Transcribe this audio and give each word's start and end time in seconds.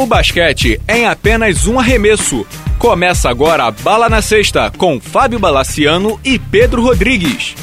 O 0.00 0.06
basquete 0.06 0.80
é 0.88 1.00
em 1.00 1.04
apenas 1.04 1.66
um 1.66 1.78
arremesso. 1.78 2.46
Começa 2.78 3.28
agora 3.28 3.64
a 3.64 3.70
Bala 3.70 4.08
na 4.08 4.22
Sexta 4.22 4.72
com 4.78 4.98
Fábio 4.98 5.38
Balaciano 5.38 6.18
e 6.24 6.38
Pedro 6.38 6.80
Rodrigues. 6.80 7.54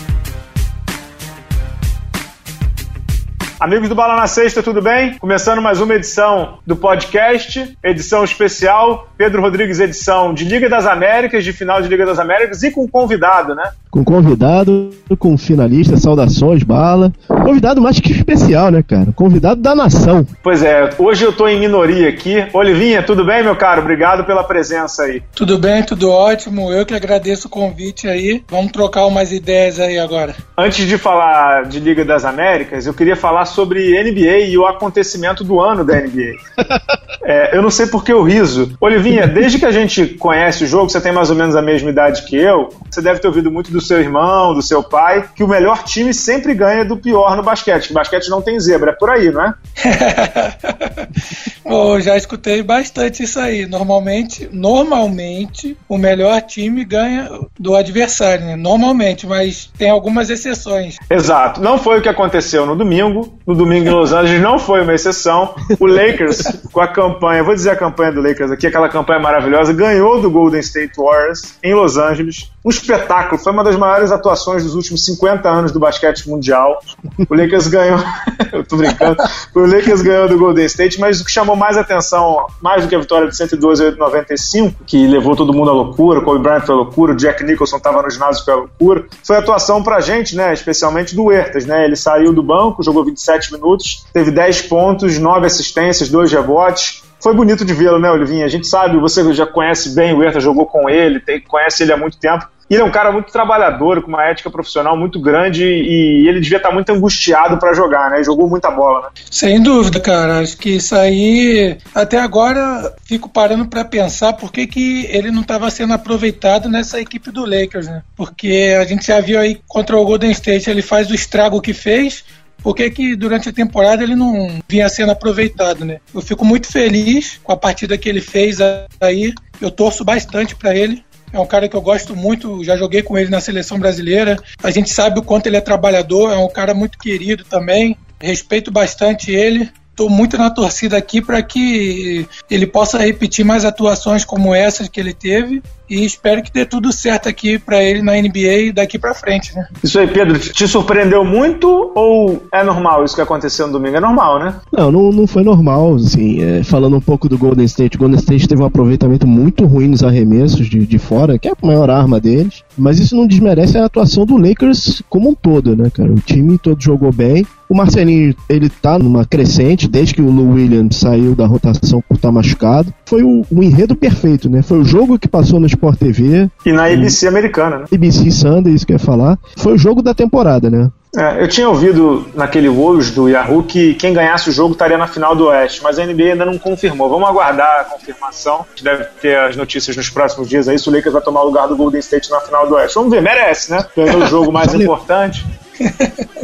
Amigos 3.59 3.89
do 3.89 3.95
Bala 3.95 4.15
na 4.15 4.27
Sexta, 4.27 4.61
tudo 4.61 4.83
bem? 4.83 5.17
Começando 5.17 5.63
mais 5.63 5.81
uma 5.81 5.95
edição 5.95 6.59
do 6.63 6.75
podcast, 6.75 7.75
edição 7.83 8.23
especial, 8.23 9.09
Pedro 9.17 9.41
Rodrigues, 9.41 9.79
edição 9.79 10.31
de 10.31 10.45
Liga 10.45 10.69
das 10.69 10.85
Américas, 10.85 11.43
de 11.43 11.51
final 11.51 11.81
de 11.81 11.87
Liga 11.87 12.05
das 12.05 12.19
Américas 12.19 12.61
e 12.61 12.69
com 12.69 12.87
convidado, 12.87 13.55
né? 13.55 13.71
Com 13.97 14.03
convidado, 14.03 14.91
com 15.17 15.35
finalista, 15.35 15.97
saudações, 15.97 16.61
Bala. 16.61 17.11
Convidado 17.27 17.81
mais 17.81 17.99
que 17.99 18.11
especial, 18.11 18.69
né, 18.69 18.83
cara? 18.83 19.07
Convidado 19.15 19.59
da 19.59 19.73
nação. 19.73 20.23
Pois 20.43 20.61
é, 20.61 20.91
hoje 20.99 21.25
eu 21.25 21.33
tô 21.33 21.47
em 21.47 21.59
minoria 21.59 22.07
aqui. 22.07 22.45
Olivinha, 22.53 23.01
tudo 23.01 23.25
bem, 23.25 23.43
meu 23.43 23.55
caro? 23.55 23.81
Obrigado 23.81 24.23
pela 24.23 24.43
presença 24.43 25.01
aí. 25.01 25.23
Tudo 25.35 25.57
bem, 25.57 25.81
tudo 25.81 26.11
ótimo. 26.11 26.71
Eu 26.71 26.85
que 26.85 26.93
agradeço 26.93 27.47
o 27.47 27.49
convite 27.49 28.07
aí. 28.07 28.43
Vamos 28.47 28.71
trocar 28.71 29.07
umas 29.07 29.31
ideias 29.31 29.79
aí 29.79 29.97
agora. 29.97 30.35
Antes 30.55 30.85
de 30.85 30.95
falar 30.99 31.65
de 31.65 31.79
Liga 31.79 32.05
das 32.05 32.23
Américas, 32.23 32.85
eu 32.85 32.93
queria 32.93 33.15
falar 33.15 33.45
sobre 33.45 33.99
NBA 33.99 34.49
e 34.49 34.57
o 34.59 34.67
acontecimento 34.67 35.43
do 35.43 35.59
ano 35.59 35.83
da 35.83 35.95
NBA. 35.95 36.35
é, 37.25 37.57
eu 37.57 37.63
não 37.63 37.71
sei 37.71 37.87
por 37.87 38.03
que 38.03 38.13
o 38.13 38.21
riso. 38.21 38.77
Olivinha, 38.79 39.25
desde 39.25 39.57
que 39.57 39.65
a 39.65 39.71
gente 39.71 40.05
conhece 40.05 40.65
o 40.65 40.67
jogo, 40.67 40.87
você 40.87 41.01
tem 41.01 41.11
mais 41.11 41.31
ou 41.31 41.35
menos 41.35 41.55
a 41.55 41.63
mesma 41.63 41.89
idade 41.89 42.23
que 42.25 42.35
eu, 42.35 42.69
você 42.91 43.01
deve 43.01 43.19
ter 43.19 43.27
ouvido 43.27 43.49
muito 43.49 43.71
do 43.71 43.86
seu 43.87 43.99
irmão, 43.99 44.53
do 44.53 44.61
seu 44.61 44.83
pai, 44.83 45.29
que 45.35 45.43
o 45.43 45.47
melhor 45.47 45.83
time 45.83 46.13
sempre 46.13 46.53
ganha 46.53 46.85
do 46.85 46.97
pior 46.97 47.35
no 47.35 47.43
basquete. 47.43 47.87
Que 47.87 47.93
basquete 47.93 48.29
não 48.29 48.41
tem 48.41 48.59
zebra, 48.59 48.91
é 48.91 48.95
por 48.95 49.09
aí, 49.09 49.31
não 49.31 49.41
é? 49.41 49.53
oh, 51.65 51.99
já 51.99 52.15
escutei 52.17 52.61
bastante 52.61 53.23
isso 53.23 53.39
aí. 53.39 53.65
Normalmente, 53.65 54.49
normalmente, 54.51 55.77
o 55.87 55.97
melhor 55.97 56.41
time 56.41 56.83
ganha 56.83 57.29
do 57.59 57.75
adversário, 57.75 58.45
né? 58.45 58.55
Normalmente, 58.55 59.25
mas 59.25 59.69
tem 59.77 59.89
algumas 59.89 60.29
exceções. 60.29 60.97
Exato. 61.09 61.61
Não 61.61 61.77
foi 61.77 61.99
o 61.99 62.01
que 62.01 62.09
aconteceu 62.09 62.65
no 62.65 62.75
domingo 62.75 63.37
no 63.47 63.55
domingo 63.55 63.87
em 63.87 63.91
Los 63.91 64.11
Angeles 64.11 64.41
não 64.41 64.59
foi 64.59 64.81
uma 64.81 64.93
exceção. 64.93 65.55
O 65.79 65.87
Lakers, 65.87 66.41
com 66.71 66.81
a 66.81 66.87
campanha, 66.87 67.43
vou 67.43 67.55
dizer 67.55 67.69
a 67.69 67.75
campanha 67.77 68.11
do 68.11 68.21
Lakers 68.21 68.51
aqui, 68.51 68.67
aquela 68.67 68.89
campanha 68.89 69.21
maravilhosa, 69.21 69.71
ganhou 69.71 70.21
do 70.21 70.29
Golden 70.29 70.59
State 70.59 70.91
Warriors 70.97 71.57
em 71.63 71.73
Los 71.73 71.97
Angeles. 71.97 72.51
Um 72.67 72.69
espetáculo, 72.69 73.41
foi 73.41 73.53
uma 73.53 73.63
das 73.63 73.77
maiores 73.77 74.11
atuações 74.11 74.61
dos 74.61 74.75
últimos 74.75 75.05
50 75.05 75.49
anos 75.49 75.71
do 75.71 75.79
basquete 75.79 76.27
mundial. 76.27 76.81
O 77.29 77.33
Lakers 77.33 77.67
ganhou, 77.67 77.97
eu 78.51 78.61
tô 78.65 78.75
brincando, 78.75 79.15
o 79.55 79.59
Lakers 79.61 80.01
ganhou 80.01 80.27
do 80.27 80.37
Golden 80.37 80.65
State, 80.65 80.99
mas 80.99 81.21
o 81.21 81.25
que 81.25 81.31
chamou 81.31 81.55
mais 81.55 81.77
atenção, 81.77 82.45
mais 82.61 82.83
do 82.83 82.89
que 82.89 82.95
a 82.95 82.99
vitória 82.99 83.29
de 83.29 83.37
112 83.37 83.87
a 83.87 83.91
95, 83.91 84.83
que 84.85 85.07
levou 85.07 85.33
todo 85.33 85.53
mundo 85.53 85.71
à 85.71 85.73
loucura, 85.73 86.19
Kobe 86.19 86.43
Bryant 86.43 86.65
foi 86.65 86.75
à 86.75 86.77
loucura, 86.77 87.13
o 87.13 87.15
Jack 87.15 87.41
Nicholson 87.45 87.77
estava 87.77 88.01
no 88.01 88.09
ginásio 88.09 88.43
foi 88.43 88.53
à 88.53 88.57
loucura, 88.57 89.05
foi 89.23 89.37
a 89.37 89.39
atuação 89.39 89.81
pra 89.81 90.01
gente, 90.01 90.35
né, 90.35 90.51
especialmente 90.51 91.15
do 91.15 91.23
Huertas, 91.23 91.65
né, 91.65 91.85
ele 91.85 91.95
saiu 91.95 92.33
do 92.33 92.43
banco, 92.43 92.83
jogou 92.83 93.05
27 93.05 93.47
7 93.47 93.53
minutos, 93.53 94.05
teve 94.11 94.31
10 94.31 94.63
pontos, 94.63 95.17
9 95.17 95.45
assistências, 95.45 96.09
2 96.09 96.31
rebotes. 96.31 97.03
Foi 97.19 97.33
bonito 97.33 97.65
de 97.65 97.73
vê-lo, 97.73 97.99
né, 97.99 98.11
Olivinha? 98.11 98.45
A 98.45 98.49
gente 98.49 98.67
sabe, 98.67 98.97
você 98.97 99.33
já 99.33 99.45
conhece 99.45 99.95
bem 99.95 100.13
o 100.13 100.23
Herta, 100.23 100.39
jogou 100.39 100.65
com 100.65 100.89
ele, 100.89 101.19
tem, 101.19 101.41
conhece 101.41 101.83
ele 101.83 101.91
há 101.91 101.97
muito 101.97 102.17
tempo. 102.17 102.47
Ele 102.69 102.81
é 102.81 102.83
um 102.83 102.91
cara 102.91 103.11
muito 103.13 103.31
trabalhador, 103.31 104.01
com 104.01 104.09
uma 104.09 104.25
ética 104.25 104.49
profissional 104.49 104.97
muito 104.97 105.21
grande 105.21 105.63
e 105.63 106.27
ele 106.27 106.41
devia 106.41 106.57
estar 106.57 106.71
muito 106.71 106.89
angustiado 106.89 107.57
para 107.57 107.73
jogar, 107.73 108.09
né? 108.09 108.21
Jogou 108.21 108.49
muita 108.49 108.69
bola, 108.69 109.03
né? 109.03 109.07
Sem 109.31 109.61
dúvida, 109.61 110.01
cara. 110.01 110.39
Acho 110.39 110.57
que 110.57 110.71
isso 110.71 110.93
aí, 110.93 111.77
até 111.95 112.19
agora, 112.19 112.93
fico 113.05 113.29
parando 113.29 113.67
para 113.67 113.85
pensar 113.85 114.33
por 114.33 114.51
que, 114.51 114.67
que 114.67 115.05
ele 115.09 115.31
não 115.31 115.41
estava 115.41 115.69
sendo 115.69 115.93
aproveitado 115.93 116.67
nessa 116.67 116.99
equipe 116.99 117.31
do 117.31 117.45
Lakers, 117.45 117.87
né? 117.87 118.03
Porque 118.17 118.75
a 118.77 118.83
gente 118.83 119.07
já 119.07 119.21
viu 119.21 119.39
aí 119.39 119.61
contra 119.65 119.97
o 119.97 120.03
Golden 120.03 120.31
State, 120.31 120.69
ele 120.69 120.81
faz 120.81 121.09
o 121.09 121.15
estrago 121.15 121.61
que 121.61 121.73
fez, 121.73 122.25
por 122.67 122.75
que, 122.75 122.89
que 122.89 123.15
durante 123.15 123.47
a 123.47 123.53
temporada 123.53 124.03
ele 124.03 124.13
não 124.13 124.59
vinha 124.67 124.89
sendo 124.89 125.13
aproveitado, 125.13 125.85
né? 125.85 126.01
Eu 126.13 126.21
fico 126.21 126.43
muito 126.43 126.67
feliz 126.67 127.39
com 127.41 127.53
a 127.53 127.55
partida 127.55 127.97
que 127.97 128.09
ele 128.09 128.19
fez 128.19 128.57
aí. 128.99 129.33
Eu 129.61 129.71
torço 129.71 130.03
bastante 130.03 130.53
para 130.53 130.75
ele. 130.75 131.01
É 131.31 131.39
um 131.39 131.45
cara 131.45 131.69
que 131.69 131.77
eu 131.77 131.81
gosto 131.81 132.13
muito, 132.13 132.65
já 132.65 132.75
joguei 132.75 133.01
com 133.01 133.17
ele 133.17 133.29
na 133.29 133.39
seleção 133.39 133.79
brasileira. 133.79 134.35
A 134.61 134.69
gente 134.69 134.89
sabe 134.89 135.17
o 135.17 135.23
quanto 135.23 135.47
ele 135.47 135.55
é 135.55 135.61
trabalhador, 135.61 136.33
é 136.33 136.37
um 136.37 136.49
cara 136.49 136.73
muito 136.73 136.97
querido 136.97 137.45
também. 137.45 137.95
Respeito 138.19 138.69
bastante 138.69 139.31
ele 139.31 139.71
estou 139.97 140.09
muito 140.11 140.37
na 140.37 140.51
torcida 140.51 140.95
aqui 140.95 141.19
para 141.19 141.41
que 141.41 142.27
ele 142.51 142.67
possa 142.67 142.99
repetir 142.99 143.43
mais 143.43 143.65
atuações 143.65 144.23
como 144.23 144.53
essas 144.53 144.87
que 144.87 144.99
ele 144.99 145.11
teve 145.11 145.63
e 145.89 146.05
espero 146.05 146.43
que 146.43 146.51
dê 146.51 146.65
tudo 146.65 146.91
certo 146.91 147.29
aqui 147.29 147.57
para 147.57 147.83
ele 147.83 148.01
na 148.01 148.13
NBA 148.13 148.73
daqui 148.73 148.97
para 148.97 149.13
frente, 149.13 149.55
né? 149.55 149.67
Isso 149.83 149.99
aí, 149.99 150.07
Pedro, 150.07 150.37
te 150.39 150.67
surpreendeu 150.67 151.23
muito 151.23 151.91
ou 151.95 152.43
é 152.51 152.63
normal 152.63 153.03
isso 153.03 153.15
que 153.15 153.21
aconteceu 153.21 153.67
no 153.67 153.73
domingo? 153.73 153.97
É 153.97 153.99
normal, 153.99 154.39
né? 154.39 154.55
Não, 154.71 154.91
não, 154.91 155.11
não 155.11 155.27
foi 155.27 155.43
normal, 155.43 155.95
assim, 155.95 156.41
é, 156.41 156.63
falando 156.63 156.97
um 156.97 157.01
pouco 157.01 157.29
do 157.29 157.37
Golden 157.37 157.65
State, 157.65 157.95
o 157.95 157.99
Golden 157.99 158.19
State 158.19 158.47
teve 158.47 158.61
um 158.61 158.65
aproveitamento 158.65 159.27
muito 159.27 159.65
ruim 159.65 159.87
nos 159.87 160.03
arremessos 160.03 160.67
de, 160.67 160.85
de 160.85 160.97
fora, 160.97 161.37
que 161.37 161.47
é 161.47 161.51
a 161.51 161.65
maior 161.65 161.89
arma 161.89 162.19
deles, 162.19 162.63
mas 162.77 162.99
isso 162.99 163.15
não 163.15 163.27
desmerece 163.27 163.77
a 163.77 163.85
atuação 163.85 164.25
do 164.25 164.37
Lakers 164.37 165.01
como 165.09 165.29
um 165.29 165.35
todo, 165.35 165.75
né, 165.75 165.89
cara? 165.89 166.11
O 166.11 166.19
time 166.19 166.57
todo 166.57 166.81
jogou 166.81 167.11
bem, 167.11 167.45
o 167.69 167.75
Marcelinho, 167.75 168.33
ele 168.47 168.69
tá 168.69 168.97
numa 168.97 169.25
crescente 169.25 169.89
desde 169.89 170.15
que 170.15 170.21
o 170.21 170.31
Lou 170.31 170.51
Williams 170.51 170.95
saiu 170.95 171.35
da 171.35 171.45
rotação 171.45 172.01
por 172.07 172.15
estar 172.15 172.29
tá 172.29 172.31
machucado. 172.31 172.93
Foi 173.07 173.23
o, 173.23 173.45
o, 173.49 173.63
enredo 173.63 173.95
perfeito, 173.95 174.49
né? 174.49 174.61
Foi 174.61 174.79
o 174.79 174.83
jogo 174.83 175.17
que 175.17 175.29
passou 175.29 175.61
no 175.61 175.65
Sport 175.65 175.97
TV. 175.97 176.49
E 176.65 176.71
na 176.73 176.87
ABC 176.87 177.25
e, 177.25 177.29
americana, 177.29 177.77
né? 177.79 177.85
ABC 177.89 178.29
Sunday, 178.29 178.73
isso 178.73 178.85
que 178.85 178.91
eu 178.91 178.97
ia 178.97 178.99
falar. 178.99 179.39
Foi 179.55 179.73
o 179.73 179.77
jogo 179.77 180.01
da 180.01 180.13
temporada, 180.13 180.69
né? 180.69 180.91
É, 181.15 181.41
eu 181.41 181.47
tinha 181.47 181.69
ouvido 181.69 182.27
naquele 182.35 182.67
Wolves 182.67 183.11
do 183.11 183.29
Yahoo 183.29 183.63
que 183.63 183.93
quem 183.93 184.13
ganhasse 184.13 184.49
o 184.49 184.51
jogo 184.51 184.73
estaria 184.73 184.97
na 184.97 185.07
final 185.07 185.33
do 185.33 185.45
Oeste, 185.45 185.81
mas 185.81 185.97
a 185.97 186.05
NBA 186.05 186.33
ainda 186.33 186.45
não 186.45 186.57
confirmou. 186.57 187.09
Vamos 187.09 187.29
aguardar 187.29 187.79
a 187.79 187.83
confirmação. 187.85 188.57
A 188.57 188.69
gente 188.71 188.83
deve 188.83 189.05
ter 189.21 189.37
as 189.37 189.55
notícias 189.55 189.95
nos 189.95 190.09
próximos 190.09 190.49
dias 190.49 190.67
aí 190.67 190.77
se 190.77 190.89
o 190.89 190.91
Lakers 190.91 191.13
vai 191.13 191.21
tomar 191.21 191.43
o 191.43 191.45
lugar 191.45 191.65
do 191.69 191.77
Golden 191.77 192.01
State 192.01 192.29
na 192.29 192.41
final 192.41 192.67
do 192.67 192.75
Oeste. 192.75 192.95
Vamos 192.95 193.09
ver, 193.09 193.21
merece, 193.21 193.71
né? 193.71 193.85
Ganhou 193.95 194.21
o 194.21 194.27
jogo 194.27 194.51
mais 194.51 194.73
importante. 194.73 195.45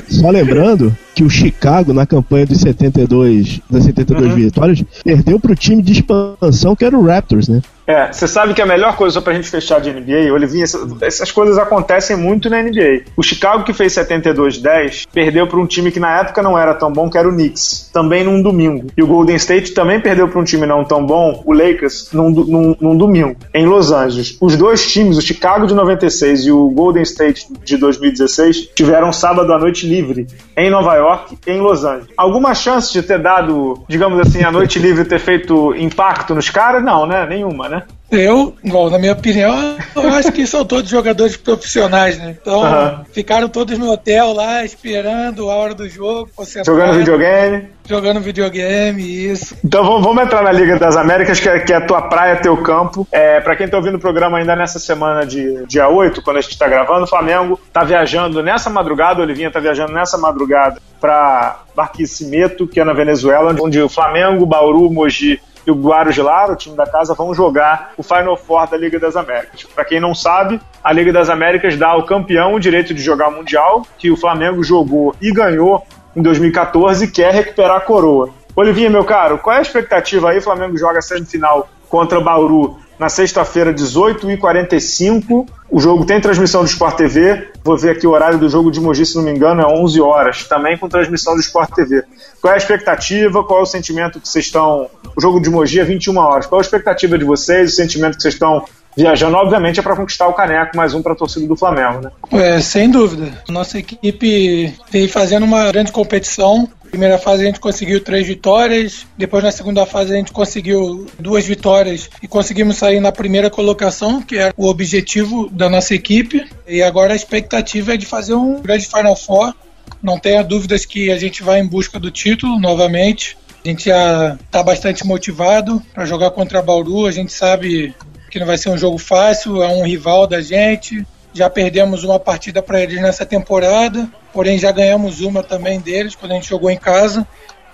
Só 0.08 0.30
lembrando 0.30 0.96
que 1.16 1.24
o 1.24 1.30
Chicago, 1.30 1.94
na 1.94 2.06
campanha 2.06 2.46
dos 2.46 2.60
72, 2.60 3.62
das 3.70 3.84
72 3.84 4.30
uhum. 4.30 4.36
vitórias, 4.36 4.84
perdeu 5.04 5.40
para 5.40 5.52
o 5.52 5.56
time 5.56 5.82
de 5.82 5.94
expansão 5.94 6.76
que 6.76 6.86
era 6.86 6.98
o 6.98 7.06
Raptors, 7.06 7.48
né? 7.48 7.62
É, 7.86 8.12
você 8.12 8.28
sabe 8.28 8.54
que 8.54 8.62
a 8.62 8.66
melhor 8.66 8.96
coisa, 8.96 9.16
só 9.16 9.22
pra 9.22 9.34
gente 9.34 9.50
fechar 9.50 9.80
de 9.80 9.92
NBA, 9.92 10.32
Olivinha, 10.34 10.64
essas, 11.02 11.32
coisas 11.32 11.58
acontecem 11.58 12.16
muito 12.16 12.50
na 12.50 12.62
NBA. 12.62 13.04
O 13.18 13.24
Chicago, 13.24 13.64
que 13.64 13.74
fez 13.74 13.94
72-10, 13.94 15.08
perdeu 15.12 15.48
para 15.48 15.60
um 15.60 15.66
time 15.66 15.92
que 15.92 16.00
na 16.00 16.20
época 16.20 16.42
não 16.42 16.58
era 16.58 16.74
tão 16.74 16.92
bom, 16.92 17.10
que 17.10 17.18
era 17.18 17.28
o 17.28 17.32
Knicks, 17.32 17.90
também 17.94 18.24
num 18.24 18.42
domingo. 18.42 18.88
E 18.96 19.04
o 19.04 19.08
Golden 19.08 19.36
State 19.36 19.74
também 19.74 20.00
perdeu 20.00 20.28
para 20.28 20.40
um 20.40 20.44
time 20.44 20.66
não 20.66 20.84
tão 20.86 21.06
bom, 21.06 21.44
o 21.46 21.54
Lakers, 21.54 22.10
num, 22.14 22.30
num, 22.30 22.76
num 22.80 22.98
domingo, 22.98 23.36
em 23.54 23.66
Los 23.66 23.92
Angeles. 23.92 24.38
Os 24.40 24.56
dois 24.56 24.92
times, 24.92 25.18
o 25.18 25.22
Chicago 25.22 25.68
de 25.68 25.74
96 25.74 26.46
e 26.46 26.52
o 26.52 26.70
Golden 26.70 27.04
State 27.04 27.48
de 27.64 27.78
2016, 27.78 28.70
tiveram 28.76 29.12
sábado 29.12 29.52
à 29.52 29.60
noite 29.60 29.88
livre 29.88 30.28
em 30.56 30.70
Nova 30.70 30.96
York 30.96 31.38
e 31.46 31.52
em 31.52 31.60
Los 31.60 31.84
Angeles. 31.84 32.08
Alguma 32.16 32.54
chance 32.54 32.94
de 32.94 33.02
ter 33.02 33.20
dado, 33.20 33.84
digamos 33.90 34.20
assim, 34.20 34.44
a 34.44 34.52
noite 34.52 34.80
livre 34.80 35.06
ter 35.06 35.20
feito 35.20 35.76
impacto 35.76 36.34
nos 36.34 36.50
caras? 36.50 36.84
Não, 36.84 37.06
né? 37.06 37.26
Nenhuma, 37.28 37.68
né? 37.68 37.73
Né? 37.74 37.84
Eu, 38.12 38.56
bom, 38.64 38.92
na 38.92 39.00
minha 39.00 39.14
opinião, 39.14 39.76
eu 39.96 40.10
acho 40.10 40.32
que 40.32 40.46
são 40.46 40.64
todos 40.64 40.88
jogadores 40.88 41.36
profissionais, 41.36 42.20
né? 42.20 42.38
Então, 42.40 42.62
uhum. 42.62 43.04
ficaram 43.12 43.50
todos 43.50 43.76
no 43.80 43.92
hotel 43.92 44.34
lá, 44.34 44.64
esperando 44.64 45.50
a 45.50 45.56
hora 45.56 45.74
do 45.74 45.90
jogo. 45.90 46.30
Jogando 46.64 47.00
videogame. 47.00 47.70
Jogando 47.90 48.20
videogame, 48.20 49.02
isso. 49.02 49.58
Então 49.66 49.84
vamos, 49.84 50.04
vamos, 50.04 50.24
entrar 50.24 50.44
na 50.44 50.52
Liga 50.52 50.78
das 50.78 50.96
Américas, 50.96 51.40
que 51.40 51.50
é, 51.50 51.60
que 51.60 51.74
é 51.74 51.78
a 51.78 51.82
tua 51.82 52.04
praia, 52.04 52.36
teu 52.36 52.56
campo. 52.58 53.08
É, 53.12 53.42
para 53.42 53.56
quem 53.56 53.68
tá 53.68 53.78
ouvindo 53.78 53.96
o 53.96 54.00
programa 54.00 54.38
ainda 54.38 54.56
nessa 54.56 54.78
semana 54.78 55.26
de 55.26 55.66
dia 55.66 55.90
8, 55.90 56.22
quando 56.22 56.38
a 56.38 56.42
gente 56.42 56.58
tá 56.58 56.68
gravando, 56.68 57.06
o 57.06 57.08
Flamengo 57.08 57.60
tá 57.74 57.84
viajando 57.84 58.44
nessa 58.44 58.70
madrugada, 58.70 59.22
o 59.22 59.24
Olivinha 59.24 59.50
tá 59.50 59.60
viajando 59.60 59.92
nessa 59.92 60.20
madrugada 60.20 60.80
para 61.02 61.62
Barquisimeto, 61.76 62.68
que 62.68 62.80
é 62.80 62.84
na 62.84 62.94
Venezuela, 62.94 63.56
onde 63.60 63.82
o 63.82 63.90
Flamengo, 63.90 64.46
Bauru, 64.46 64.90
Mogi 64.92 65.42
e 65.66 65.72
o 65.72 65.76
Guarujá, 65.76 66.46
o 66.46 66.56
time 66.56 66.76
da 66.76 66.86
casa, 66.86 67.14
vão 67.14 67.34
jogar 67.34 67.94
o 67.98 68.04
Final 68.04 68.38
Four 68.38 68.70
da 68.70 68.78
Liga 68.78 69.00
das 69.00 69.16
Américas. 69.16 69.64
Para 69.64 69.86
quem 69.86 70.00
não 70.00 70.14
sabe, 70.14 70.60
a 70.84 70.92
Liga 70.92 71.12
das 71.12 71.30
Américas 71.30 71.78
dá 71.78 71.90
ao 71.90 72.06
campeão 72.06 72.54
o 72.54 72.60
direito 72.60 72.94
de 72.94 73.02
jogar 73.02 73.32
Mundial, 73.32 73.86
que 73.98 74.12
o 74.12 74.18
Flamengo 74.18 74.64
jogou 74.64 75.16
e 75.22 75.32
ganhou 75.32 75.86
em 76.16 76.22
2014 76.22 77.06
e 77.06 77.12
quer 77.12 77.34
recuperar 77.34 77.78
a 77.78 77.82
coroa. 77.82 78.30
Olivinha, 78.56 78.90
meu 78.90 79.04
caro, 79.04 79.40
qual 79.40 79.56
é 79.56 79.60
a 79.60 79.62
expectativa 79.62 80.30
aí? 80.30 80.38
O 80.38 80.42
Flamengo 80.42 80.78
joga 80.78 81.00
a 81.00 81.02
semifinal 81.02 81.68
contra 81.90 82.20
o 82.20 82.24
Bauru 82.24 82.78
na 83.04 83.10
sexta-feira, 83.10 83.74
18h45. 83.74 85.46
O 85.70 85.78
jogo 85.78 86.06
tem 86.06 86.22
transmissão 86.22 86.62
do 86.64 86.68
Sport 86.68 86.96
TV. 86.96 87.50
Vou 87.62 87.78
ver 87.78 87.90
aqui 87.90 88.08
o 88.08 88.12
horário 88.12 88.38
do 88.38 88.48
jogo 88.48 88.72
de 88.72 88.80
Mogi, 88.80 89.06
se 89.06 89.18
não 89.18 89.24
me 89.24 89.32
engano, 89.32 89.62
é 89.62 89.66
11 89.66 90.00
horas. 90.00 90.44
Também 90.46 90.78
com 90.78 90.88
transmissão 90.88 91.34
do 91.36 91.42
Sport 91.42 91.72
TV. 91.72 92.04
Qual 92.40 92.52
é 92.52 92.56
a 92.56 92.58
expectativa? 92.58 93.44
Qual 93.44 93.60
é 93.60 93.64
o 93.64 93.66
sentimento 93.66 94.22
que 94.22 94.28
vocês 94.28 94.46
estão. 94.46 94.90
O 95.18 95.22
jogo 95.22 95.42
de 95.42 95.50
Mogi 95.50 95.82
é 95.82 95.84
21 95.84 96.18
horas. 96.18 96.46
Qual 96.46 96.62
é 96.62 96.64
a 96.64 96.66
expectativa 96.66 97.18
de 97.18 97.26
vocês? 97.26 97.74
O 97.74 97.76
sentimento 97.76 98.16
que 98.16 98.22
vocês 98.22 98.36
estão 98.36 98.64
viajando, 98.96 99.36
obviamente, 99.36 99.82
é 99.82 99.84
para 99.84 99.98
conquistar 99.98 100.28
o 100.28 100.34
caneco, 100.34 100.78
mais 100.78 100.94
um 100.94 101.02
para 101.02 101.12
a 101.12 101.16
torcida 101.16 101.46
do 101.46 101.58
Flamengo, 101.58 102.04
né? 102.04 102.12
É, 102.32 102.62
sem 102.62 102.90
dúvida. 102.90 103.34
Nossa 103.50 103.80
equipe 103.80 104.74
vem 104.90 105.10
fazendo 105.10 105.44
uma 105.44 105.70
grande 105.72 105.92
competição. 105.92 106.70
Primeira 106.94 107.18
fase 107.18 107.42
a 107.42 107.46
gente 107.48 107.60
conseguiu 107.60 108.04
três 108.04 108.28
vitórias, 108.28 109.08
depois 109.18 109.44
na 109.44 109.52
segunda 109.52 109.84
fase 109.84 110.14
a 110.14 110.16
gente 110.16 110.32
conseguiu 110.32 111.08
duas 111.18 111.44
vitórias 111.44 112.08
e 112.22 112.28
conseguimos 112.28 112.78
sair 112.78 113.00
na 113.00 113.12
primeira 113.12 113.50
colocação, 113.50 114.22
que 114.22 114.38
era 114.38 114.54
o 114.56 114.68
objetivo 114.68 115.50
da 115.50 115.68
nossa 115.68 115.96
equipe. 115.96 116.48
E 116.68 116.84
agora 116.84 117.14
a 117.14 117.16
expectativa 117.16 117.96
é 117.96 117.98
de 117.98 118.06
fazer 118.06 118.36
um 118.36 118.62
grande 118.62 118.86
Final 118.86 119.16
Four. 119.16 119.56
Não 120.04 120.20
tenha 120.20 120.44
dúvidas 120.44 120.86
que 120.86 121.12
a 121.12 121.18
gente 121.18 121.42
vai 121.42 121.60
em 121.60 121.66
busca 121.66 122.00
do 122.00 122.12
título 122.12 122.60
novamente. 122.60 123.36
A 123.66 123.70
gente 123.70 123.86
já 123.86 124.38
está 124.46 124.62
bastante 124.62 125.04
motivado 125.04 125.82
para 125.96 126.06
jogar 126.06 126.30
contra 126.30 126.60
a 126.60 126.62
Bauru. 126.62 127.08
A 127.08 127.12
gente 127.12 127.34
sabe 127.34 127.96
que 128.30 128.40
não 128.40 128.46
vai 128.46 128.60
ser 128.60 128.70
um 128.70 128.78
jogo 128.78 129.00
fácil, 129.00 129.64
é 129.64 129.68
um 129.68 129.84
rival 129.84 130.28
da 130.28 130.42
gente. 130.42 131.04
Já 131.34 131.50
perdemos 131.50 132.04
uma 132.04 132.20
partida 132.20 132.62
para 132.62 132.82
eles 132.82 133.02
nessa 133.02 133.26
temporada, 133.26 134.08
porém 134.32 134.58
já 134.58 134.72
ganhamos 134.72 135.22
uma 135.22 135.42
também 135.42 135.80
deles 135.80 136.16
quando 136.16 136.34
a 136.34 136.36
gente 136.36 136.50
jogou 136.50 136.70
em 136.70 136.78
casa. 136.78 137.28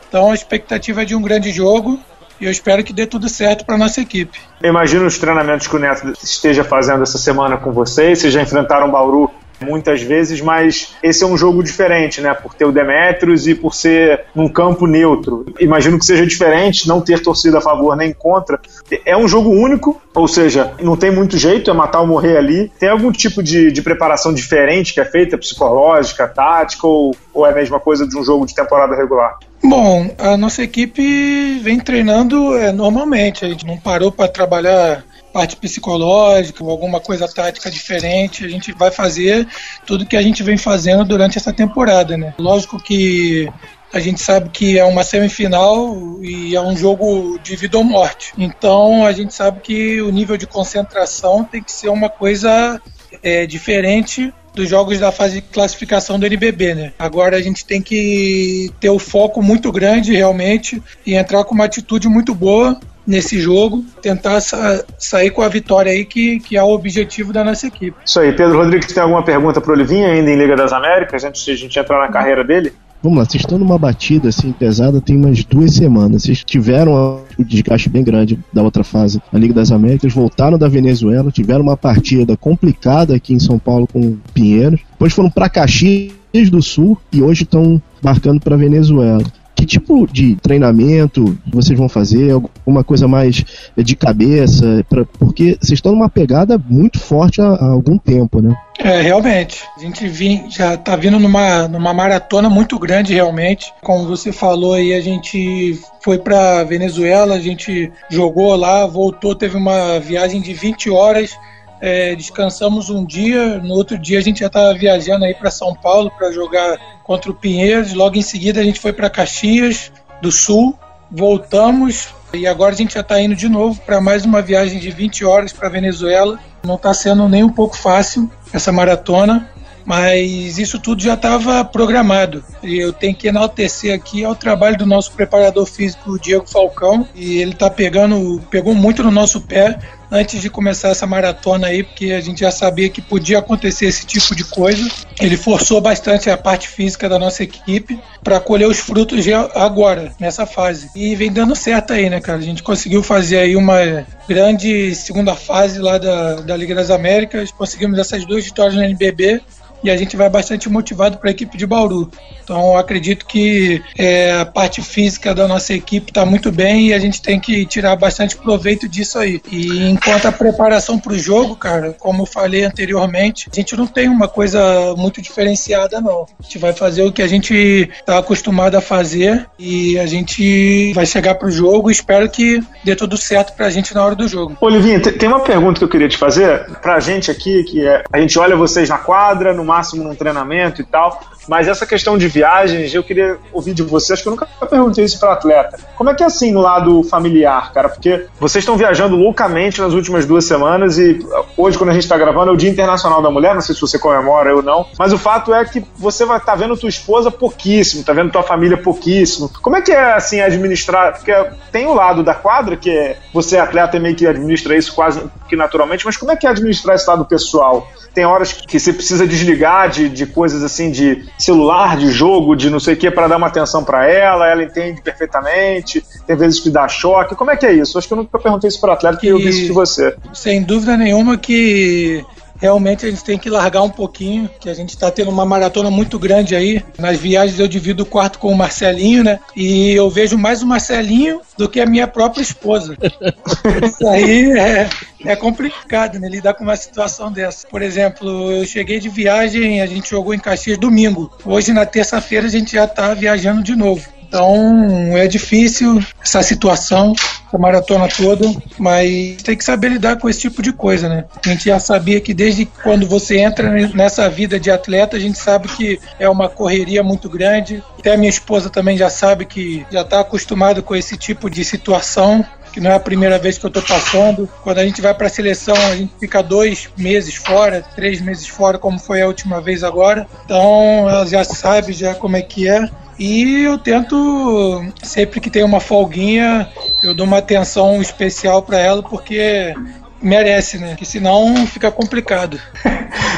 Então 0.07 0.31
a 0.31 0.33
expectativa 0.33 1.01
é 1.01 1.05
de 1.05 1.15
um 1.15 1.21
grande 1.21 1.51
jogo 1.51 1.99
e 2.39 2.45
eu 2.45 2.51
espero 2.51 2.83
que 2.83 2.93
dê 2.93 3.05
tudo 3.05 3.27
certo 3.27 3.65
para 3.65 3.77
nossa 3.77 3.99
equipe. 3.99 4.39
Imagino 4.63 5.05
os 5.05 5.17
treinamentos 5.17 5.67
que 5.67 5.75
o 5.75 5.79
Neto 5.79 6.13
esteja 6.23 6.63
fazendo 6.63 7.03
essa 7.03 7.17
semana 7.17 7.57
com 7.57 7.71
vocês. 7.71 8.19
Vocês 8.19 8.33
já 8.33 8.41
enfrentaram 8.41 8.87
o 8.87 8.91
Bauru 8.91 9.29
muitas 9.61 10.01
vezes, 10.01 10.41
mas 10.41 10.95
esse 11.03 11.23
é 11.23 11.27
um 11.27 11.37
jogo 11.37 11.63
diferente, 11.63 12.21
né? 12.21 12.33
Por 12.33 12.53
ter 12.53 12.65
o 12.65 12.71
Demetrius 12.71 13.47
e 13.47 13.55
por 13.55 13.73
ser 13.73 14.25
num 14.33 14.47
campo 14.47 14.87
neutro. 14.87 15.45
Imagino 15.59 15.97
que 15.97 16.05
seja 16.05 16.25
diferente, 16.25 16.87
não 16.87 17.01
ter 17.01 17.21
torcida 17.21 17.57
a 17.57 17.61
favor 17.61 17.95
nem 17.95 18.13
contra. 18.13 18.59
É 19.05 19.15
um 19.15 19.27
jogo 19.27 19.49
único, 19.49 20.01
ou 20.13 20.27
seja, 20.27 20.73
não 20.81 20.95
tem 20.95 21.11
muito 21.11 21.37
jeito, 21.37 21.69
é 21.69 21.73
matar 21.73 22.01
ou 22.01 22.07
morrer 22.07 22.37
ali. 22.37 22.71
Tem 22.79 22.89
algum 22.89 23.11
tipo 23.11 23.43
de, 23.43 23.71
de 23.71 23.81
preparação 23.81 24.33
diferente 24.33 24.93
que 24.93 24.99
é 24.99 25.05
feita, 25.05 25.37
psicológica, 25.37 26.27
tática, 26.27 26.87
ou, 26.87 27.15
ou 27.33 27.45
é 27.45 27.51
a 27.51 27.55
mesma 27.55 27.79
coisa 27.79 28.07
de 28.07 28.17
um 28.17 28.23
jogo 28.23 28.45
de 28.45 28.55
temporada 28.55 28.95
regular? 28.95 29.37
Bom, 29.61 30.09
a 30.17 30.37
nossa 30.37 30.63
equipe 30.63 31.59
vem 31.59 31.79
treinando 31.79 32.55
é, 32.57 32.71
normalmente, 32.71 33.43
a 33.43 33.49
gente 33.49 33.65
não 33.65 33.77
parou 33.77 34.11
para 34.11 34.29
trabalhar 34.29 35.03
parte 35.31 35.55
psicológica 35.55 36.63
ou 36.63 36.69
alguma 36.69 36.99
coisa 36.99 37.27
tática 37.27 37.69
diferente, 37.69 38.45
a 38.45 38.49
gente 38.49 38.71
vai 38.73 38.91
fazer 38.91 39.47
tudo 39.85 40.05
que 40.05 40.17
a 40.17 40.21
gente 40.21 40.43
vem 40.43 40.57
fazendo 40.57 41.05
durante 41.05 41.37
essa 41.37 41.53
temporada, 41.53 42.17
né? 42.17 42.33
Lógico 42.37 42.81
que 42.81 43.47
a 43.91 43.99
gente 43.99 44.21
sabe 44.21 44.49
que 44.49 44.77
é 44.77 44.83
uma 44.83 45.03
semifinal 45.03 45.95
e 46.21 46.55
é 46.55 46.61
um 46.61 46.75
jogo 46.75 47.39
de 47.43 47.55
vida 47.55 47.77
ou 47.77 47.83
morte. 47.83 48.33
Então 48.37 49.05
a 49.05 49.11
gente 49.11 49.33
sabe 49.33 49.61
que 49.61 50.01
o 50.01 50.11
nível 50.11 50.37
de 50.37 50.45
concentração 50.45 51.43
tem 51.43 51.61
que 51.61 51.71
ser 51.71 51.89
uma 51.89 52.09
coisa 52.09 52.79
é, 53.23 53.45
diferente 53.45 54.33
dos 54.53 54.69
jogos 54.69 54.99
da 54.99 55.11
fase 55.11 55.35
de 55.35 55.41
classificação 55.41 56.19
do 56.19 56.25
NBB, 56.25 56.75
né? 56.75 56.93
Agora 56.99 57.37
a 57.37 57.41
gente 57.41 57.65
tem 57.65 57.81
que 57.81 58.71
ter 58.79 58.89
o 58.89 58.99
foco 58.99 59.41
muito 59.41 59.71
grande 59.71 60.13
realmente 60.13 60.81
e 61.05 61.15
entrar 61.15 61.43
com 61.43 61.55
uma 61.55 61.65
atitude 61.65 62.07
muito 62.07 62.35
boa 62.35 62.79
nesse 63.09 63.41
jogo, 63.41 63.83
tentar 64.01 64.39
sa 64.39 64.83
sair 64.99 65.31
com 65.31 65.41
a 65.41 65.49
vitória 65.49 65.91
aí, 65.91 66.05
que, 66.05 66.39
que 66.39 66.55
é 66.55 66.63
o 66.63 66.69
objetivo 66.69 67.33
da 67.33 67.43
nossa 67.43 67.65
equipe. 67.65 67.97
Isso 68.05 68.19
aí. 68.19 68.31
Pedro 68.31 68.57
Rodrigues 68.57 68.93
tem 68.93 69.01
alguma 69.01 69.23
pergunta 69.23 69.59
para 69.59 69.71
o 69.71 69.73
Olivinha 69.73 70.09
ainda 70.09 70.29
em 70.29 70.37
Liga 70.37 70.55
das 70.55 70.71
Américas, 70.71 71.23
antes 71.23 71.43
de 71.43 71.51
a 71.51 71.55
gente 71.55 71.79
entrar 71.79 71.99
na 71.99 72.07
carreira 72.07 72.43
dele? 72.43 72.71
Vamos 73.01 73.17
lá, 73.17 73.25
vocês 73.25 73.41
estão 73.41 73.57
numa 73.57 73.77
batida 73.77 74.27
assim 74.27 74.51
pesada 74.51 74.99
tem 74.99 75.15
umas 75.15 75.43
duas 75.43 75.73
semanas. 75.73 76.23
Vocês 76.23 76.43
tiveram 76.43 77.23
um 77.39 77.43
desgaste 77.43 77.89
bem 77.89 78.03
grande 78.03 78.37
da 78.53 78.61
outra 78.61 78.83
fase 78.83 79.21
na 79.31 79.39
Liga 79.39 79.53
das 79.53 79.71
Américas, 79.71 80.13
voltaram 80.13 80.57
da 80.57 80.67
Venezuela, 80.67 81.31
tiveram 81.31 81.61
uma 81.61 81.77
partida 81.77 82.37
complicada 82.37 83.15
aqui 83.15 83.33
em 83.33 83.39
São 83.39 83.57
Paulo 83.57 83.87
com 83.87 84.17
Pinheiros, 84.33 84.81
depois 84.91 85.13
foram 85.13 85.31
para 85.31 85.49
Caxias 85.49 86.49
do 86.51 86.61
Sul 86.61 86.99
e 87.11 87.23
hoje 87.23 87.43
estão 87.43 87.81
marcando 88.03 88.41
para 88.41 88.57
Venezuela. 88.57 89.23
Que 89.55 89.65
tipo 89.65 90.07
de 90.07 90.35
treinamento 90.37 91.37
vocês 91.45 91.77
vão 91.77 91.89
fazer? 91.89 92.31
Alguma 92.31 92.83
coisa 92.83 93.07
mais 93.07 93.43
de 93.75 93.95
cabeça? 93.95 94.85
Pra, 94.89 95.05
porque 95.05 95.57
vocês 95.59 95.77
estão 95.77 95.91
numa 95.91 96.09
pegada 96.09 96.57
muito 96.69 96.99
forte 96.99 97.41
há, 97.41 97.47
há 97.47 97.65
algum 97.65 97.97
tempo, 97.97 98.41
né? 98.41 98.55
É, 98.79 99.01
realmente. 99.01 99.63
A 99.77 99.81
gente 99.81 100.49
já 100.49 100.75
está 100.75 100.95
vindo 100.95 101.19
numa, 101.19 101.67
numa 101.67 101.93
maratona 101.93 102.49
muito 102.49 102.79
grande, 102.79 103.13
realmente. 103.13 103.73
Como 103.81 104.07
você 104.07 104.31
falou 104.31 104.73
aí, 104.73 104.93
a 104.93 105.01
gente 105.01 105.77
foi 106.01 106.17
para 106.17 106.63
Venezuela, 106.63 107.35
a 107.35 107.39
gente 107.39 107.91
jogou 108.09 108.55
lá, 108.55 108.85
voltou, 108.85 109.35
teve 109.35 109.57
uma 109.57 109.99
viagem 109.99 110.39
de 110.39 110.53
20 110.53 110.89
horas. 110.89 111.37
É, 111.81 112.13
descansamos 112.15 112.89
um 112.89 113.05
dia, 113.05 113.57
no 113.59 113.73
outro 113.73 113.97
dia 113.97 114.19
a 114.19 114.21
gente 114.21 114.41
já 114.41 114.47
estava 114.47 114.73
viajando 114.73 115.23
aí 115.25 115.33
para 115.33 115.49
São 115.49 115.73
Paulo 115.73 116.11
para 116.17 116.31
jogar 116.31 116.77
contra 117.03 117.31
o 117.31 117.33
Pinheiros. 117.33 117.93
Logo 117.93 118.17
em 118.17 118.21
seguida 118.21 118.59
a 118.59 118.63
gente 118.63 118.79
foi 118.79 118.91
para 118.91 119.09
Caxias 119.09 119.91
do 120.21 120.31
Sul, 120.31 120.77
voltamos 121.09 122.09
e 122.33 122.45
agora 122.45 122.73
a 122.73 122.77
gente 122.77 122.93
já 122.93 122.99
está 122.99 123.19
indo 123.19 123.35
de 123.35 123.49
novo 123.49 123.81
para 123.81 123.99
mais 124.01 124.25
uma 124.25 124.41
viagem 124.41 124.79
de 124.79 124.91
20 124.91 125.25
horas 125.25 125.53
para 125.53 125.69
Venezuela. 125.69 126.37
Não 126.63 126.75
está 126.75 126.93
sendo 126.93 127.27
nem 127.29 127.43
um 127.43 127.49
pouco 127.49 127.77
fácil 127.77 128.29
essa 128.53 128.71
maratona, 128.71 129.49
mas 129.85 130.59
isso 130.59 130.77
tudo 130.79 131.01
já 131.01 131.15
estava 131.15 131.65
programado. 131.65 132.43
E 132.61 132.77
eu 132.77 132.93
tenho 132.93 133.15
que 133.15 133.27
enaltecer 133.27 133.95
aqui 133.95 134.23
ao 134.23 134.35
trabalho 134.35 134.77
do 134.77 134.85
nosso 134.85 135.11
preparador 135.13 135.65
físico, 135.65 136.19
Diego 136.19 136.47
Falcão, 136.47 137.07
e 137.15 137.37
ele 137.37 137.53
está 137.53 137.69
pegando, 137.69 138.39
pegou 138.51 138.75
muito 138.75 139.01
no 139.01 139.09
nosso 139.09 139.41
pé 139.41 139.79
antes 140.11 140.41
de 140.41 140.49
começar 140.49 140.89
essa 140.89 141.05
maratona 141.05 141.67
aí, 141.67 141.83
porque 141.83 142.11
a 142.11 142.21
gente 142.21 142.41
já 142.41 142.51
sabia 142.51 142.89
que 142.89 143.01
podia 143.01 143.39
acontecer 143.39 143.85
esse 143.85 144.05
tipo 144.05 144.35
de 144.35 144.43
coisa. 144.43 144.89
Ele 145.19 145.37
forçou 145.37 145.79
bastante 145.81 146.29
a 146.29 146.37
parte 146.37 146.67
física 146.67 147.07
da 147.07 147.19
nossa 147.19 147.43
equipe 147.43 147.99
para 148.23 148.39
colher 148.39 148.67
os 148.67 148.79
frutos 148.79 149.25
agora, 149.55 150.13
nessa 150.19 150.45
fase. 150.45 150.89
E 150.95 151.15
vem 151.15 151.31
dando 151.31 151.55
certo 151.55 151.93
aí, 151.93 152.09
né, 152.09 152.19
cara? 152.19 152.39
A 152.39 152.41
gente 152.41 152.63
conseguiu 152.63 153.03
fazer 153.03 153.39
aí 153.39 153.55
uma 153.55 154.05
grande 154.27 154.93
segunda 154.95 155.35
fase 155.35 155.79
lá 155.79 155.97
da, 155.97 156.35
da 156.35 156.57
Liga 156.57 156.75
das 156.75 156.89
Américas, 156.89 157.51
conseguimos 157.51 157.97
essas 157.99 158.25
duas 158.25 158.43
vitórias 158.43 158.75
no 158.75 158.83
NBB 158.83 159.41
e 159.83 159.89
a 159.89 159.97
gente 159.97 160.15
vai 160.15 160.29
bastante 160.29 160.69
motivado 160.69 161.17
para 161.17 161.29
a 161.29 161.31
equipe 161.31 161.57
de 161.57 161.65
Bauru. 161.65 162.09
Então, 162.43 162.75
acredito 162.77 163.25
que 163.25 163.81
é, 163.97 164.31
a 164.31 164.45
parte 164.45 164.81
física 164.81 165.35
da 165.35 165.47
nossa 165.47 165.73
equipe 165.73 166.09
está 166.09 166.25
muito 166.25 166.51
bem 166.51 166.87
e 166.87 166.93
a 166.93 166.99
gente 166.99 167.21
tem 167.21 167.39
que 167.39 167.65
tirar 167.65 167.95
bastante 167.95 168.35
proveito 168.35 168.87
disso 168.87 169.19
aí. 169.19 169.41
E 169.51 169.89
enquanto 169.89 170.27
a 170.27 170.31
preparação 170.31 170.97
para 170.97 171.13
o 171.13 171.19
jogo, 171.19 171.55
cara, 171.55 171.95
como 171.99 172.23
eu 172.23 172.25
falei 172.25 172.63
anteriormente, 172.63 173.47
a 173.51 173.55
gente 173.55 173.75
não 173.75 173.85
tem 173.85 174.09
uma 174.09 174.27
coisa 174.27 174.95
muito 174.97 175.21
diferenciada, 175.21 176.01
não. 176.01 176.25
A 176.39 176.43
gente 176.43 176.57
vai 176.57 176.73
fazer 176.73 177.03
o 177.03 177.11
que 177.11 177.21
a 177.21 177.27
gente 177.27 177.53
está 177.99 178.17
acostumado 178.17 178.75
a 178.75 178.81
fazer 178.81 179.47
e 179.59 179.99
a 179.99 180.07
gente 180.07 180.91
vai 180.93 181.05
chegar 181.05 181.35
para 181.35 181.47
o 181.47 181.51
jogo 181.51 181.91
espero 181.91 182.29
que 182.29 182.61
dê 182.83 182.95
tudo 182.95 183.17
certo 183.17 183.55
para 183.55 183.67
a 183.67 183.69
gente 183.69 183.93
na 183.93 184.03
hora 184.03 184.15
do 184.15 184.27
jogo. 184.27 184.57
Olivinha, 184.61 184.99
tem 184.99 185.29
uma 185.29 185.41
pergunta 185.41 185.79
que 185.79 185.83
eu 185.83 185.89
queria 185.89 186.09
te 186.09 186.17
fazer 186.17 186.65
para 186.81 186.95
a 186.95 186.99
gente 186.99 187.29
aqui, 187.29 187.63
que 187.63 187.85
é, 187.85 188.03
a 188.11 188.19
gente 188.19 188.37
olha 188.39 188.55
vocês 188.55 188.89
na 188.89 188.97
quadra, 188.97 189.53
no 189.53 189.63
máximo 189.69 190.03
num 190.03 190.15
treinamento 190.15 190.81
e 190.81 190.85
tal. 190.85 191.21
Mas 191.47 191.67
essa 191.67 191.85
questão 191.85 192.17
de 192.17 192.27
viagens, 192.27 192.93
eu 192.93 193.03
queria 193.03 193.37
ouvir 193.51 193.73
de 193.73 193.81
você, 193.81 194.13
acho 194.13 194.21
que 194.21 194.29
eu 194.29 194.31
nunca 194.31 194.45
perguntei 194.69 195.03
isso 195.05 195.19
para 195.19 195.33
atleta. 195.33 195.79
Como 195.95 196.09
é 196.09 196.13
que 196.13 196.21
é 196.21 196.25
assim 196.25 196.51
no 196.51 196.61
lado 196.61 197.03
familiar, 197.03 197.73
cara? 197.73 197.89
Porque 197.89 198.27
vocês 198.39 198.61
estão 198.61 198.77
viajando 198.77 199.15
loucamente 199.15 199.81
nas 199.81 199.93
últimas 199.93 200.25
duas 200.27 200.45
semanas 200.45 200.99
e 200.99 201.19
hoje, 201.57 201.77
quando 201.77 201.89
a 201.89 201.93
gente 201.93 202.03
está 202.03 202.17
gravando, 202.17 202.51
é 202.51 202.53
o 202.53 202.57
Dia 202.57 202.69
Internacional 202.69 203.21
da 203.21 203.31
Mulher, 203.31 203.55
não 203.55 203.61
sei 203.61 203.73
se 203.73 203.81
você 203.81 203.97
comemora 203.97 204.55
ou 204.55 204.61
não, 204.61 204.85
mas 204.97 205.11
o 205.11 205.17
fato 205.17 205.53
é 205.53 205.65
que 205.65 205.83
você 205.97 206.23
vai 206.23 206.39
tá 206.39 206.55
vendo 206.55 206.77
tua 206.77 206.89
esposa 206.89 207.31
pouquíssimo, 207.31 208.03
tá 208.03 208.13
vendo 208.13 208.31
tua 208.31 208.43
família 208.43 208.77
pouquíssimo. 208.77 209.49
Como 209.61 209.75
é 209.75 209.81
que 209.81 209.91
é, 209.91 210.13
assim, 210.13 210.41
administrar? 210.41 211.13
Porque 211.17 211.33
tem 211.71 211.87
o 211.87 211.93
lado 211.93 212.23
da 212.23 212.33
quadra, 212.33 212.77
que 212.77 212.89
é 212.89 213.17
você, 213.33 213.57
atleta, 213.57 213.99
meio 213.99 214.15
que 214.15 214.27
administra 214.27 214.75
isso 214.75 214.93
quase 214.93 215.21
que 215.47 215.55
naturalmente, 215.55 216.05
mas 216.05 216.15
como 216.15 216.31
é 216.31 216.35
que 216.35 216.45
é 216.45 216.49
administrar 216.49 216.95
esse 216.95 217.09
lado 217.09 217.25
pessoal? 217.25 217.87
Tem 218.13 218.25
horas 218.25 218.53
que 218.53 218.79
você 218.79 218.93
precisa 218.93 219.27
desligar 219.27 219.58
de, 219.91 220.09
de 220.09 220.25
coisas 220.25 220.63
assim, 220.63 220.91
de 220.91 221.25
celular, 221.37 221.97
de 221.97 222.11
jogo, 222.11 222.55
de 222.55 222.69
não 222.69 222.79
sei 222.79 222.93
o 222.93 222.97
que, 222.97 223.11
para 223.11 223.27
dar 223.27 223.37
uma 223.37 223.47
atenção 223.47 223.83
para 223.83 224.07
ela, 224.07 224.47
ela 224.47 224.63
entende 224.63 225.01
perfeitamente, 225.01 226.03
tem 226.25 226.35
vezes 226.35 226.59
que 226.59 226.69
dá 226.69 226.87
choque. 226.87 227.35
Como 227.35 227.51
é 227.51 227.57
que 227.57 227.65
é 227.65 227.73
isso? 227.73 227.97
Acho 227.97 228.07
que 228.07 228.13
eu 228.13 228.17
nunca 228.17 228.39
perguntei 228.39 228.67
isso 228.67 228.79
para 228.79 228.93
atleta, 228.93 229.17
que 229.17 229.27
eu 229.27 229.37
vi 229.37 229.49
isso 229.49 229.65
de 229.65 229.71
você. 229.71 230.15
Sem 230.33 230.63
dúvida 230.63 230.95
nenhuma 230.95 231.37
que 231.37 232.25
realmente 232.59 233.05
a 233.05 233.09
gente 233.09 233.23
tem 233.23 233.37
que 233.37 233.49
largar 233.49 233.81
um 233.81 233.89
pouquinho, 233.89 234.49
que 234.59 234.69
a 234.69 234.73
gente 234.73 234.89
está 234.89 235.09
tendo 235.09 235.31
uma 235.31 235.45
maratona 235.45 235.89
muito 235.89 236.19
grande 236.19 236.55
aí. 236.55 236.83
Nas 236.97 237.17
viagens 237.17 237.59
eu 237.59 237.67
divido 237.67 238.03
o 238.03 238.05
quarto 238.05 238.37
com 238.37 238.51
o 238.51 238.57
Marcelinho, 238.57 239.23
né? 239.23 239.39
E 239.55 239.91
eu 239.91 240.09
vejo 240.09 240.37
mais 240.37 240.61
o 240.61 240.67
Marcelinho 240.67 241.41
do 241.57 241.67
que 241.67 241.79
a 241.79 241.85
minha 241.85 242.07
própria 242.07 242.41
esposa. 242.41 242.97
Isso 243.83 244.07
aí 244.07 244.51
é, 244.51 244.89
é 245.25 245.35
complicado, 245.35 246.19
né? 246.19 246.27
Lidar 246.27 246.53
com 246.53 246.63
uma 246.63 246.75
situação 246.75 247.31
dessa. 247.31 247.67
Por 247.67 247.81
exemplo, 247.81 248.51
eu 248.51 248.65
cheguei 248.65 248.99
de 248.99 249.09
viagem, 249.09 249.81
a 249.81 249.85
gente 249.85 250.09
jogou 250.09 250.33
em 250.33 250.39
Caxias 250.39 250.77
domingo. 250.77 251.31
Hoje, 251.45 251.71
na 251.71 251.85
terça-feira, 251.85 252.47
a 252.47 252.49
gente 252.49 252.73
já 252.73 252.83
está 252.83 253.13
viajando 253.13 253.63
de 253.63 253.75
novo. 253.75 254.18
Então 254.29 255.17
é 255.17 255.27
difícil 255.27 255.99
essa 256.23 256.43
situação, 256.43 257.13
essa 257.47 257.57
maratona 257.57 258.07
toda, 258.07 258.45
mas 258.77 259.37
tem 259.41 259.57
que 259.57 259.63
saber 259.63 259.89
lidar 259.89 260.17
com 260.17 260.29
esse 260.29 260.41
tipo 260.41 260.61
de 260.61 260.71
coisa, 260.71 261.09
né? 261.09 261.25
A 261.43 261.49
gente 261.49 261.65
já 261.65 261.79
sabia 261.79 262.21
que 262.21 262.31
desde 262.31 262.65
quando 262.65 263.07
você 263.07 263.39
entra 263.39 263.71
nessa 263.89 264.29
vida 264.29 264.59
de 264.59 264.69
atleta, 264.69 265.17
a 265.17 265.19
gente 265.19 265.39
sabe 265.39 265.67
que 265.69 265.99
é 266.19 266.29
uma 266.29 266.47
correria 266.47 267.01
muito 267.01 267.27
grande. 267.27 267.83
Até 267.97 268.15
minha 268.15 268.29
esposa 268.29 268.69
também 268.69 268.95
já 268.95 269.09
sabe 269.09 269.45
que 269.45 269.83
já 269.91 270.01
está 270.01 270.19
acostumado 270.19 270.83
com 270.83 270.95
esse 270.95 271.17
tipo 271.17 271.49
de 271.49 271.65
situação 271.65 272.45
que 272.69 272.79
não 272.79 272.91
é 272.91 272.95
a 272.95 272.99
primeira 272.99 273.37
vez 273.37 273.57
que 273.57 273.65
eu 273.65 273.69
estou 273.69 273.83
passando. 273.83 274.49
Quando 274.63 274.79
a 274.79 274.85
gente 274.85 275.01
vai 275.01 275.13
para 275.13 275.27
a 275.27 275.29
seleção, 275.29 275.75
a 275.75 275.95
gente 275.95 276.13
fica 276.19 276.41
dois 276.41 276.89
meses 276.97 277.35
fora, 277.35 277.83
três 277.95 278.21
meses 278.21 278.47
fora, 278.47 278.77
como 278.77 278.99
foi 278.99 279.21
a 279.21 279.27
última 279.27 279.59
vez 279.61 279.83
agora. 279.83 280.27
Então 280.45 281.09
ela 281.09 281.25
já 281.25 281.43
sabe 281.43 281.93
já 281.93 282.15
como 282.15 282.37
é 282.37 282.41
que 282.41 282.67
é. 282.69 282.89
E 283.17 283.63
eu 283.63 283.77
tento, 283.77 284.81
sempre 285.03 285.41
que 285.41 285.49
tem 285.49 285.63
uma 285.63 285.81
folguinha, 285.81 286.69
eu 287.03 287.13
dou 287.13 287.25
uma 287.25 287.39
atenção 287.39 288.01
especial 288.01 288.61
para 288.61 288.79
ela, 288.79 289.03
porque 289.03 289.73
merece, 290.21 290.77
né? 290.77 290.95
Que 290.95 291.05
senão 291.05 291.67
fica 291.67 291.91
complicado. 291.91 292.59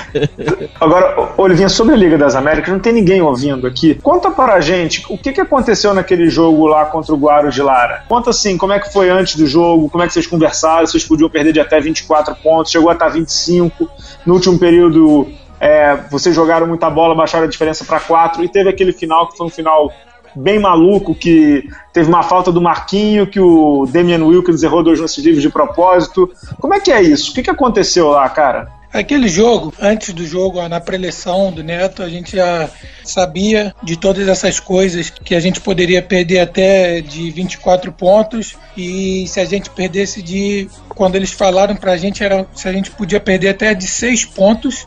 Agora, 0.79 1.33
Olivinha, 1.37 1.69
sobre 1.69 1.93
a 1.93 1.97
Liga 1.97 2.17
das 2.17 2.35
Américas, 2.35 2.71
não 2.71 2.79
tem 2.79 2.93
ninguém 2.93 3.21
ouvindo 3.21 3.67
aqui. 3.67 3.95
Conta 3.95 4.31
para 4.31 4.53
a 4.53 4.61
gente 4.61 5.05
o 5.09 5.17
que, 5.17 5.31
que 5.31 5.41
aconteceu 5.41 5.93
naquele 5.93 6.29
jogo 6.29 6.65
lá 6.67 6.85
contra 6.85 7.13
o 7.13 7.17
Guaro 7.17 7.49
de 7.49 7.61
Lara. 7.61 8.03
Conta 8.07 8.29
assim, 8.29 8.57
como 8.57 8.73
é 8.73 8.79
que 8.79 8.91
foi 8.91 9.09
antes 9.09 9.35
do 9.35 9.45
jogo, 9.45 9.89
como 9.89 10.03
é 10.03 10.07
que 10.07 10.13
vocês 10.13 10.27
conversaram, 10.27 10.85
vocês 10.85 11.05
podiam 11.05 11.29
perder 11.29 11.53
de 11.53 11.59
até 11.59 11.79
24 11.79 12.35
pontos, 12.35 12.71
chegou 12.71 12.89
a 12.89 12.93
estar 12.93 13.09
25. 13.09 13.89
No 14.25 14.33
último 14.33 14.57
período, 14.57 15.27
é, 15.59 15.95
vocês 16.09 16.35
jogaram 16.35 16.67
muita 16.67 16.89
bola, 16.89 17.15
baixaram 17.15 17.45
a 17.45 17.49
diferença 17.49 17.85
para 17.85 17.99
quatro 17.99 18.43
e 18.43 18.49
teve 18.49 18.69
aquele 18.69 18.91
final 18.91 19.27
que 19.27 19.37
foi 19.37 19.47
um 19.47 19.49
final 19.49 19.91
bem 20.35 20.59
maluco, 20.59 21.13
que 21.13 21.67
teve 21.93 22.09
uma 22.09 22.23
falta 22.23 22.51
do 22.51 22.61
Marquinho, 22.61 23.27
que 23.27 23.39
o 23.39 23.85
Damian 23.85 24.23
Wilkins 24.23 24.63
errou 24.63 24.83
dois 24.83 24.99
lances 24.99 25.23
livres 25.23 25.41
de 25.41 25.49
propósito. 25.49 26.31
Como 26.59 26.73
é 26.73 26.79
que 26.79 26.91
é 26.91 27.01
isso? 27.01 27.31
O 27.31 27.33
que, 27.33 27.43
que 27.43 27.49
aconteceu 27.49 28.09
lá, 28.09 28.27
cara? 28.29 28.80
Aquele 28.93 29.29
jogo, 29.29 29.73
antes 29.79 30.13
do 30.13 30.25
jogo, 30.27 30.67
na 30.67 30.81
preleção 30.81 31.51
do 31.51 31.63
Neto, 31.63 32.03
a 32.03 32.09
gente 32.09 32.35
já 32.35 32.69
sabia 33.05 33.73
de 33.81 33.95
todas 33.95 34.27
essas 34.27 34.59
coisas, 34.59 35.09
que 35.09 35.33
a 35.33 35.39
gente 35.39 35.61
poderia 35.61 36.01
perder 36.01 36.39
até 36.39 36.99
de 36.99 37.31
24 37.31 37.91
pontos, 37.93 38.57
e 38.75 39.25
se 39.27 39.39
a 39.39 39.45
gente 39.45 39.69
perdesse 39.69 40.21
de. 40.21 40.69
Quando 40.89 41.15
eles 41.15 41.31
falaram 41.31 41.75
pra 41.75 41.95
gente, 41.95 42.21
era 42.21 42.45
se 42.53 42.67
a 42.67 42.73
gente 42.73 42.91
podia 42.91 43.19
perder 43.19 43.49
até 43.49 43.73
de 43.73 43.87
6 43.87 44.25
pontos, 44.25 44.85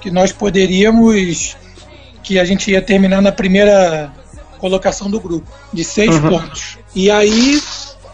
que 0.00 0.10
nós 0.10 0.32
poderíamos, 0.32 1.56
que 2.22 2.38
a 2.38 2.44
gente 2.44 2.70
ia 2.70 2.82
terminar 2.82 3.22
na 3.22 3.32
primeira 3.32 4.12
colocação 4.58 5.10
do 5.10 5.18
grupo, 5.18 5.50
de 5.72 5.82
seis 5.82 6.14
uhum. 6.16 6.28
pontos. 6.28 6.78
E 6.94 7.10
aí 7.10 7.60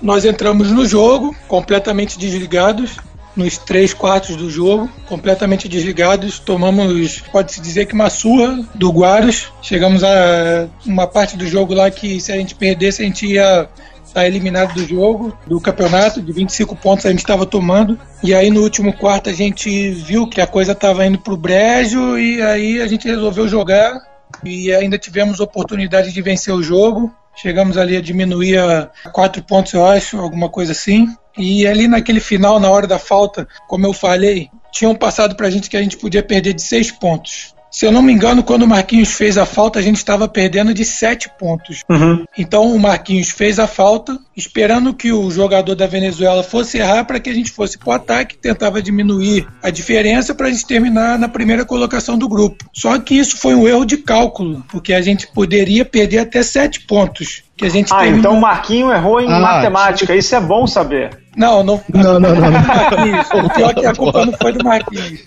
nós 0.01 0.25
entramos 0.25 0.71
no 0.71 0.87
jogo 0.87 1.35
completamente 1.49 2.19
desligados, 2.19 2.97
nos 3.37 3.59
três 3.59 3.93
quartos 3.93 4.35
do 4.37 4.49
jogo, 4.51 4.91
completamente 5.07 5.69
desligados. 5.69 6.39
Tomamos, 6.39 7.21
pode-se 7.33 7.61
dizer 7.61 7.87
que 7.87 7.95
uma 7.95 8.11
surra 8.11 8.65
do 8.75 8.91
Guaras. 8.91 9.53
Chegamos 9.63 10.03
a 10.03 10.69
uma 10.85 11.07
parte 11.07 11.37
do 11.37 11.47
jogo 11.47 11.75
lá 11.75 11.91
que 11.91 12.21
se 12.21 12.33
a 12.33 12.37
gente 12.37 12.55
perdesse, 12.55 13.03
a 13.03 13.05
gente 13.05 13.27
ia 13.27 13.69
está 14.17 14.27
eliminado 14.27 14.73
do 14.73 14.87
jogo, 14.87 15.37
do 15.47 15.61
campeonato, 15.61 16.23
de 16.23 16.33
25 16.33 16.75
pontos 16.77 17.05
a 17.05 17.11
gente 17.11 17.19
estava 17.19 17.45
tomando. 17.45 17.99
E 18.23 18.35
aí 18.35 18.51
no 18.51 18.63
último 18.63 18.95
quarto 18.95 19.29
a 19.29 19.33
gente 19.33 19.91
viu 19.91 20.27
que 20.27 20.41
a 20.41 20.47
coisa 20.47 20.73
estava 20.73 21.05
indo 21.05 21.19
para 21.19 21.35
o 21.35 21.37
brejo 21.37 22.19
e 22.19 22.41
aí 22.41 22.81
a 22.81 22.87
gente 22.87 23.07
resolveu 23.07 23.47
jogar 23.47 24.01
e 24.43 24.73
ainda 24.73 24.97
tivemos 24.97 25.39
oportunidade 25.39 26.13
de 26.13 26.23
vencer 26.23 26.55
o 26.55 26.63
jogo. 26.63 27.15
Chegamos 27.37 27.77
ali 27.77 27.95
a 27.97 28.01
diminuir 28.01 28.59
a 28.59 28.91
quatro 29.13 29.43
pontos, 29.43 29.75
eu 29.75 29.85
acho, 29.85 30.19
alguma 30.19 30.49
coisa 30.49 30.73
assim. 30.73 31.15
E 31.37 31.67
ali 31.67 31.87
naquele 31.89 32.21
final, 32.21 32.59
na 32.59 32.71
hora 32.71 32.87
da 32.87 32.99
falta, 32.99 33.47
como 33.69 33.87
eu 33.87 33.93
falei, 33.93 34.49
tinham 34.73 34.95
passado 34.95 35.37
para 35.37 35.47
a 35.47 35.51
gente 35.51 35.71
que 35.71 35.77
a 35.77 35.83
gente 35.83 35.97
podia 35.97 36.23
perder 36.23 36.53
de 36.53 36.63
seis 36.63 36.91
pontos. 36.91 37.55
Se 37.77 37.85
eu 37.85 37.93
não 37.93 38.01
me 38.01 38.11
engano, 38.11 38.43
quando 38.43 38.63
o 38.63 38.67
Marquinhos 38.67 39.11
fez 39.11 39.37
a 39.37 39.45
falta, 39.45 39.79
a 39.79 39.83
gente 39.83 39.97
estava 39.97 40.27
perdendo 40.27 40.73
de 40.73 40.83
sete 40.83 41.29
pontos. 41.39 41.83
Uhum. 41.91 42.25
Então 42.39 42.75
o 42.75 42.79
Marquinhos 42.79 43.29
fez 43.29 43.59
a 43.59 43.67
falta, 43.67 44.19
esperando 44.35 44.95
que 44.95 45.13
o 45.13 45.31
jogador 45.31 45.75
da 45.75 45.87
Venezuela 45.87 46.43
fosse 46.43 46.79
errar 46.79 47.05
para 47.05 47.21
que 47.21 47.29
a 47.29 47.35
gente 47.35 47.51
fosse 47.51 47.77
para 47.77 47.89
o 47.91 47.93
ataque, 47.93 48.39
tentava 48.39 48.81
diminuir 48.81 49.47
a 49.63 49.69
diferença 49.69 50.35
para 50.35 50.47
a 50.47 50.51
gente 50.51 50.67
terminar 50.67 51.19
na 51.19 51.29
primeira 51.29 51.67
colocação 51.67 52.17
do 52.17 52.27
grupo. 52.27 52.65
Só 52.73 52.99
que 52.99 53.15
isso 53.15 53.37
foi 53.37 53.55
um 53.55 53.69
erro 53.69 53.85
de 53.85 53.99
cálculo, 53.99 54.65
porque 54.71 54.95
a 54.95 55.03
gente 55.03 55.27
poderia 55.27 55.85
perder 55.85 56.21
até 56.21 56.43
sete 56.43 56.81
pontos. 56.81 57.43
Que 57.57 57.65
a 57.65 57.71
gente 57.71 57.93
ah, 57.93 57.99
terminou... 57.99 58.19
então 58.19 58.33
o 58.35 58.41
Marquinho 58.41 58.93
errou 58.93 59.21
em 59.21 59.33
ah, 59.33 59.41
matemática, 59.41 60.15
isso 60.15 60.35
é 60.35 60.41
bom 60.41 60.67
saber. 60.67 61.19
Não, 61.37 61.63
não. 61.63 61.81
Não, 61.93 62.19
não, 62.19 62.35
não. 62.35 63.45
O 63.45 63.51
pior 63.51 63.71
é 63.71 63.75
que 63.75 63.87
a 63.87 63.95
culpa 63.95 64.25
não 64.25 64.33
foi 64.33 64.53
do 64.53 64.65
Marquinhos. 64.65 65.21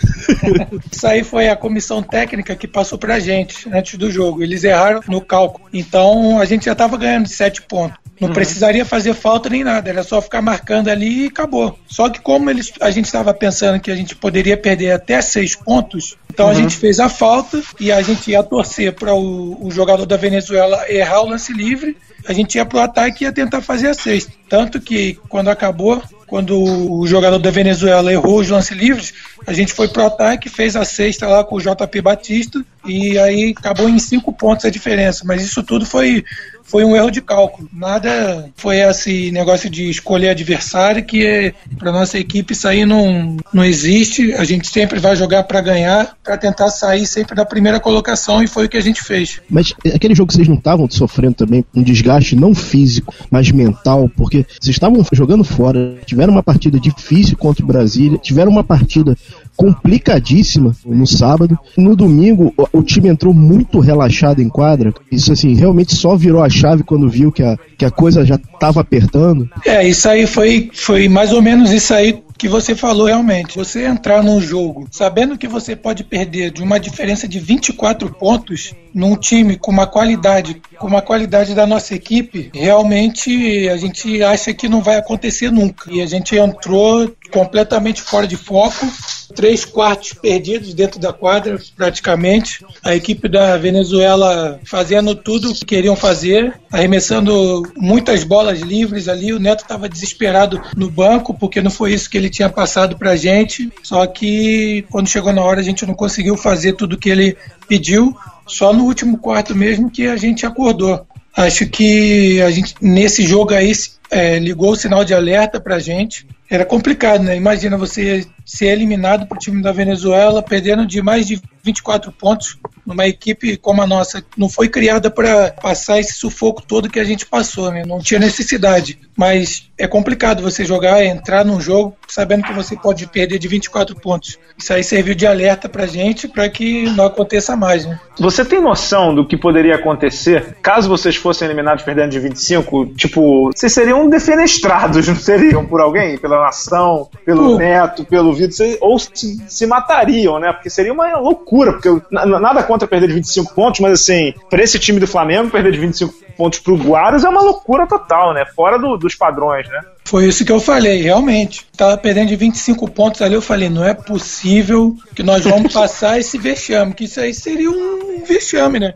Isso 0.92 1.08
aí 1.08 1.24
foi 1.24 1.50
a 1.50 1.56
comissão 1.56 2.02
técnica 2.02 2.56
que 2.56 2.68
passou 2.68 2.98
pra 2.98 3.20
gente 3.20 3.70
antes 3.72 3.98
do 3.98 4.12
jogo. 4.12 4.42
Eles 4.42 4.64
erraram 4.64 5.02
no 5.08 5.22
cálculo. 5.22 5.68
Então 5.72 6.40
a 6.40 6.46
gente 6.46 6.66
já 6.66 6.74
tava 6.74 6.98
ganhando 6.98 7.26
de 7.26 7.34
7 7.34 7.62
pontos. 7.64 7.98
Não 8.20 8.28
uhum. 8.28 8.34
precisaria 8.34 8.84
fazer 8.84 9.14
falta 9.14 9.50
nem 9.50 9.64
nada, 9.64 9.90
era 9.90 10.04
só 10.04 10.22
ficar 10.22 10.42
marcando 10.42 10.90
ali 10.90 11.24
e 11.24 11.28
acabou. 11.28 11.80
Só 11.88 12.10
que 12.10 12.20
como 12.20 12.50
eles, 12.50 12.72
a 12.82 12.92
gente 12.92 13.06
estava 13.06 13.34
pensando 13.34 13.80
que 13.80 13.90
a 13.90 13.96
gente 13.96 14.16
poderia 14.16 14.58
perder 14.58 14.92
até 14.92 15.22
seis 15.22 15.56
pontos, 15.56 16.18
então 16.30 16.48
uhum. 16.48 16.52
a 16.52 16.56
gente 16.56 16.76
fez 16.76 17.00
a 17.00 17.08
falta 17.08 17.62
e 17.80 17.92
a 17.92 18.02
gente 18.02 18.32
ia 18.32 18.44
torcer 18.44 18.94
para 18.94 19.14
o, 19.14 19.66
o, 19.66 19.72
jogador 19.72 20.06
da 20.06 20.18
Venezuela 20.18 20.86
errar 20.90 21.22
o 21.22 21.30
lance 21.30 21.54
livre, 21.54 21.96
a 22.28 22.34
gente 22.34 22.56
ia 22.56 22.66
para 22.66 22.78
o 22.78 22.82
ataque 22.82 23.24
e 23.24 23.26
ia 23.26 23.32
tentar 23.32 23.62
fazer 23.62 23.88
a 23.88 23.94
sexta. 23.94 24.32
Tanto 24.50 24.82
que 24.82 25.18
quando 25.30 25.50
acabou, 25.50 26.02
quando 26.28 26.56
o 26.62 27.08
jogador 27.08 27.40
da 27.40 27.50
Venezuela 27.50 28.12
errou 28.12 28.40
os 28.40 28.50
lances 28.50 28.78
livres, 28.78 29.14
a 29.46 29.54
gente 29.54 29.74
foi 29.74 29.88
pro 29.88 30.06
ataque, 30.06 30.50
fez 30.50 30.76
a 30.76 30.86
sexta 30.86 31.28
lá 31.28 31.44
com 31.44 31.56
o 31.56 31.62
JP 31.62 32.02
Batista 32.02 32.64
e 32.86 33.18
aí 33.18 33.54
acabou 33.58 33.90
em 33.90 34.00
cinco 34.00 34.32
pontos 34.32 34.66
a 34.66 34.70
diferença. 34.70 35.24
Mas 35.26 35.44
isso 35.44 35.62
tudo 35.64 35.86
foi, 35.86 36.24
foi 36.64 36.84
um 36.84 36.96
erro 36.96 37.10
de 37.10 37.22
cálculo. 37.22 37.68
Nada 37.74 38.50
foi 38.56 38.80
esse 38.80 39.32
negócio 39.32 39.70
de 39.70 39.90
escolher 39.90 40.30
adversário 40.30 41.04
que 41.04 41.54
para 41.78 41.92
nossa 41.92 42.18
equipe 42.18 42.54
isso 42.54 42.68
aí 42.68 42.86
não, 42.86 43.38
não 43.54 43.64
existe. 43.64 44.34
A 44.34 44.44
gente 44.44 44.68
sempre 44.68 45.00
vai 45.00 45.16
jogar 45.16 45.44
para 45.44 45.62
ganhar, 45.62 46.16
para 46.24 46.38
tentar 46.38 46.70
sair 46.70 47.06
sempre 47.06 47.36
da 47.36 47.46
primeira 47.46 47.80
colocação 47.80 48.42
e 48.42 48.48
foi 48.48 48.66
o 48.66 48.70
que 48.70 48.78
a 48.78 48.82
gente 48.82 49.02
fez. 49.02 49.42
Mas 49.50 49.74
aquele 49.94 50.16
jogo 50.16 50.32
vocês 50.32 50.48
não 50.48 50.56
estavam 50.58 50.90
sofrendo 50.90 51.36
também 51.36 51.66
um 51.76 51.84
desgaste 51.84 52.36
não 52.36 52.56
físico, 52.56 53.14
mas 53.30 53.52
mental, 53.52 54.10
porque 54.16 54.46
vocês 54.60 54.76
estavam 54.76 55.06
jogando 55.12 55.44
fora, 55.44 55.98
tiveram 56.06 56.34
uma 56.34 56.44
partida 56.44 56.80
difícil 56.80 57.38
contra 57.38 57.64
o 57.64 57.68
Brasília, 57.68 58.18
tiveram 58.18 58.52
uma 58.52 58.64
partida 58.64 59.18
complicadíssima 59.56 60.76
no 60.86 61.06
sábado. 61.06 61.58
No 61.78 61.96
domingo, 61.96 62.54
o, 62.72 62.82
time 62.82 63.10
entrou 63.10 63.34
muito 63.34 63.80
relaxado 63.80 64.42
em 64.42 64.50
quadra. 64.50 64.94
Isso, 65.12 65.32
assim, 65.32 65.54
realmente 65.54 65.96
só 65.96 66.16
virou 66.16 66.42
a 66.42 66.50
chave 66.50 66.84
quando 66.84 67.10
viu 67.10 67.32
que 67.32 67.44
a, 67.44 67.58
que 67.78 67.86
a 67.86 67.92
coisa 67.92 68.26
já 68.26 68.36
estava 68.36 68.82
apertando. 68.82 69.50
É, 69.66 69.88
isso 69.88 70.08
aí 70.08 70.26
foi, 70.26 70.70
foi 70.74 71.08
mais 71.10 71.34
ou 71.34 71.42
menos 71.42 71.72
isso 71.72 71.94
aí 71.94 72.22
que 72.40 72.48
você 72.48 72.74
falou 72.74 73.08
realmente. 73.08 73.58
Você 73.58 73.86
entrar 73.86 74.24
num 74.24 74.40
jogo 74.40 74.88
sabendo 74.90 75.38
que 75.38 75.48
você 75.48 75.76
pode 75.76 76.06
perder 76.06 76.52
de 76.52 76.64
uma 76.64 76.80
diferença 76.80 77.28
de 77.28 77.38
24 77.38 78.10
pontos 78.16 78.74
num 78.94 79.16
time 79.18 79.58
com 79.58 79.70
uma 79.72 79.86
qualidade, 79.86 80.62
com 80.78 80.88
uma 80.88 81.02
qualidade 81.02 81.54
da 81.54 81.68
nossa 81.68 81.94
equipe, 81.94 82.50
realmente 82.54 83.68
a 83.68 83.76
gente 83.76 84.24
acha 84.24 84.54
que 84.54 84.70
não 84.70 84.82
vai 84.82 84.96
acontecer 84.96 85.52
nunca. 85.52 85.92
E 85.92 86.02
a 86.02 86.06
gente 86.06 86.36
entrou 86.38 87.14
completamente 87.30 88.02
fora 88.02 88.26
de 88.26 88.38
foco, 88.38 88.88
três 89.36 89.66
quartos 89.66 90.14
perdidos 90.14 90.74
dentro 90.74 91.00
da 91.00 91.14
quadra, 91.14 91.60
praticamente. 91.76 92.66
A 92.84 92.96
equipe 92.96 93.28
da 93.28 93.58
Venezuela 93.58 94.60
fazendo 94.66 95.16
tudo 95.16 95.52
o 95.52 95.54
que 95.54 95.66
queriam 95.66 95.96
fazer, 95.96 96.54
arremessando 96.72 97.64
muitas 97.78 98.24
bolas 98.24 98.60
livres 98.60 99.08
ali. 99.08 99.34
O 99.34 99.40
Neto 99.40 99.62
estava 99.64 99.90
desesperado 99.90 100.62
no 100.76 100.90
banco, 100.90 101.34
porque 101.34 101.62
não 101.62 101.72
foi 101.72 101.94
isso 101.94 102.10
que 102.10 102.18
ele 102.18 102.30
tinha 102.30 102.50
passado 102.50 102.98
para 102.98 103.12
a 103.12 103.16
gente. 103.16 103.72
Só 103.84 104.06
que 104.06 104.86
quando 104.90 105.10
chegou 105.10 105.32
na 105.32 105.44
hora, 105.44 105.60
a 105.60 105.64
gente 105.64 105.86
não 105.86 105.94
conseguiu 105.94 106.36
fazer 106.36 106.74
tudo 106.74 106.94
o 106.94 106.98
que 106.98 107.10
ele 107.10 107.38
pediu. 107.68 108.16
Só 108.48 108.74
no 108.74 108.86
último 108.86 109.18
quarto 109.18 109.56
mesmo 109.56 109.92
que 109.92 110.08
a 110.08 110.18
gente 110.18 110.46
acordou. 110.46 111.06
Acho 111.36 111.68
que 111.68 112.42
a 112.42 112.50
gente 112.50 112.76
nesse 112.82 113.24
jogo 113.24 113.54
aí 113.54 113.72
é, 114.10 114.40
ligou 114.40 114.72
o 114.72 114.76
sinal 114.76 115.06
de 115.06 115.14
alerta 115.14 115.60
para 115.60 115.76
a 115.76 115.80
gente 115.80 116.26
era 116.50 116.66
complicado, 116.66 117.24
né? 117.24 117.36
Imagina 117.36 117.78
você 117.78 118.26
ser 118.44 118.68
eliminado 118.68 119.28
para 119.28 119.36
o 119.36 119.40
time 119.40 119.62
da 119.62 119.72
Venezuela, 119.72 120.42
perdendo 120.42 120.86
de 120.86 121.02
mais 121.02 121.28
de 121.28 121.40
24 121.64 122.12
pontos 122.12 122.58
numa 122.84 123.06
equipe 123.06 123.56
como 123.56 123.84
a 123.84 123.88
nossa, 123.88 124.26
não 124.36 124.50
foi 124.50 124.68
criada 124.68 125.12
para 125.12 125.52
passar 125.52 126.00
esse 126.00 126.14
sufoco 126.14 126.64
todo 126.64 126.90
que 126.90 127.00
a 127.00 127.04
gente 127.04 127.26
passou, 127.26 127.72
né? 127.72 127.84
Não 127.86 128.00
tinha 128.00 128.20
necessidade. 128.20 129.00
Mas 129.16 129.70
é 129.78 129.88
complicado 129.88 130.42
você 130.42 130.66
jogar, 130.66 131.06
entrar 131.06 131.46
num 131.46 131.62
jogo 131.62 131.96
sabendo 132.14 132.44
que 132.44 132.54
você 132.54 132.76
pode 132.76 133.08
perder 133.08 133.40
de 133.40 133.48
24 133.48 133.96
pontos. 133.96 134.38
Isso 134.58 134.74
aí 134.74 134.84
serviu 134.84 135.16
de 135.16 135.26
alerta 135.26 135.70
pra 135.70 135.86
gente 135.86 136.28
para 136.28 136.50
que 136.50 136.90
não 136.92 137.06
aconteça 137.06 137.56
mais, 137.56 137.86
né? 137.86 138.00
Você 138.20 138.44
tem 138.44 138.62
noção 138.62 139.16
do 139.16 139.26
que 139.26 139.38
poderia 139.38 139.76
acontecer 139.76 140.58
caso 140.62 140.90
vocês 140.90 141.16
fossem 141.16 141.48
eliminados 141.48 141.84
perdendo 141.84 142.12
de 142.12 142.20
25? 142.20 142.88
Tipo, 142.96 143.52
vocês 143.52 143.74
seriam 143.74 144.10
defenestrados, 144.10 145.08
não 145.08 145.16
seriam 145.16 145.66
por 145.66 145.80
alguém? 145.80 146.18
Pela 146.18 146.42
nação, 146.42 147.10
pelo 147.26 147.56
uh. 147.56 147.58
neto, 147.58 148.04
pelo 148.06 148.34
Vitor, 148.34 148.78
ou 148.82 149.00
se, 149.00 149.38
se 149.48 149.66
matariam, 149.66 150.40
né? 150.40 150.52
Porque 150.52 150.70
seria 150.70 150.92
uma 150.92 151.18
loucura, 151.18 151.74
porque 151.74 151.90
nada 152.12 152.64
contra 152.64 152.88
perder 152.88 153.08
de 153.08 153.14
25 153.14 153.54
pontos, 153.54 153.80
mas 153.80 153.94
assim, 153.94 154.34
para 154.50 154.62
esse 154.62 154.78
time 154.80 155.00
do 155.00 155.08
Flamengo, 155.08 155.50
perder 155.50 155.72
de 155.72 155.80
25 155.80 156.14
pontos 156.36 156.60
pro 156.60 156.78
Guaras 156.78 157.24
é 157.24 157.30
uma 157.30 157.42
loucura 157.42 157.86
total, 157.86 158.34
né? 158.34 158.46
Fora 158.56 158.78
do, 158.78 158.98
dos 158.98 159.16
padrões, 159.16 159.68
né? 159.68 159.82
Foi 160.10 160.28
isso 160.28 160.44
que 160.44 160.52
eu 160.52 160.60
falei, 160.60 161.04
realmente. 161.04 161.68
Tava 161.78 161.96
perdendo 161.96 162.30
de 162.30 162.36
25 162.36 162.90
pontos 162.90 163.22
ali, 163.22 163.36
eu 163.36 163.44
falei, 163.44 163.70
não 163.70 163.84
é 163.84 163.94
possível 163.94 164.98
que 165.14 165.22
nós 165.22 165.44
vamos 165.44 165.70
passar 165.72 166.18
esse 166.18 166.36
vexame, 166.36 166.96
que 166.96 167.04
isso 167.04 167.20
aí 167.20 167.32
seria 167.32 167.70
um 167.70 168.24
vexame, 168.26 168.80
né? 168.80 168.96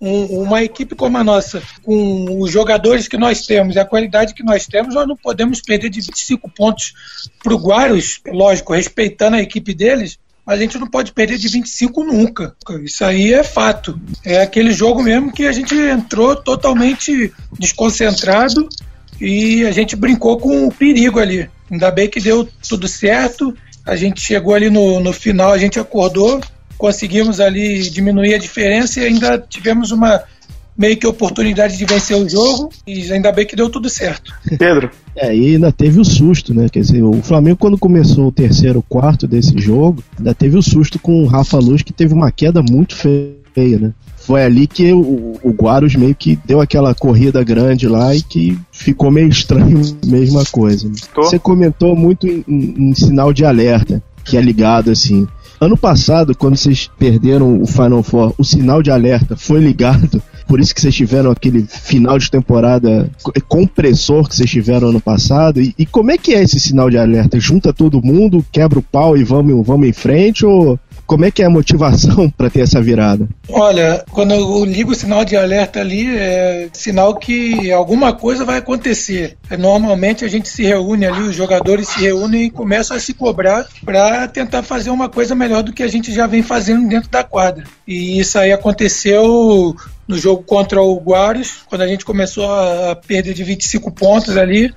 Um, 0.00 0.40
uma 0.40 0.60
equipe 0.60 0.96
como 0.96 1.16
a 1.18 1.22
nossa, 1.22 1.62
com 1.84 2.40
os 2.40 2.50
jogadores 2.50 3.06
que 3.06 3.16
nós 3.16 3.46
temos 3.46 3.76
e 3.76 3.78
a 3.78 3.84
qualidade 3.84 4.34
que 4.34 4.42
nós 4.42 4.66
temos, 4.66 4.92
nós 4.92 5.06
não 5.06 5.16
podemos 5.16 5.60
perder 5.60 5.88
de 5.88 6.00
25 6.00 6.50
pontos 6.50 6.94
para 7.44 7.54
o 7.54 7.58
Guarus, 7.58 8.20
lógico, 8.26 8.74
respeitando 8.74 9.36
a 9.36 9.40
equipe 9.40 9.72
deles, 9.72 10.18
a 10.44 10.56
gente 10.56 10.76
não 10.78 10.88
pode 10.88 11.12
perder 11.12 11.38
de 11.38 11.46
25 11.46 12.02
nunca. 12.02 12.56
Isso 12.82 13.04
aí 13.04 13.32
é 13.32 13.44
fato. 13.44 14.00
É 14.24 14.42
aquele 14.42 14.72
jogo 14.72 15.00
mesmo 15.00 15.32
que 15.32 15.46
a 15.46 15.52
gente 15.52 15.76
entrou 15.76 16.34
totalmente 16.34 17.32
desconcentrado 17.56 18.68
e 19.20 19.66
a 19.66 19.70
gente 19.70 19.94
brincou 19.94 20.38
com 20.38 20.66
o 20.66 20.72
perigo 20.72 21.18
ali. 21.18 21.48
Ainda 21.70 21.90
bem 21.90 22.08
que 22.08 22.20
deu 22.20 22.48
tudo 22.68 22.88
certo. 22.88 23.54
A 23.84 23.96
gente 23.96 24.20
chegou 24.20 24.54
ali 24.54 24.70
no, 24.70 25.00
no 25.00 25.12
final, 25.12 25.52
a 25.52 25.58
gente 25.58 25.78
acordou, 25.78 26.40
conseguimos 26.76 27.40
ali 27.40 27.88
diminuir 27.90 28.34
a 28.34 28.38
diferença 28.38 29.00
e 29.00 29.04
ainda 29.04 29.38
tivemos 29.38 29.90
uma 29.90 30.22
meio 30.76 30.96
que 30.96 31.06
oportunidade 31.06 31.76
de 31.76 31.84
vencer 31.84 32.16
o 32.16 32.26
jogo 32.26 32.70
e 32.86 33.12
ainda 33.12 33.30
bem 33.30 33.46
que 33.46 33.54
deu 33.54 33.68
tudo 33.68 33.90
certo. 33.90 34.32
Pedro. 34.58 34.90
É, 35.14 35.34
e 35.36 35.54
ainda 35.54 35.70
teve 35.70 36.00
o 36.00 36.04
susto, 36.04 36.54
né? 36.54 36.68
Quer 36.70 36.80
dizer, 36.80 37.02
o 37.02 37.20
Flamengo 37.22 37.58
quando 37.58 37.76
começou 37.76 38.28
o 38.28 38.32
terceiro 38.32 38.82
quarto 38.88 39.26
desse 39.26 39.58
jogo, 39.58 40.02
ainda 40.16 40.34
teve 40.34 40.56
o 40.56 40.62
susto 40.62 40.98
com 40.98 41.22
o 41.22 41.26
Rafa 41.26 41.58
Luz 41.58 41.82
que 41.82 41.92
teve 41.92 42.14
uma 42.14 42.32
queda 42.32 42.62
muito 42.62 42.96
feia, 42.96 43.34
né? 43.56 43.92
Foi 44.16 44.44
ali 44.44 44.66
que 44.66 44.92
o, 44.92 45.38
o 45.42 45.50
Guarus 45.52 45.96
meio 45.96 46.14
que 46.14 46.38
deu 46.44 46.60
aquela 46.60 46.94
corrida 46.94 47.42
grande 47.42 47.88
lá 47.88 48.14
e 48.14 48.22
que 48.22 48.58
ficou 48.70 49.10
meio 49.10 49.28
estranho, 49.28 49.80
mesma 50.06 50.44
coisa. 50.44 50.88
Né? 50.88 50.94
Você 51.16 51.38
comentou 51.38 51.96
muito 51.96 52.26
em, 52.26 52.44
em, 52.46 52.90
em 52.90 52.94
sinal 52.94 53.32
de 53.32 53.44
alerta, 53.44 54.02
que 54.24 54.36
é 54.36 54.40
ligado 54.40 54.90
assim. 54.90 55.26
Ano 55.60 55.76
passado, 55.76 56.34
quando 56.34 56.56
vocês 56.56 56.90
perderam 56.98 57.60
o 57.60 57.66
Final 57.66 58.02
Four, 58.02 58.34
o 58.38 58.44
sinal 58.44 58.82
de 58.82 58.90
alerta 58.90 59.36
foi 59.36 59.60
ligado 59.60 60.22
por 60.50 60.58
isso 60.58 60.74
que 60.74 60.80
vocês 60.80 60.96
tiveram 60.96 61.30
aquele 61.30 61.62
final 61.62 62.18
de 62.18 62.28
temporada 62.28 63.08
compressor 63.46 64.28
que 64.28 64.34
vocês 64.34 64.50
tiveram 64.50 64.88
ano 64.88 65.00
passado. 65.00 65.60
E, 65.60 65.72
e, 65.78 65.86
como 65.86 66.10
é 66.10 66.18
que 66.18 66.34
é 66.34 66.42
esse 66.42 66.58
sinal 66.58 66.90
de 66.90 66.98
alerta? 66.98 67.38
Junta 67.38 67.72
todo 67.72 68.02
mundo, 68.02 68.44
quebra 68.50 68.80
o 68.80 68.82
pau 68.82 69.16
e 69.16 69.22
vamos, 69.22 69.64
vamos 69.64 69.86
em 69.86 69.92
frente? 69.92 70.44
Ou 70.44 70.76
como 71.10 71.24
é 71.24 71.30
que 71.32 71.42
é 71.42 71.46
a 71.46 71.50
motivação 71.50 72.30
para 72.38 72.48
ter 72.48 72.60
essa 72.60 72.80
virada? 72.80 73.28
Olha, 73.48 74.04
quando 74.12 74.32
eu 74.32 74.64
ligo 74.64 74.92
o 74.92 74.94
sinal 74.94 75.24
de 75.24 75.36
alerta 75.36 75.80
ali, 75.80 76.06
é 76.06 76.68
sinal 76.72 77.16
que 77.16 77.72
alguma 77.72 78.12
coisa 78.12 78.44
vai 78.44 78.58
acontecer. 78.58 79.36
Normalmente 79.58 80.24
a 80.24 80.28
gente 80.28 80.48
se 80.48 80.62
reúne 80.62 81.04
ali, 81.04 81.22
os 81.22 81.34
jogadores 81.34 81.88
se 81.88 82.00
reúnem 82.00 82.44
e 82.44 82.50
começam 82.50 82.96
a 82.96 83.00
se 83.00 83.12
cobrar 83.12 83.66
para 83.84 84.28
tentar 84.28 84.62
fazer 84.62 84.90
uma 84.90 85.08
coisa 85.08 85.34
melhor 85.34 85.64
do 85.64 85.72
que 85.72 85.82
a 85.82 85.88
gente 85.88 86.14
já 86.14 86.28
vem 86.28 86.44
fazendo 86.44 86.88
dentro 86.88 87.10
da 87.10 87.24
quadra. 87.24 87.64
E 87.88 88.20
isso 88.20 88.38
aí 88.38 88.52
aconteceu 88.52 89.74
no 90.06 90.16
jogo 90.16 90.44
contra 90.44 90.80
o 90.80 90.96
Guares, 90.96 91.64
quando 91.68 91.82
a 91.82 91.88
gente 91.88 92.04
começou 92.04 92.52
a 92.52 92.94
perder 92.94 93.34
de 93.34 93.42
25 93.42 93.90
pontos 93.90 94.36
ali, 94.36 94.72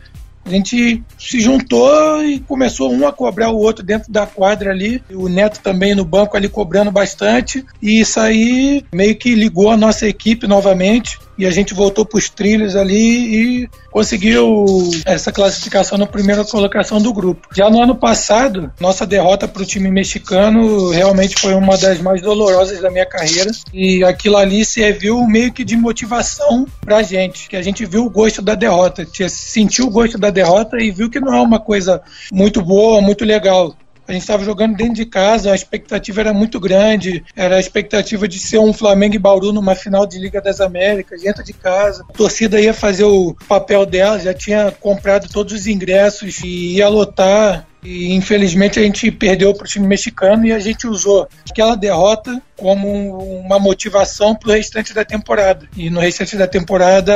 a 0.46 0.50
gente 0.50 1.02
se 1.18 1.40
juntou 1.40 2.24
e 2.24 2.40
começou 2.40 2.92
um 2.92 3.08
a 3.08 3.14
cobrar 3.14 3.50
o 3.50 3.58
outro 3.58 3.84
dentro 3.84 4.12
da 4.12 4.26
quadra 4.26 4.72
ali. 4.72 5.02
O 5.12 5.30
Neto 5.30 5.60
também 5.62 5.96
no 5.96 6.04
banco 6.04 6.36
ali 6.36 6.50
cobrando 6.50 6.92
bastante. 6.92 7.66
E 7.82 8.02
isso 8.02 8.20
aí 8.20 8.84
meio 8.94 9.16
que 9.16 9.36
ligou 9.36 9.70
a 9.70 9.78
nossa 9.78 10.08
equipe 10.08 10.48
novamente 10.48 11.18
e 11.38 11.46
a 11.46 11.52
gente 11.52 11.74
voltou 11.74 12.06
para 12.06 12.18
os 12.18 12.30
trilhos 12.30 12.76
ali 12.76 13.64
e 13.64 13.70
conseguiu 13.92 14.66
essa 15.06 15.32
classificação 15.32 15.98
na 15.98 16.06
primeira 16.06 16.44
colocação 16.44 17.02
do 17.02 17.14
grupo. 17.14 17.48
Já 17.56 17.70
no 17.70 17.82
ano 17.82 17.96
passado, 17.96 18.72
nossa 18.80 19.06
derrota 19.06 19.48
para 19.48 19.62
o 19.62 19.66
time 19.66 19.90
mexicano 19.90 20.90
realmente 20.90 21.40
foi 21.40 21.54
uma 21.54 21.78
das 21.78 22.00
mais 22.00 22.22
dolorosas 22.22 22.82
da 22.82 22.90
minha 22.90 23.06
carreira 23.06 23.52
e 23.74 24.04
aquilo 24.04 24.38
ali 24.38 24.66
serviu 24.66 25.26
meio 25.28 25.52
que 25.52 25.64
de 25.64 25.76
motivação 25.76 26.66
para 26.82 26.98
a 26.98 27.04
gente, 27.04 27.48
que 27.48 27.56
a 27.56 27.62
gente 27.62 27.86
viu 27.86 28.06
o 28.06 28.10
gosto 28.10 28.42
da 28.42 28.56
derrota, 28.56 29.08
sentiu 29.30 29.88
o 29.88 29.92
gosto 29.92 30.18
da 30.18 30.30
derrota 30.30 30.78
e 30.82 30.92
viu 30.92 31.10
que 31.10 31.20
não 31.20 31.34
é 31.34 31.42
uma 31.42 31.60
coisa 31.60 32.02
muito 32.32 32.62
boa, 32.62 33.02
muito 33.02 33.26
legal. 33.26 33.76
A 34.08 34.12
gente 34.12 34.22
estava 34.22 34.44
jogando 34.44 34.76
dentro 34.76 34.96
de 34.96 35.06
casa, 35.06 35.52
a 35.52 35.56
expectativa 35.56 36.22
era 36.22 36.34
muito 36.34 36.60
grande, 36.60 37.24
era 37.36 37.56
a 37.56 37.60
expectativa 37.60 38.28
de 38.28 38.38
ser 38.40 38.58
um 38.58 38.74
Flamengo 38.74 39.16
e 39.16 39.20
Bauru 39.20 39.54
numa 39.54 39.76
final 39.76 40.06
de 40.06 40.20
Liga 40.20 40.42
das 40.42 40.60
Américas, 40.60 41.22
dentro 41.22 41.44
de 41.44 41.54
casa. 41.54 42.06
A 42.10 42.14
torcida 42.14 42.60
ia 42.60 42.74
fazer 42.74 43.06
o 43.06 43.36
papel 43.48 43.86
dela, 43.86 44.20
já 44.20 44.34
tinha 44.34 44.72
comprado 44.72 45.30
todos 45.30 45.54
os 45.54 45.68
ingressos 45.68 46.42
e 46.44 46.76
ia 46.76 46.90
lotar. 46.90 47.66
E 47.82 48.14
infelizmente 48.14 48.80
a 48.80 48.84
gente 48.84 49.12
perdeu 49.12 49.54
para 49.54 49.66
o 49.66 49.68
time 49.68 49.86
mexicano 49.86 50.46
e 50.46 50.54
a 50.54 50.60
gente 50.60 50.88
usou 50.88 51.28
aquela 51.50 51.76
derrota 51.76 52.42
como 52.56 53.42
uma 53.42 53.60
motivação 53.60 54.34
para 54.34 54.50
o 54.50 54.54
restante 54.54 54.94
da 54.94 55.04
temporada. 55.04 55.68
E 55.76 55.90
no 55.90 56.00
restante 56.00 56.38
da 56.38 56.48
temporada, 56.48 57.14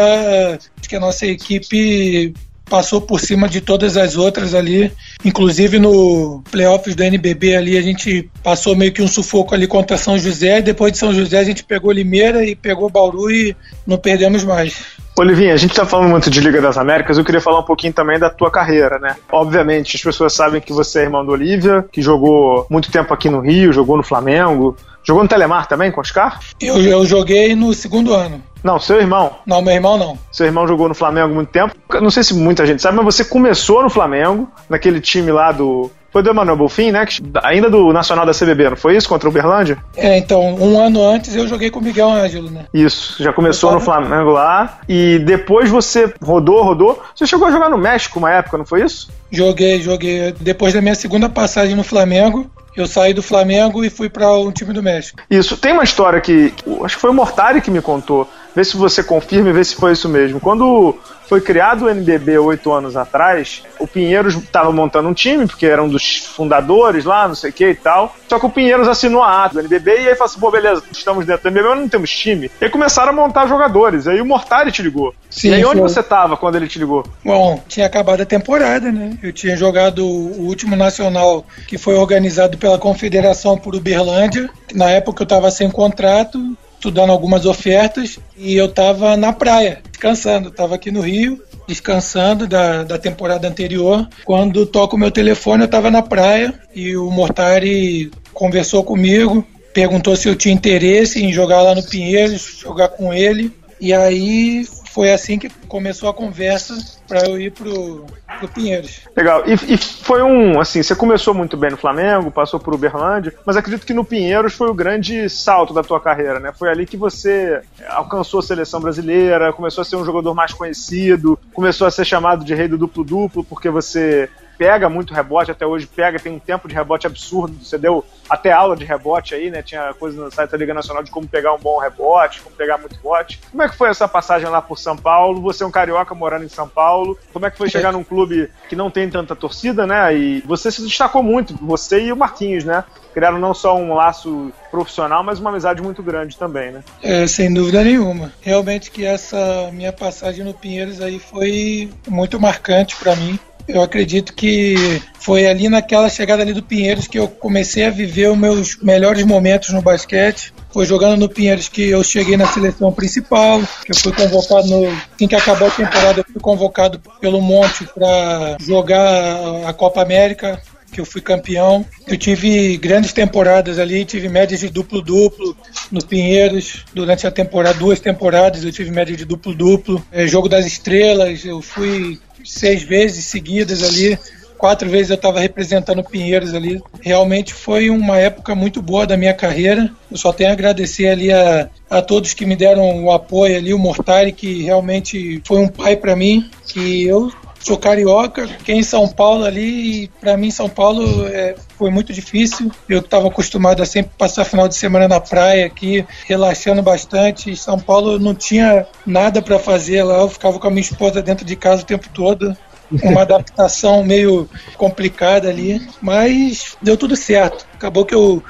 acho 0.78 0.89
que 0.89 0.95
a 0.95 1.00
nossa 1.00 1.26
equipe 1.26 2.34
passou 2.69 3.01
por 3.01 3.19
cima 3.19 3.47
de 3.47 3.62
todas 3.62 3.97
as 3.97 4.15
outras 4.15 4.53
ali. 4.53 4.91
Inclusive 5.23 5.80
no 5.80 6.43
playoffs 6.51 6.95
do 6.95 7.03
NBB 7.03 7.56
ali 7.56 7.77
a 7.77 7.82
gente 7.82 8.30
passou 8.43 8.75
meio 8.75 8.91
que 8.91 9.01
um 9.01 9.08
sufoco 9.08 9.53
ali 9.53 9.67
contra 9.67 9.97
São 9.97 10.17
José. 10.17 10.62
Depois 10.62 10.91
de 10.91 10.97
São 10.97 11.13
José 11.13 11.39
a 11.39 11.43
gente 11.43 11.63
pegou 11.63 11.91
Limeira 11.91 12.45
e 12.45 12.56
pegou 12.56 12.89
Bauru 12.89 13.32
e 13.32 13.56
não 13.86 13.97
perdemos 13.97 14.43
mais. 14.43 15.07
Olivinha, 15.17 15.53
a 15.53 15.58
gente 15.58 15.73
tá 15.73 15.86
falando 15.86 16.10
muito 16.10 16.30
de 16.30 16.39
Liga 16.39 16.62
das 16.62 16.77
Américas, 16.77 17.17
eu 17.17 17.25
queria 17.25 17.41
falar 17.41 17.60
um 17.60 17.63
pouquinho 17.63 17.91
também 17.91 18.19
da 18.19 18.30
tua 18.30 18.51
carreira, 18.51 18.99
né? 18.99 19.15
Obviamente, 19.32 19.95
as 19.95 20.03
pessoas 20.03 20.34
sabem 20.34 20.62
que 20.62 20.71
você 20.71 20.99
é 20.99 21.03
irmão 21.03 21.25
do 21.25 21.32
Olivia, 21.32 21.84
que 21.91 22.01
jogou 22.01 22.67
muito 22.69 22.91
tempo 22.91 23.12
aqui 23.13 23.27
no 23.30 23.39
Rio, 23.39 23.73
jogou 23.73 23.97
no 23.97 24.03
Flamengo. 24.03 24.77
Jogou 25.03 25.23
no 25.23 25.30
Telemar 25.30 25.67
também, 25.67 25.89
com 25.89 25.99
o 25.99 26.01
Oscar? 26.01 26.38
Eu, 26.60 26.82
eu 26.82 27.06
joguei 27.06 27.56
no 27.56 27.73
segundo 27.73 28.13
ano. 28.13 28.43
Não, 28.62 28.77
seu 28.77 28.99
irmão. 28.99 29.38
Não, 29.45 29.62
meu 29.62 29.73
irmão 29.73 29.97
não. 29.97 30.19
Seu 30.30 30.45
irmão 30.45 30.67
jogou 30.67 30.89
no 30.89 30.93
Flamengo 30.93 31.32
há 31.32 31.34
muito 31.34 31.49
tempo. 31.49 31.73
Não 32.01 32.10
sei 32.10 32.23
se 32.23 32.34
muita 32.34 32.65
gente 32.65 32.82
sabe, 32.82 32.97
mas 32.97 33.06
você 33.06 33.23
começou 33.23 33.82
no 33.82 33.89
Flamengo, 33.89 34.51
naquele 34.69 34.99
time 34.99 35.32
lá 35.32 35.53
do. 35.53 35.89
Foi 36.17 36.23
do 36.23 36.32
Emanuel 36.32 36.58
Bolfin, 36.58 36.89
né? 36.89 37.06
Ainda 37.43 37.69
do 37.69 37.93
Nacional 37.93 38.25
da 38.25 38.34
CBB, 38.34 38.71
não 38.71 38.75
foi 38.75 38.97
isso? 38.97 39.08
Contra 39.08 39.30
o 39.30 39.32
Uberlândia? 39.32 39.77
É, 39.95 40.17
então, 40.17 40.56
um 40.56 40.80
ano 40.80 41.08
antes 41.08 41.36
eu 41.36 41.47
joguei 41.47 41.69
com 41.69 41.80
o 41.80 41.84
Miguel 41.84 42.10
Ângelo, 42.10 42.49
né? 42.49 42.65
Isso, 42.73 43.21
já 43.21 43.32
começou 43.32 43.71
no 43.71 43.80
Flamengo 43.80 44.32
lá. 44.32 44.80
E 44.89 45.19
depois 45.19 45.69
você 45.69 46.12
rodou, 46.19 46.63
rodou. 46.63 46.99
Você 47.13 47.27
chegou 47.27 47.47
a 47.47 47.51
jogar 47.51 47.69
no 47.69 47.77
México 47.77 48.17
uma 48.17 48.32
época, 48.32 48.58
não 48.58 48.65
foi 48.65 48.84
isso? 48.84 49.10
Joguei, 49.32 49.80
joguei. 49.80 50.34
Depois 50.39 50.73
da 50.73 50.82
minha 50.82 50.95
segunda 50.95 51.30
passagem 51.30 51.75
no 51.75 51.84
Flamengo, 51.84 52.49
eu 52.75 52.88
saí 52.88 53.13
do 53.13 53.21
Flamengo 53.21 53.86
e 53.86 53.89
fui 53.91 54.10
para 54.10 54.32
um 54.38 54.51
time 54.51 54.73
do 54.73 54.82
México. 54.82 55.19
Isso. 55.30 55.56
Tem 55.56 55.73
uma 55.73 55.84
história 55.84 56.19
que. 56.19 56.51
Acho 56.84 56.95
que 56.95 57.01
foi 57.01 57.12
o 57.12 57.13
Mortari 57.13 57.62
que 57.62 57.69
me 57.69 57.82
contou. 57.82 58.27
Vê 58.58 58.63
se 58.63 58.76
você 58.76 59.04
confirma 59.04 59.52
e 59.52 59.54
vê 59.54 59.63
se 59.63 59.76
foi 59.76 59.91
isso 59.91 60.10
mesmo. 60.10 60.39
Quando 60.39 60.98
foi 61.28 61.39
criado 61.39 61.86
o 61.86 61.89
NBB 61.89 62.39
oito 62.39 62.72
anos 62.72 62.98
atrás, 62.98 63.62
o 63.78 63.86
Pinheiros 63.86 64.34
estava 64.34 64.72
montando 64.72 65.08
um 65.08 65.13
time, 65.13 65.46
porque 65.46 65.67
era 65.67 65.84
um 65.84 65.88
dos 65.88 66.26
fundadores 66.26 67.06
lá, 67.06 67.28
não 67.28 67.36
sei 67.36 67.52
o 67.52 67.54
que 67.54 67.70
e 67.70 67.76
tal. 67.76 68.15
Só 68.28 68.39
que 68.39 68.48
o 68.48 68.50
Pinheiros 68.50 68.88
assinou 68.88 69.22
a 69.22 69.46
ata 69.46 69.54
do 69.54 69.60
NBB 69.60 69.91
e 69.91 70.10
aí 70.10 70.15
falou 70.15 70.26
assim: 70.26 70.39
pô, 70.39 70.50
beleza, 70.50 70.82
estamos 70.91 71.24
dentro 71.24 71.43
do 71.43 71.50
NBB, 71.50 71.70
mas 71.70 71.80
não 71.82 71.88
temos 71.88 72.10
time. 72.10 72.50
E 72.60 72.65
aí 72.65 72.72
começaram 72.72 73.10
a 73.10 73.15
montar 73.15 73.46
jogadores. 73.46 74.08
Aí 74.08 74.20
o 74.20 74.26
Mortari 74.26 74.72
te 74.72 74.82
ligou. 74.82 75.13
Sim, 75.30 75.50
e 75.50 75.54
aí 75.54 75.63
onde 75.63 75.78
foi. 75.78 75.89
você 75.89 76.00
estava 76.00 76.36
quando 76.36 76.56
ele 76.56 76.67
te 76.67 76.80
ligou? 76.80 77.06
Bom, 77.24 77.63
tinha 77.67 77.86
acabado 77.86 78.22
a 78.22 78.26
temporada, 78.26 78.91
né? 78.91 79.20
Eu 79.22 79.32
tinha 79.32 79.56
jogado 79.56 80.04
o 80.04 80.48
último 80.48 80.76
nacional 80.76 81.46
que 81.67 81.78
foi 81.78 81.93
organizado 81.93 82.58
pela 82.58 82.80
Confederação 82.80 83.56
por 83.56 83.76
Uberlândia. 83.76 84.50
Na 84.74 84.89
época 84.89 85.22
eu 85.22 85.26
estava 85.26 85.52
sem 85.52 85.70
contrato, 85.70 86.58
estudando 86.88 87.10
algumas 87.10 87.45
ofertas 87.45 88.17
e 88.38 88.56
eu 88.56 88.67
estava 88.67 89.17
na 89.17 89.34
praia, 89.34 89.82
descansando. 89.91 90.50
Estava 90.50 90.76
aqui 90.76 90.89
no 90.89 91.02
Rio 91.02 91.43
descansando 91.67 92.47
da, 92.47 92.84
da 92.84 92.97
temporada 92.97 93.45
anterior. 93.45 94.08
Quando 94.23 94.65
toco 94.65 94.95
o 94.95 95.00
meu 95.00 95.12
telefone, 95.12 95.63
eu 95.63 95.65
estava 95.65 95.91
na 95.91 96.02
praia 96.02 96.58
e 96.73 96.95
o 96.95 97.12
Mortari 97.12 98.10
conversou 98.34 98.86
comigo, 98.86 99.45
perguntou 99.73 100.15
se 100.15 100.30
eu 100.30 100.36
tinha 100.36 100.56
interesse 100.56 101.21
em 101.21 101.34
jogar 101.34 101.62
lá 101.62 101.76
no 101.76 101.84
Pinheiros, 101.84 102.60
jogar 102.62 102.88
com 102.88 103.13
ele. 103.13 103.52
E 103.82 103.93
aí 103.93 104.65
foi 104.93 105.12
assim 105.12 105.38
que 105.38 105.50
começou 105.67 106.08
a 106.08 106.13
conversa 106.13 106.73
para 107.06 107.28
eu 107.28 107.39
ir 107.39 107.52
pro, 107.52 108.06
pro 108.38 108.47
Pinheiros. 108.47 109.02
Legal. 109.15 109.43
E, 109.45 109.54
e, 109.73 109.78
foi 109.78 110.21
um, 110.21 110.60
assim, 110.60 110.82
você 110.82 110.95
começou 110.95 111.34
muito 111.34 111.58
bem 111.58 111.71
no 111.71 111.78
Flamengo, 111.78 112.32
passou 112.32 112.60
por 112.60 112.73
Uberlândia, 112.73 113.34
mas 113.45 113.58
acredito 113.58 113.86
que 113.86 113.93
no 113.93 114.06
Pinheiros 114.06 114.54
foi 114.54 114.69
o 114.69 114.73
grande 114.73 115.30
salto 115.30 115.73
da 115.73 115.84
tua 115.84 116.00
carreira, 116.00 116.39
né? 116.39 116.52
Foi 116.58 116.69
ali 116.69 116.86
que 116.86 116.97
você 116.97 117.62
alcançou 117.89 118.39
a 118.39 118.43
seleção 118.43 118.80
brasileira, 118.80 119.54
começou 119.54 119.82
a 119.82 119.86
ser 119.86 119.95
um 119.95 120.06
jogador 120.06 120.34
mais 120.34 120.54
conhecido, 120.54 121.39
começou 121.54 121.88
a 121.88 121.91
ser 121.91 122.06
chamado 122.06 122.45
de 122.45 122.54
rei 122.54 122.67
do 122.67 122.78
duplo-duplo, 122.78 123.43
porque 123.43 123.69
você 123.69 124.30
pega 124.58 124.89
muito 124.89 125.13
rebote, 125.13 125.52
até 125.52 125.65
hoje 125.65 125.88
pega, 125.88 126.20
tem 126.20 126.34
um 126.34 126.39
tempo 126.39 126.67
de 126.67 126.74
rebote 126.74 127.06
absurdo. 127.06 127.63
Você 127.63 127.78
deu 127.78 128.04
até 128.30 128.52
aula 128.52 128.76
de 128.76 128.84
rebote 128.84 129.36
aí, 129.36 129.50
né? 129.50 129.62
Tinha 129.62 129.93
coisa 129.93 130.26
no 130.26 130.32
site 130.32 130.52
da 130.52 130.58
Liga 130.58 130.74
Nacional 130.74 131.04
de 131.04 131.12
como 131.12 131.28
pegar 131.28 131.54
um 131.54 131.60
bom 131.60 131.78
rebote, 131.78 132.41
como 132.41 132.56
pegar 132.56 132.78
muito 132.78 132.96
rebote. 132.96 133.39
Como 133.52 133.63
é 133.63 133.70
que 133.70 133.76
foi 133.76 133.89
essa 133.89 134.08
passagem 134.08 134.50
lá 134.50 134.62
por 134.62 134.78
São 134.78 134.98
Paulo? 134.98 135.41
Você 135.41 135.63
é 135.63 135.67
um 135.67 135.72
carioca 135.72 136.15
morando 136.15 136.46
em 136.46 136.50
São 136.50 136.67
Paulo. 136.67 137.17
Como 137.32 137.46
é 137.46 137.52
que 137.52 137.58
foi 137.58 137.70
chegar 137.70 137.91
num 137.91 138.04
clube 138.04 138.50
que 138.67 138.76
não 138.76 138.89
tem 138.89 139.10
tanta 139.10 139.36
torcida, 139.36 139.86
né? 139.86 140.15
E 140.15 140.41
você 140.41 140.72
se 140.72 140.82
destacou 140.82 141.22
muito, 141.22 141.56
você 141.62 142.02
e 142.02 142.12
o 142.12 142.17
Marquinhos, 142.17 142.63
né? 142.63 142.84
Criaram 143.13 143.39
não 143.39 143.54
só 143.54 143.76
um 143.76 143.93
laço 143.93 144.52
profissional, 144.70 145.24
mas 145.24 145.39
uma 145.39 145.50
amizade 145.50 145.82
muito 145.82 146.04
grande 146.04 146.38
também, 146.38 146.72
né? 146.72 146.84
É, 147.02 147.26
sem 147.26 147.54
dúvida 147.54 147.84
nenhuma. 147.84 148.32
Realmente 148.41 148.91
que 148.91 149.06
essa 149.06 149.70
minha 149.72 149.91
passagem 149.91 150.46
no 150.46 150.54
Pinheiros 150.54 151.02
aí 151.02 151.20
foi 151.20 151.89
muito 152.08 152.39
marcante 152.39 152.96
para 152.96 153.15
mim. 153.15 153.39
Eu 153.67 153.82
acredito 153.82 154.34
que 154.34 155.01
foi 155.19 155.45
ali 155.45 155.67
naquela 155.67 156.10
chegada 156.10 156.41
ali 156.41 156.53
do 156.53 156.63
Pinheiros 156.63 157.08
que 157.08 157.19
eu 157.19 157.27
comecei 157.27 157.86
a 157.86 157.89
viver 157.89 158.30
os 158.30 158.38
meus 158.38 158.77
melhores 158.82 159.23
momentos 159.25 159.69
no 159.69 159.82
basquete. 159.82 160.53
Foi 160.71 160.86
jogando 160.86 161.19
no 161.19 161.27
Pinheiros 161.27 161.67
que 161.67 161.89
eu 161.89 162.03
cheguei 162.03 162.38
na 162.38 162.47
seleção 162.47 162.91
principal, 162.91 163.62
que 163.86 163.91
eu 163.91 163.95
fui 163.95 164.13
convocado 164.13 164.67
no. 164.67 164.88
Assim 164.88 165.27
que 165.27 165.36
acabou 165.36 165.67
a 165.67 165.71
temporada, 165.71 166.21
eu 166.21 166.25
fui 166.32 166.41
convocado 166.41 167.01
pelo 167.19 167.41
Monte 167.41 167.86
para 167.93 168.58
jogar 168.60 169.67
a 169.67 169.73
Copa 169.73 170.01
América 170.01 170.62
que 170.91 171.01
eu 171.01 171.06
fui 171.06 171.21
campeão. 171.21 171.86
Eu 172.08 172.17
tive 172.17 172.77
grandes 172.77 173.13
temporadas 173.13 173.80
ali, 173.80 174.06
tive 174.06 174.30
médias 174.30 174.62
de 174.62 174.69
duplo-duplo 174.69 175.56
no 175.91 176.03
Pinheiros. 176.03 176.86
Durante 176.93 177.27
a 177.27 177.32
temporada, 177.32 177.77
duas 177.77 177.99
temporadas, 177.99 178.63
eu 178.63 178.71
tive 178.71 178.91
média 178.91 179.15
de 179.15 179.25
duplo-duplo. 179.25 180.03
É, 180.12 180.25
jogo 180.27 180.47
das 180.47 180.65
Estrelas, 180.65 181.43
eu 181.43 181.62
fui 181.62 182.19
seis 182.47 182.83
vezes 182.83 183.25
seguidas 183.25 183.83
ali. 183.83 184.17
Quatro 184.57 184.89
vezes 184.89 185.12
eu 185.12 185.15
estava 185.15 185.39
representando 185.39 186.03
Pinheiros 186.03 186.53
ali. 186.55 186.81
Realmente 186.99 187.53
foi 187.53 187.91
uma 187.91 188.17
época 188.17 188.55
muito 188.55 188.81
boa 188.81 189.05
da 189.05 189.15
minha 189.15 189.33
carreira. 189.33 189.91
Eu 190.10 190.17
só 190.17 190.33
tenho 190.33 190.49
a 190.49 190.53
agradecer 190.53 191.07
ali 191.10 191.31
a, 191.31 191.69
a 191.89 192.01
todos 192.01 192.33
que 192.33 192.45
me 192.45 192.55
deram 192.55 193.03
o 193.03 193.12
apoio 193.12 193.55
ali, 193.55 193.71
o 193.71 193.77
Mortari, 193.77 194.31
que 194.31 194.63
realmente 194.63 195.41
foi 195.45 195.60
um 195.60 195.67
pai 195.67 195.95
para 195.95 196.15
mim. 196.15 196.49
Que 196.67 197.03
eu 197.03 197.31
sou 197.60 197.78
carioca, 197.78 198.48
fiquei 198.48 198.76
em 198.76 198.84
São 198.84 199.08
Paulo 199.08 199.46
ali 199.46 200.04
e 200.04 200.08
para 200.08 200.38
mim 200.38 200.52
São 200.52 200.70
Paulo 200.70 201.28
é, 201.28 201.56
foi 201.78 201.89
muito 201.89 202.13
difícil. 202.13 202.72
Eu 202.88 203.00
estava 203.00 203.28
acostumado 203.28 203.82
a 203.82 203.86
sempre 203.86 204.12
passar 204.17 204.46
final 204.46 204.67
de 204.67 204.76
semana 204.76 205.08
na 205.08 205.20
praia 205.20 205.65
aqui, 205.65 206.06
relaxando 206.26 206.82
bastante. 206.82 207.56
São 207.56 207.80
Paulo 207.80 208.20
não 208.20 208.34
tinha 208.34 208.86
nada 209.06 209.41
para 209.41 209.60
fazer 209.60 210.04
lá, 210.04 210.20
eu 210.20 210.30
ficava 210.30 210.60
com 210.60 210.67
a 210.67 210.72
minha 210.72 210.82
esposa 210.82 211.22
dentro 211.22 211.46
de 211.46 211.56
casa 211.56 211.84
o 211.84 211.86
tempo 211.86 212.08
todo 212.13 212.56
uma 213.04 213.22
adaptação 213.22 214.04
meio 214.06 214.50
complicada 214.78 215.50
ali, 215.50 215.86
mas 216.02 216.78
deu 216.82 216.98
tudo 216.98 217.15
certo. 217.15 217.65
Acabou 217.74 218.06
que 218.06 218.15
eu 218.15 218.43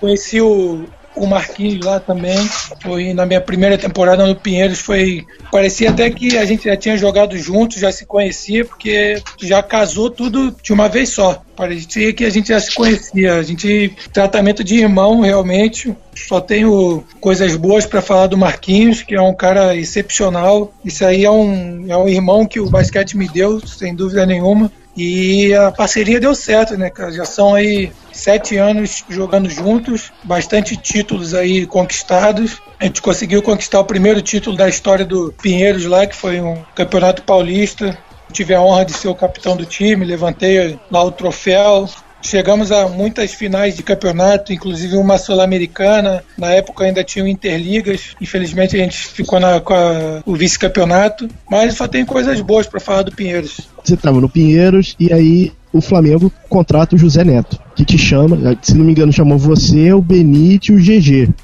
conheci 0.00 0.40
o, 0.40 0.84
o 1.16 1.26
Marquinhos 1.26 1.84
lá 1.84 2.00
também. 2.00 2.36
Foi 2.82 3.12
na 3.12 3.24
minha 3.26 3.40
primeira 3.40 3.78
temporada 3.78 4.26
no 4.26 4.34
Pinheiros. 4.34 4.80
Foi 4.80 5.24
parecia 5.50 5.90
até 5.90 6.10
que 6.10 6.36
a 6.36 6.44
gente 6.44 6.64
já 6.64 6.76
tinha 6.76 6.96
jogado 6.96 7.36
juntos, 7.36 7.80
já 7.80 7.92
se 7.92 8.04
conhecia, 8.06 8.64
porque 8.64 9.22
já 9.40 9.62
casou 9.62 10.10
tudo 10.10 10.54
de 10.62 10.72
uma 10.72 10.88
vez 10.88 11.10
só. 11.10 11.42
Parecia 11.56 12.12
que 12.12 12.24
a 12.24 12.30
gente 12.30 12.48
já 12.48 12.60
se 12.60 12.74
conhecia. 12.74 13.34
A 13.34 13.42
gente 13.42 13.94
tratamento 14.12 14.64
de 14.64 14.76
irmão 14.76 15.20
realmente. 15.20 15.94
Só 16.14 16.40
tenho 16.40 17.04
coisas 17.20 17.56
boas 17.56 17.86
para 17.86 18.00
falar 18.00 18.28
do 18.28 18.38
Marquinhos, 18.38 19.02
que 19.02 19.14
é 19.14 19.20
um 19.20 19.34
cara 19.34 19.76
excepcional. 19.76 20.72
Isso 20.84 21.04
aí 21.04 21.24
é 21.24 21.30
um, 21.30 21.86
é 21.88 21.96
um 21.96 22.08
irmão 22.08 22.46
que 22.46 22.60
o 22.60 22.70
basquete 22.70 23.16
me 23.16 23.28
deu, 23.28 23.64
sem 23.66 23.94
dúvida 23.94 24.24
nenhuma. 24.24 24.70
E 24.96 25.52
a 25.54 25.72
parceria 25.72 26.20
deu 26.20 26.34
certo, 26.34 26.76
né, 26.76 26.88
cara? 26.88 27.10
Já 27.10 27.24
são 27.24 27.54
aí 27.54 27.92
sete 28.12 28.56
anos 28.56 29.04
jogando 29.08 29.50
juntos, 29.50 30.12
bastante 30.22 30.76
títulos 30.76 31.34
aí 31.34 31.66
conquistados. 31.66 32.62
A 32.78 32.84
gente 32.84 33.02
conseguiu 33.02 33.42
conquistar 33.42 33.80
o 33.80 33.84
primeiro 33.84 34.22
título 34.22 34.56
da 34.56 34.68
história 34.68 35.04
do 35.04 35.34
Pinheiros 35.42 35.84
lá, 35.84 36.06
que 36.06 36.14
foi 36.14 36.40
um 36.40 36.62
campeonato 36.74 37.22
paulista. 37.22 37.98
Tive 38.32 38.54
a 38.54 38.60
honra 38.60 38.84
de 38.84 38.92
ser 38.92 39.08
o 39.08 39.14
capitão 39.14 39.56
do 39.56 39.66
time, 39.66 40.04
levantei 40.04 40.78
lá 40.90 41.02
o 41.02 41.10
troféu. 41.12 41.88
Chegamos 42.24 42.72
a 42.72 42.88
muitas 42.88 43.34
finais 43.34 43.76
de 43.76 43.82
campeonato, 43.82 44.52
inclusive 44.52 44.96
uma 44.96 45.18
sul-americana. 45.18 46.24
Na 46.38 46.48
época 46.52 46.84
ainda 46.84 47.04
tinha 47.04 47.28
Interligas. 47.28 48.16
Infelizmente 48.20 48.76
a 48.76 48.78
gente 48.78 48.96
ficou 48.96 49.38
na, 49.38 49.60
com 49.60 49.74
a, 49.74 50.22
o 50.24 50.34
vice-campeonato. 50.34 51.28
Mas 51.48 51.74
só 51.74 51.86
tem 51.86 52.04
coisas 52.04 52.40
boas 52.40 52.66
para 52.66 52.80
falar 52.80 53.02
do 53.02 53.12
Pinheiros. 53.12 53.68
Você 53.84 53.94
estava 53.94 54.20
no 54.20 54.28
Pinheiros 54.28 54.96
e 54.98 55.12
aí 55.12 55.52
o 55.70 55.82
Flamengo 55.82 56.32
contrata 56.48 56.96
o 56.96 56.98
José 56.98 57.24
Neto, 57.24 57.60
que 57.76 57.84
te 57.84 57.98
chama, 57.98 58.56
se 58.62 58.74
não 58.74 58.84
me 58.84 58.92
engano, 58.92 59.12
chamou 59.12 59.36
você, 59.36 59.92
o 59.92 60.00
Benite 60.00 60.72
e 60.72 60.76
o 60.76 60.78
GG 60.78 61.34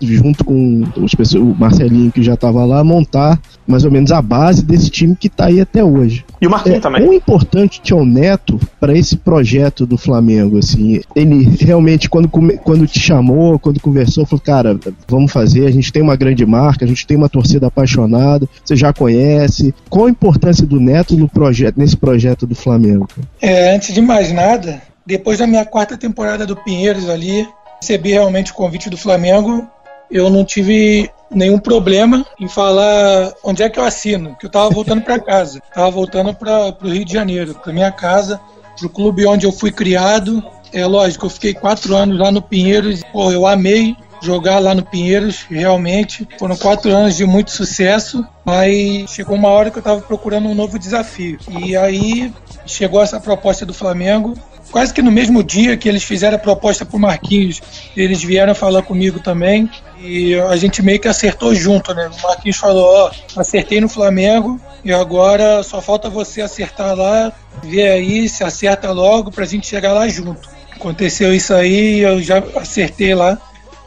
junto 0.00 0.44
com 0.44 0.84
os 0.96 1.14
pessoas, 1.14 1.42
o 1.42 1.54
Marcelinho 1.54 2.12
que 2.12 2.22
já 2.22 2.34
estava 2.34 2.64
lá, 2.64 2.84
montar 2.84 3.40
mais 3.66 3.84
ou 3.84 3.90
menos 3.90 4.12
a 4.12 4.22
base 4.22 4.64
desse 4.64 4.88
time 4.88 5.16
que 5.16 5.26
está 5.26 5.46
aí 5.46 5.60
até 5.60 5.82
hoje. 5.82 6.24
E 6.40 6.46
o 6.46 6.50
Marquinhos 6.50 6.78
é, 6.78 6.80
também. 6.80 7.08
O 7.08 7.12
importante 7.12 7.80
que 7.80 7.92
é 7.92 7.96
o 7.96 8.04
Neto 8.04 8.60
para 8.78 8.96
esse 8.96 9.16
projeto 9.16 9.84
do 9.84 9.98
Flamengo, 9.98 10.58
assim, 10.58 11.00
ele 11.14 11.56
realmente 11.60 12.08
quando, 12.08 12.28
quando 12.28 12.86
te 12.86 13.00
chamou, 13.00 13.58
quando 13.58 13.80
conversou, 13.80 14.24
falou, 14.24 14.42
cara, 14.44 14.78
vamos 15.08 15.32
fazer, 15.32 15.66
a 15.66 15.70
gente 15.70 15.92
tem 15.92 16.02
uma 16.02 16.16
grande 16.16 16.46
marca, 16.46 16.84
a 16.84 16.88
gente 16.88 17.06
tem 17.06 17.16
uma 17.16 17.28
torcida 17.28 17.66
apaixonada, 17.66 18.48
você 18.64 18.76
já 18.76 18.92
conhece. 18.92 19.74
Qual 19.88 20.06
a 20.06 20.10
importância 20.10 20.66
do 20.66 20.78
Neto 20.78 21.16
no 21.16 21.28
projeto, 21.28 21.76
nesse 21.76 21.96
projeto 21.96 22.46
do 22.46 22.54
Flamengo? 22.54 23.08
É, 23.40 23.74
antes 23.74 23.92
de 23.92 24.00
mais 24.00 24.32
nada, 24.32 24.80
depois 25.04 25.38
da 25.38 25.46
minha 25.46 25.64
quarta 25.64 25.96
temporada 25.96 26.46
do 26.46 26.56
Pinheiros 26.56 27.08
ali, 27.08 27.46
recebi 27.80 28.12
realmente 28.12 28.52
o 28.52 28.54
convite 28.54 28.90
do 28.90 28.96
Flamengo, 28.96 29.68
eu 30.10 30.30
não 30.30 30.44
tive 30.44 31.10
nenhum 31.30 31.58
problema 31.58 32.24
em 32.38 32.48
falar 32.48 33.32
onde 33.42 33.62
é 33.62 33.68
que 33.68 33.78
eu 33.78 33.84
assino, 33.84 34.36
que 34.38 34.46
eu 34.46 34.48
estava 34.48 34.70
voltando 34.70 35.02
para 35.02 35.18
casa, 35.18 35.60
estava 35.68 35.90
voltando 35.90 36.34
para 36.34 36.76
o 36.82 36.88
Rio 36.88 37.04
de 37.04 37.12
Janeiro, 37.12 37.54
para 37.54 37.72
minha 37.72 37.90
casa, 37.90 38.40
para 38.76 38.86
o 38.86 38.90
clube 38.90 39.26
onde 39.26 39.46
eu 39.46 39.52
fui 39.52 39.72
criado. 39.72 40.44
É 40.72 40.84
lógico, 40.86 41.26
eu 41.26 41.30
fiquei 41.30 41.54
quatro 41.54 41.96
anos 41.96 42.18
lá 42.18 42.30
no 42.30 42.42
Pinheiros, 42.42 43.02
pô, 43.12 43.30
eu 43.30 43.46
amei 43.46 43.96
jogar 44.22 44.58
lá 44.58 44.74
no 44.74 44.82
Pinheiros, 44.82 45.46
realmente. 45.48 46.28
Foram 46.38 46.56
quatro 46.56 46.90
anos 46.90 47.16
de 47.16 47.24
muito 47.24 47.50
sucesso, 47.50 48.26
mas 48.44 49.10
chegou 49.10 49.36
uma 49.36 49.48
hora 49.48 49.70
que 49.70 49.78
eu 49.78 49.80
estava 49.80 50.00
procurando 50.00 50.48
um 50.48 50.54
novo 50.54 50.78
desafio. 50.78 51.38
E 51.48 51.76
aí 51.76 52.32
chegou 52.66 53.02
essa 53.02 53.20
proposta 53.20 53.64
do 53.64 53.74
Flamengo, 53.74 54.34
quase 54.70 54.92
que 54.92 55.02
no 55.02 55.10
mesmo 55.10 55.42
dia 55.42 55.76
que 55.76 55.88
eles 55.88 56.02
fizeram 56.02 56.36
a 56.36 56.40
proposta 56.40 56.84
para 56.84 56.96
o 56.96 57.00
Marquinhos, 57.00 57.60
eles 57.96 58.22
vieram 58.22 58.54
falar 58.54 58.82
comigo 58.82 59.20
também 59.20 59.70
e 60.00 60.34
a 60.34 60.56
gente 60.56 60.82
meio 60.82 61.00
que 61.00 61.08
acertou 61.08 61.54
junto, 61.54 61.94
né? 61.94 62.08
O 62.08 62.22
Marquinhos 62.22 62.56
falou: 62.56 62.84
Ó, 62.84 63.10
acertei 63.40 63.80
no 63.80 63.88
Flamengo 63.88 64.60
e 64.84 64.92
agora 64.92 65.62
só 65.62 65.80
falta 65.80 66.10
você 66.10 66.40
acertar 66.40 66.94
lá, 66.94 67.32
ver 67.62 67.88
aí 67.88 68.28
se 68.28 68.44
acerta 68.44 68.92
logo 68.92 69.30
para 69.30 69.44
a 69.44 69.46
gente 69.46 69.66
chegar 69.66 69.92
lá 69.92 70.08
junto. 70.08 70.48
Aconteceu 70.72 71.34
isso 71.34 71.54
aí, 71.54 72.00
eu 72.00 72.22
já 72.22 72.42
acertei 72.56 73.14
lá 73.14 73.38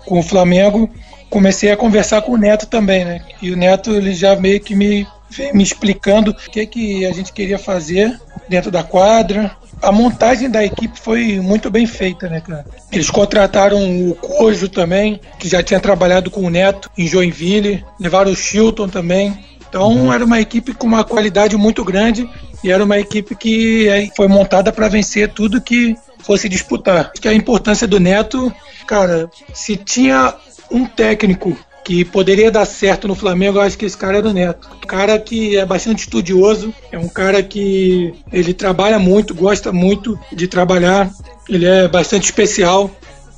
com 0.06 0.20
o 0.20 0.24
Flamengo. 0.24 0.90
Comecei 1.30 1.72
a 1.72 1.78
conversar 1.78 2.24
com 2.24 2.32
o 2.32 2.38
Neto 2.38 2.66
também, 2.66 3.06
né? 3.06 3.22
E 3.42 3.52
o 3.52 3.58
Neto 3.58 3.92
ele 3.92 4.14
já 4.14 4.36
meio 4.36 4.60
que 4.60 4.76
me 4.76 5.08
me 5.54 5.62
explicando 5.62 6.32
o 6.32 6.34
que, 6.34 6.66
que 6.66 7.06
a 7.06 7.14
gente 7.14 7.32
queria 7.32 7.60
fazer 7.60 8.20
dentro 8.48 8.72
da 8.72 8.84
quadra, 8.84 9.56
a 9.82 9.92
montagem 9.92 10.50
da 10.50 10.64
equipe 10.64 11.00
foi 11.00 11.40
muito 11.40 11.70
bem 11.70 11.86
feita, 11.86 12.28
né, 12.28 12.42
cara? 12.42 12.66
Eles 12.92 13.10
contrataram 13.10 14.10
o 14.10 14.16
Cojo 14.16 14.68
também, 14.68 15.20
que 15.40 15.48
já 15.48 15.64
tinha 15.64 15.80
trabalhado 15.80 16.30
com 16.30 16.42
o 16.42 16.50
Neto 16.50 16.90
em 16.98 17.08
Joinville, 17.08 17.86
levaram 18.00 18.32
o 18.32 18.36
Chilton 18.36 18.88
também. 18.88 19.38
Então 19.68 19.92
uhum. 19.92 20.14
era 20.14 20.26
uma 20.26 20.40
equipe 20.40 20.74
com 20.74 20.88
uma 20.88 21.04
qualidade 21.04 21.56
muito 21.56 21.84
grande 21.84 22.30
e 22.64 22.72
era 22.72 22.84
uma 22.84 23.00
equipe 23.00 23.36
que 23.36 24.12
foi 24.16 24.28
montada 24.28 24.72
para 24.72 24.88
vencer 24.88 25.30
tudo 25.30 25.62
que 25.62 25.96
fosse 26.20 26.50
disputar. 26.50 27.12
Acho 27.12 27.22
que 27.22 27.28
a 27.28 27.34
importância 27.34 27.88
do 27.88 28.00
Neto, 28.00 28.52
cara, 28.86 29.30
se 29.54 29.76
tinha 29.76 30.34
um 30.72 30.86
técnico 30.86 31.58
que 31.90 32.06
poderia 32.06 32.52
dar 32.52 32.66
certo 32.66 33.08
no 33.08 33.16
Flamengo, 33.16 33.58
eu 33.58 33.64
acho 33.64 33.76
que 33.76 33.84
esse 33.84 33.98
cara 33.98 34.20
é 34.20 34.22
do 34.22 34.32
Neto. 34.32 34.70
Um 34.78 34.86
cara 34.86 35.18
que 35.18 35.58
é 35.58 35.66
bastante 35.66 36.02
estudioso, 36.02 36.72
é 36.92 37.00
um 37.00 37.10
cara 37.10 37.42
que 37.42 38.14
ele 38.32 38.54
trabalha 38.54 39.00
muito, 39.00 39.34
gosta 39.34 39.72
muito 39.72 40.16
de 40.32 40.48
trabalhar, 40.48 41.10
ele 41.50 41.66
é 41.66 41.88
bastante 41.88 42.26
especial. 42.26 42.92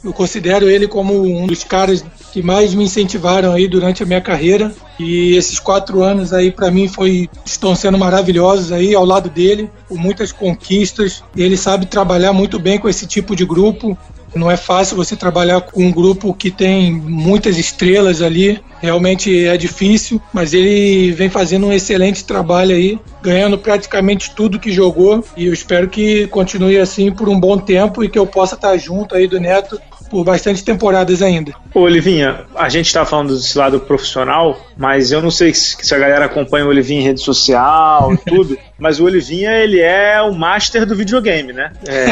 Eu 0.03 0.11
considero 0.11 0.67
ele 0.67 0.85
como 0.85 1.23
um 1.23 1.47
dos 1.47 1.63
caras 1.63 2.03
que 2.31 2.41
mais 2.41 2.73
me 2.73 2.85
incentivaram 2.85 3.53
aí 3.53 3.67
durante 3.67 4.03
a 4.03 4.05
minha 4.05 4.21
carreira. 4.21 4.73
E 4.99 5.35
esses 5.35 5.59
quatro 5.59 6.01
anos 6.01 6.33
aí 6.33 6.51
para 6.51 6.71
mim 6.71 6.87
foi 6.87 7.29
estão 7.45 7.75
sendo 7.75 7.97
maravilhosos 7.97 8.71
aí 8.71 8.95
ao 8.95 9.05
lado 9.05 9.29
dele, 9.29 9.69
com 9.87 9.95
muitas 9.95 10.31
conquistas. 10.31 11.23
Ele 11.35 11.55
sabe 11.55 11.85
trabalhar 11.85 12.33
muito 12.33 12.57
bem 12.57 12.79
com 12.79 12.89
esse 12.89 13.05
tipo 13.05 13.35
de 13.35 13.45
grupo. 13.45 13.97
Não 14.33 14.49
é 14.49 14.57
fácil 14.57 14.95
você 14.95 15.15
trabalhar 15.15 15.61
com 15.61 15.83
um 15.83 15.91
grupo 15.91 16.33
que 16.33 16.49
tem 16.49 16.91
muitas 16.91 17.57
estrelas 17.57 18.21
ali. 18.21 18.61
Realmente 18.81 19.45
é 19.45 19.57
difícil, 19.57 20.21
mas 20.33 20.53
ele 20.53 21.11
vem 21.11 21.29
fazendo 21.29 21.67
um 21.67 21.73
excelente 21.73 22.25
trabalho 22.25 22.75
aí, 22.75 22.99
ganhando 23.21 23.57
praticamente 23.57 24.33
tudo 24.33 24.59
que 24.59 24.71
jogou. 24.71 25.23
E 25.35 25.45
eu 25.45 25.53
espero 25.53 25.89
que 25.89 26.27
continue 26.27 26.79
assim 26.79 27.11
por 27.11 27.29
um 27.29 27.39
bom 27.39 27.57
tempo 27.57 28.03
e 28.03 28.09
que 28.09 28.17
eu 28.17 28.25
possa 28.25 28.55
estar 28.55 28.75
junto 28.77 29.15
aí 29.15 29.27
do 29.27 29.39
Neto 29.39 29.79
por 30.11 30.25
bastante 30.25 30.61
temporadas 30.61 31.21
ainda. 31.21 31.53
Ô, 31.73 31.79
Olivinha, 31.79 32.41
a 32.53 32.67
gente 32.67 32.87
está 32.87 33.05
falando 33.05 33.33
desse 33.33 33.57
lado 33.57 33.79
profissional, 33.79 34.59
mas 34.77 35.13
eu 35.13 35.21
não 35.21 35.31
sei 35.31 35.53
se 35.53 35.95
a 35.95 35.97
galera 35.97 36.25
acompanha 36.25 36.65
o 36.65 36.67
Olivinha 36.67 36.99
em 36.99 37.03
rede 37.05 37.21
social 37.21 38.13
e 38.13 38.17
tudo, 38.17 38.57
mas 38.77 38.99
o 38.99 39.05
Olivinha, 39.05 39.51
ele 39.53 39.79
é 39.79 40.21
o 40.21 40.33
master 40.33 40.85
do 40.85 40.95
videogame, 40.95 41.53
né? 41.53 41.71
É, 41.87 42.07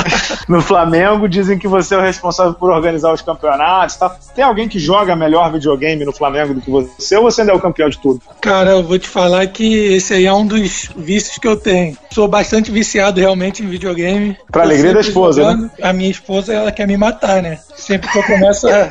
no 0.48 0.62
Flamengo 0.62 1.28
dizem 1.28 1.58
que 1.58 1.68
você 1.68 1.94
é 1.94 1.98
o 1.98 2.00
responsável 2.00 2.54
por 2.54 2.70
organizar 2.70 3.12
os 3.12 3.20
campeonatos. 3.20 3.96
Tá? 3.96 4.16
Tem 4.34 4.42
alguém 4.42 4.66
que 4.66 4.78
joga 4.78 5.14
melhor 5.14 5.52
videogame 5.52 6.04
no 6.06 6.12
Flamengo 6.12 6.54
do 6.54 6.60
que 6.62 6.70
você 6.70 7.16
ou 7.16 7.24
você 7.24 7.42
ainda 7.42 7.52
é 7.52 7.54
o 7.54 7.60
campeão 7.60 7.90
de 7.90 7.98
tudo? 7.98 8.22
Cara, 8.40 8.70
eu 8.70 8.82
vou 8.82 8.98
te 8.98 9.08
falar 9.08 9.46
que 9.48 9.94
esse 9.94 10.14
aí 10.14 10.24
é 10.24 10.32
um 10.32 10.46
dos 10.46 10.88
vícios 10.96 11.36
que 11.36 11.46
eu 11.46 11.56
tenho. 11.56 11.98
Sou 12.10 12.26
bastante 12.26 12.70
viciado 12.70 13.20
realmente 13.20 13.62
em 13.62 13.66
videogame. 13.66 14.36
Pra 14.50 14.62
alegria 14.62 14.94
da 14.94 15.00
esposa, 15.00 15.42
jogando. 15.42 15.62
né? 15.64 15.70
A 15.82 15.92
minha 15.92 16.10
esposa, 16.10 16.54
ela 16.54 16.72
quer 16.72 16.86
me 16.86 16.96
matar, 16.96 17.41
né? 17.42 17.58
Sempre 17.76 18.10
que 18.10 18.18
eu 18.18 18.22
começo 18.22 18.66
a, 18.68 18.88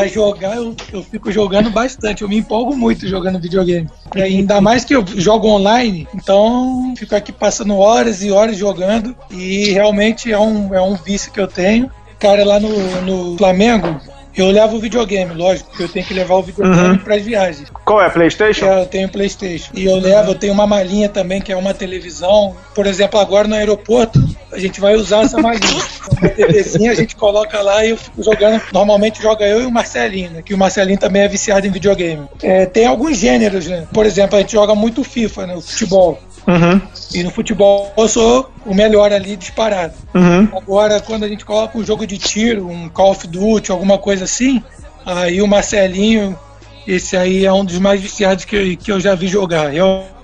a 0.00 0.06
jogar, 0.06 0.56
eu, 0.56 0.74
eu 0.92 1.02
fico 1.02 1.32
jogando 1.32 1.70
bastante. 1.70 2.22
Eu 2.22 2.28
me 2.28 2.36
empolgo 2.36 2.76
muito 2.76 3.08
jogando 3.08 3.40
videogame. 3.40 3.88
E 4.14 4.22
ainda 4.22 4.60
mais 4.60 4.84
que 4.84 4.94
eu 4.94 5.04
jogo 5.16 5.48
online, 5.48 6.06
então 6.14 6.94
fico 6.96 7.16
aqui 7.16 7.32
passando 7.32 7.76
horas 7.76 8.22
e 8.22 8.30
horas 8.30 8.56
jogando. 8.56 9.16
E 9.30 9.72
realmente 9.72 10.30
é 10.30 10.38
um, 10.38 10.74
é 10.74 10.80
um 10.80 10.94
vício 10.94 11.32
que 11.32 11.40
eu 11.40 11.48
tenho. 11.48 11.90
Cara, 12.18 12.44
lá 12.44 12.60
no, 12.60 13.02
no 13.02 13.36
Flamengo, 13.36 14.00
eu 14.42 14.50
levo 14.50 14.76
o 14.76 14.80
videogame, 14.80 15.34
lógico, 15.34 15.68
porque 15.70 15.84
eu 15.84 15.88
tenho 15.88 16.04
que 16.06 16.14
levar 16.14 16.34
o 16.36 16.42
videogame 16.42 16.88
Uhum. 16.90 16.98
para 16.98 17.14
as 17.16 17.22
viagens. 17.22 17.70
Qual 17.84 18.02
é? 18.02 18.08
PlayStation? 18.10 18.66
É, 18.66 18.82
eu 18.82 18.86
tenho 18.86 19.08
PlayStation. 19.08 19.70
E 19.74 19.84
eu 19.84 19.96
levo, 19.96 20.30
eu 20.32 20.34
tenho 20.34 20.52
uma 20.52 20.66
malinha 20.66 21.08
também, 21.08 21.40
que 21.40 21.52
é 21.52 21.56
uma 21.56 21.72
televisão. 21.74 22.56
Por 22.74 22.86
exemplo, 22.86 23.18
agora 23.18 23.48
no 23.48 23.54
aeroporto, 23.54 24.22
a 24.52 24.58
gente 24.58 24.80
vai 24.80 24.94
usar 24.94 25.22
essa 25.24 25.40
malinha. 25.40 25.60
Uma 26.16 26.30
TVzinha, 26.30 26.92
a 26.92 26.94
gente 26.94 27.14
coloca 27.14 27.60
lá 27.60 27.84
e 27.84 27.90
eu 27.90 27.96
fico 27.96 28.22
jogando. 28.22 28.62
Normalmente 28.72 29.20
joga 29.20 29.44
eu 29.46 29.60
e 29.62 29.66
o 29.66 29.70
Marcelinho, 29.70 30.30
né? 30.30 30.42
Que 30.42 30.54
o 30.54 30.58
Marcelinho 30.58 30.98
também 30.98 31.22
é 31.22 31.28
viciado 31.28 31.66
em 31.66 31.70
videogame. 31.70 32.26
É, 32.42 32.64
tem 32.64 32.86
alguns 32.86 33.18
gêneros, 33.18 33.66
né? 33.66 33.86
Por 33.92 34.06
exemplo, 34.06 34.36
a 34.36 34.40
gente 34.40 34.52
joga 34.52 34.74
muito 34.74 35.04
FIFA, 35.04 35.46
né? 35.48 35.54
O 35.56 35.60
futebol. 35.60 36.18
Uhum, 36.46 36.80
E 37.14 37.22
no 37.24 37.30
futebol 37.30 37.92
eu 37.96 38.08
sou 38.08 38.50
o 38.64 38.74
melhor 38.74 39.12
ali 39.12 39.36
disparado. 39.36 39.94
uhum. 40.14 40.48
Agora, 40.56 41.00
quando 41.00 41.24
a 41.24 41.28
gente 41.28 41.44
coloca 41.44 41.76
um 41.76 41.84
jogo 41.84 42.06
de 42.06 42.18
tiro, 42.18 42.68
um 42.68 42.88
Call 42.88 43.10
of 43.10 43.26
Duty, 43.26 43.70
alguma 43.72 43.98
coisa 43.98 44.24
assim, 44.24 44.62
aí 45.04 45.42
o 45.42 45.46
Marcelinho, 45.46 46.38
esse 46.86 47.16
aí 47.16 47.44
é 47.44 47.52
um 47.52 47.64
dos 47.64 47.78
mais 47.78 48.00
viciados 48.00 48.44
que, 48.44 48.54
eu- 48.56 48.76
que 48.76 48.92
eu 48.92 49.00
já 49.00 49.14
vi 49.14 49.26
jogar. 49.26 49.70
Realmente 49.72 50.15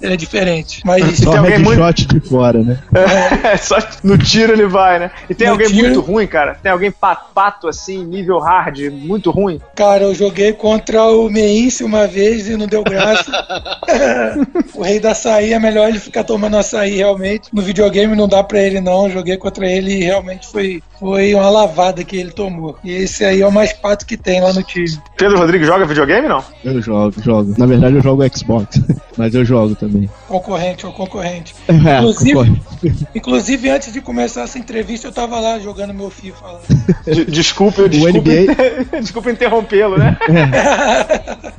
ele 0.00 0.14
é 0.14 0.16
diferente. 0.16 0.82
Mas 0.84 1.18
Só 1.18 1.30
tem 1.30 1.38
alguém 1.38 1.58
headshot 1.64 2.06
de 2.06 2.20
fora, 2.20 2.62
né? 2.62 2.78
É, 3.50 3.56
só 3.56 3.76
no 4.04 4.16
tiro 4.18 4.52
ele 4.52 4.66
vai, 4.66 4.98
né? 4.98 5.10
E 5.28 5.34
tem 5.34 5.46
No 5.46 5.54
alguém 5.54 5.68
tiro- 5.68 5.82
muito 5.88 6.00
ruim, 6.00 6.26
cara? 6.26 6.56
Tem 6.62 6.70
alguém 6.70 6.90
pato 6.92 7.68
assim, 7.68 8.04
nível 8.04 8.38
hard, 8.38 8.78
muito 8.92 9.30
ruim? 9.30 9.60
Cara, 9.74 10.04
eu 10.04 10.14
joguei 10.14 10.52
contra 10.52 11.02
o 11.04 11.28
Meince 11.30 11.82
uma 11.84 12.06
vez 12.06 12.48
e 12.48 12.56
não 12.56 12.66
deu 12.66 12.82
graça. 12.84 13.30
o 14.74 14.82
rei 14.82 15.00
da 15.00 15.12
açaí 15.12 15.52
é 15.52 15.58
melhor 15.58 15.88
ele 15.88 15.98
ficar 15.98 16.24
tomando 16.24 16.56
açaí 16.56 16.96
realmente. 16.96 17.48
No 17.52 17.62
videogame 17.62 18.14
não 18.16 18.28
dá 18.28 18.42
pra 18.42 18.60
ele 18.60 18.80
não. 18.80 19.06
Eu 19.06 19.12
joguei 19.12 19.36
contra 19.36 19.66
ele 19.66 19.92
e 19.94 20.04
realmente 20.04 20.46
foi, 20.48 20.82
foi 20.98 21.34
uma 21.34 21.50
lavada 21.50 22.04
que 22.04 22.16
ele 22.16 22.30
tomou. 22.30 22.76
E 22.84 22.92
esse 22.92 23.24
aí 23.24 23.40
é 23.40 23.46
o 23.46 23.52
mais 23.52 23.72
pato 23.72 24.06
que 24.06 24.16
tem 24.16 24.40
lá 24.40 24.52
no 24.52 24.62
time. 24.62 24.98
Pedro 25.16 25.38
Rodrigues 25.38 25.66
joga 25.66 25.86
videogame, 25.86 26.28
não? 26.28 26.42
Eu 26.64 26.80
jogo, 26.80 27.14
jogo. 27.22 27.54
Na 27.58 27.66
verdade, 27.66 27.96
eu 27.96 28.02
jogo 28.02 28.22
Xbox, 28.36 28.80
mas 29.20 29.34
eu 29.34 29.44
jogo 29.44 29.74
também. 29.74 30.08
Concorrente 30.26 30.86
ou 30.86 30.92
concorrente. 30.92 31.54
É, 31.68 31.98
Inclusive- 31.98 32.32
concorre. 32.34 32.60
Inclusive, 33.14 33.68
antes 33.70 33.92
de 33.92 34.00
começar 34.00 34.42
essa 34.42 34.58
entrevista, 34.58 35.06
eu 35.08 35.12
tava 35.12 35.38
lá 35.38 35.58
jogando 35.58 35.92
meu 35.94 36.10
FIFA 36.10 36.46
lá. 36.46 36.60
De- 37.06 37.24
Desculpe, 37.26 37.88
desculpe, 37.88 38.18
NBA. 38.30 38.98
desculpe 39.00 39.30
interrompê-lo, 39.30 39.98
né? 39.98 40.16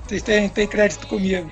Vocês 0.07 0.21
têm, 0.21 0.49
têm 0.49 0.67
crédito 0.67 1.07
comigo. 1.07 1.49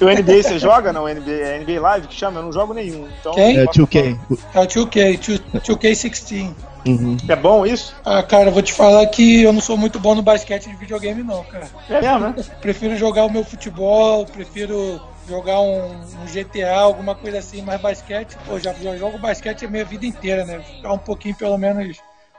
O 0.00 0.04
NBA 0.04 0.42
você 0.42 0.58
joga, 0.58 0.92
não? 0.92 1.04
NBA, 1.08 1.30
é 1.30 1.58
NBA 1.60 1.80
Live 1.80 2.06
que 2.08 2.14
chama? 2.14 2.40
Eu 2.40 2.44
não 2.44 2.52
jogo 2.52 2.72
nenhum. 2.74 3.06
Então, 3.20 3.32
Quem? 3.32 3.58
É 3.58 3.64
2K. 3.64 4.18
É 4.54 4.60
o 4.60 4.66
2K, 4.66 5.40
2K16. 5.54 6.50
Uhum. 6.86 7.16
É 7.28 7.34
bom 7.34 7.64
isso? 7.64 7.94
Ah, 8.04 8.22
cara, 8.22 8.50
eu 8.50 8.52
vou 8.52 8.62
te 8.62 8.72
falar 8.72 9.06
que 9.06 9.42
eu 9.42 9.52
não 9.54 9.60
sou 9.60 9.76
muito 9.76 9.98
bom 9.98 10.14
no 10.14 10.20
basquete 10.22 10.68
de 10.68 10.76
videogame, 10.76 11.22
não, 11.22 11.42
cara. 11.44 11.66
É 11.88 12.00
mesmo, 12.00 12.18
né? 12.18 12.34
Prefiro 12.60 12.94
jogar 12.96 13.24
o 13.24 13.32
meu 13.32 13.42
futebol, 13.42 14.26
prefiro 14.26 15.00
jogar 15.28 15.60
um, 15.60 15.92
um 15.92 16.26
GTA, 16.32 16.78
alguma 16.78 17.14
coisa 17.14 17.38
assim, 17.38 17.62
mas 17.62 17.80
basquete, 17.80 18.36
pô, 18.46 18.58
já, 18.58 18.72
já 18.72 18.96
jogo 18.96 19.18
basquete 19.18 19.64
a 19.64 19.70
minha 19.70 19.84
vida 19.84 20.06
inteira, 20.06 20.44
né? 20.44 20.60
Ficar 20.60 20.92
um 20.92 20.98
pouquinho, 20.98 21.34
pelo 21.34 21.56
menos, 21.56 21.98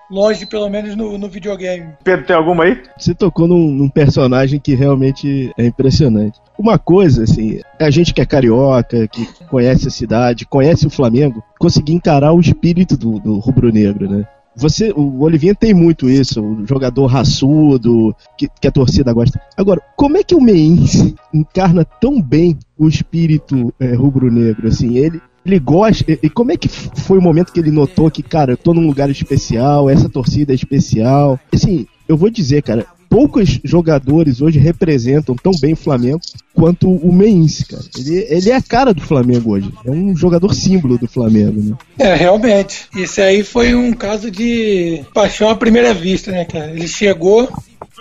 longe, 0.09 0.45
pelo 0.45 0.69
menos, 0.69 0.95
no, 0.95 1.17
no 1.17 1.29
videogame. 1.29 1.93
Pedro, 2.03 2.25
tem 2.25 2.35
alguma 2.35 2.65
aí? 2.65 2.81
Você 2.97 3.13
tocou 3.13 3.47
num, 3.47 3.71
num 3.71 3.89
personagem 3.89 4.59
que 4.59 4.75
realmente 4.75 5.51
é 5.57 5.65
impressionante. 5.65 6.39
Uma 6.57 6.77
coisa, 6.77 7.23
assim, 7.23 7.61
a 7.79 7.89
gente 7.89 8.13
que 8.13 8.21
é 8.21 8.25
carioca, 8.25 9.07
que 9.07 9.25
conhece 9.45 9.87
a 9.87 9.91
cidade, 9.91 10.45
conhece 10.45 10.85
o 10.87 10.91
Flamengo, 10.91 11.43
conseguir 11.59 11.93
encarar 11.93 12.33
o 12.33 12.39
espírito 12.39 12.95
do, 12.95 13.19
do 13.19 13.39
rubro-negro, 13.39 14.09
né? 14.09 14.27
Você, 14.57 14.91
o 14.95 15.21
Olivinha 15.21 15.53
tem 15.53 15.73
muito 15.73 16.09
isso, 16.09 16.41
o 16.41 16.65
jogador 16.65 17.07
raçudo, 17.07 18.15
que, 18.37 18.47
que 18.61 18.67
a 18.67 18.71
torcida 18.71 19.11
gosta. 19.11 19.39
Agora, 19.57 19.81
como 19.97 20.17
é 20.17 20.23
que 20.23 20.35
o 20.35 20.41
Meinse 20.41 21.15
encarna 21.33 21.83
tão 21.83 22.21
bem 22.21 22.57
o 22.77 22.87
espírito 22.87 23.73
é, 23.79 23.93
rubro-negro, 23.93 24.67
assim? 24.67 24.97
Ele, 24.97 25.21
ele 25.45 25.59
gosta. 25.59 26.09
E 26.11 26.19
e 26.23 26.29
como 26.29 26.51
é 26.51 26.57
que 26.57 26.69
foi 26.69 27.17
o 27.17 27.21
momento 27.21 27.51
que 27.51 27.59
ele 27.59 27.71
notou 27.71 28.09
que, 28.09 28.23
cara, 28.23 28.53
eu 28.53 28.57
tô 28.57 28.73
num 28.73 28.87
lugar 28.87 29.09
especial, 29.09 29.89
essa 29.89 30.09
torcida 30.09 30.53
é 30.53 30.55
especial? 30.55 31.39
Assim, 31.53 31.85
eu 32.07 32.15
vou 32.15 32.29
dizer, 32.29 32.63
cara, 32.63 32.85
poucos 33.15 33.61
jogadores 33.63 34.41
hoje 34.41 34.59
representam 34.59 35.37
tão 35.37 35.53
bem 35.61 35.71
o 35.71 35.77
Flamengo 35.77 36.19
quanto 36.53 36.89
o 36.89 37.13
Meinse, 37.13 37.65
cara. 37.65 37.81
Ele, 37.97 38.27
ele 38.29 38.49
é 38.49 38.55
a 38.57 38.61
cara 38.61 38.93
do 38.93 38.99
Flamengo 38.99 39.51
hoje. 39.51 39.71
É 39.85 39.89
um 39.89 40.13
jogador 40.13 40.53
símbolo 40.53 40.97
do 40.97 41.07
Flamengo, 41.07 41.61
né? 41.61 41.77
É, 41.97 42.13
realmente. 42.13 42.89
Esse 42.93 43.21
aí 43.21 43.41
foi 43.41 43.73
um 43.73 43.93
caso 43.93 44.29
de 44.29 45.01
paixão 45.13 45.49
à 45.49 45.55
primeira 45.55 45.93
vista, 45.93 46.29
né, 46.29 46.43
cara? 46.43 46.71
Ele 46.71 46.89
chegou 46.89 47.49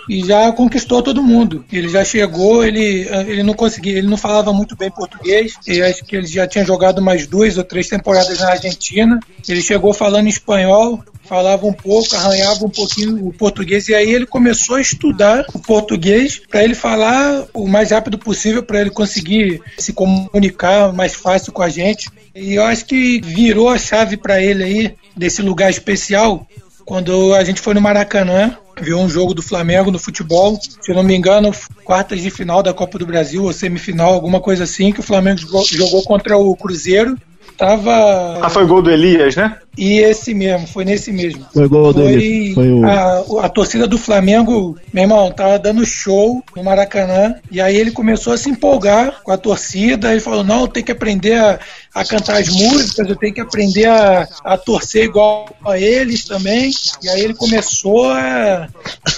e 0.09 0.21
já 0.21 0.51
conquistou 0.51 1.01
todo 1.01 1.23
mundo. 1.23 1.63
Ele 1.71 1.87
já 1.87 2.03
chegou, 2.03 2.65
ele, 2.65 3.07
ele 3.25 3.41
não 3.43 3.53
conseguia, 3.53 3.97
ele 3.97 4.07
não 4.07 4.17
falava 4.17 4.51
muito 4.51 4.75
bem 4.75 4.91
português. 4.91 5.53
E 5.65 5.81
acho 5.81 6.03
que 6.03 6.17
ele 6.17 6.27
já 6.27 6.45
tinha 6.45 6.65
jogado 6.65 7.01
mais 7.01 7.25
duas 7.25 7.57
ou 7.57 7.63
três 7.63 7.87
temporadas 7.87 8.41
na 8.41 8.49
Argentina. 8.49 9.17
Ele 9.47 9.61
chegou 9.61 9.93
falando 9.93 10.27
espanhol, 10.27 11.01
falava 11.27 11.65
um 11.65 11.73
pouco, 11.73 12.15
arranhava 12.15 12.65
um 12.65 12.69
pouquinho 12.69 13.27
o 13.27 13.33
português 13.33 13.87
e 13.87 13.95
aí 13.95 14.13
ele 14.13 14.25
começou 14.25 14.75
a 14.75 14.81
estudar 14.81 15.45
o 15.53 15.59
português 15.59 16.41
para 16.49 16.63
ele 16.63 16.75
falar 16.75 17.45
o 17.53 17.67
mais 17.67 17.91
rápido 17.91 18.17
possível 18.17 18.63
para 18.63 18.81
ele 18.81 18.89
conseguir 18.89 19.61
se 19.77 19.93
comunicar 19.93 20.93
mais 20.93 21.13
fácil 21.13 21.51
com 21.51 21.61
a 21.61 21.69
gente. 21.69 22.09
E 22.33 22.55
eu 22.55 22.63
acho 22.63 22.85
que 22.85 23.21
virou 23.21 23.69
a 23.69 23.77
chave 23.77 24.17
para 24.17 24.41
ele 24.41 24.63
aí 24.63 24.95
desse 25.15 25.41
lugar 25.41 25.69
especial 25.69 26.47
quando 26.85 27.33
a 27.33 27.43
gente 27.43 27.59
foi 27.59 27.73
no 27.73 27.81
Maracanã, 27.81 28.55
viu 28.79 28.99
um 28.99 29.09
jogo 29.09 29.33
do 29.33 29.41
Flamengo 29.41 29.89
no 29.89 29.97
futebol, 29.97 30.59
se 30.61 30.93
não 30.93 31.01
me 31.01 31.15
engano, 31.15 31.51
quartas 31.83 32.21
de 32.21 32.29
final 32.29 32.61
da 32.61 32.73
Copa 32.73 32.99
do 32.99 33.07
Brasil 33.07 33.43
ou 33.43 33.51
semifinal, 33.51 34.13
alguma 34.13 34.39
coisa 34.39 34.65
assim, 34.65 34.91
que 34.91 34.99
o 34.99 35.03
Flamengo 35.03 35.39
jogou 35.39 36.03
contra 36.03 36.37
o 36.37 36.55
Cruzeiro 36.55 37.17
tava. 37.57 38.39
Ah, 38.41 38.49
foi 38.49 38.65
gol 38.65 38.81
do 38.81 38.91
Elias, 38.91 39.35
né? 39.35 39.57
E 39.77 39.99
esse 39.99 40.33
mesmo, 40.33 40.67
foi 40.67 40.85
nesse 40.85 41.11
mesmo. 41.11 41.45
Foi 41.53 41.67
gol 41.67 41.93
Foi 41.93 42.03
dele. 42.03 42.53
Foi 42.53 42.71
o... 42.71 42.85
a, 42.85 43.45
a 43.45 43.49
torcida 43.49 43.85
do 43.85 43.97
Flamengo, 43.97 44.77
meu 44.93 45.03
irmão, 45.03 45.31
tava 45.31 45.59
dando 45.59 45.85
show 45.85 46.41
no 46.55 46.63
Maracanã. 46.63 47.35
E 47.51 47.59
aí 47.59 47.75
ele 47.75 47.91
começou 47.91 48.33
a 48.33 48.37
se 48.37 48.49
empolgar 48.49 49.21
com 49.23 49.31
a 49.31 49.37
torcida. 49.37 50.11
Ele 50.11 50.21
falou: 50.21 50.43
não, 50.43 50.67
tem 50.67 50.83
que 50.83 50.91
aprender 50.91 51.33
a, 51.33 51.59
a 51.93 52.05
cantar 52.05 52.37
as 52.37 52.49
músicas, 52.49 53.09
eu 53.09 53.15
tenho 53.15 53.33
que 53.33 53.41
aprender 53.41 53.85
a, 53.85 54.27
a 54.43 54.57
torcer 54.57 55.05
igual 55.05 55.47
a 55.65 55.77
eles 55.77 56.23
também. 56.23 56.71
E 57.03 57.09
aí 57.09 57.21
ele 57.21 57.33
começou 57.33 58.09
a, 58.11 58.69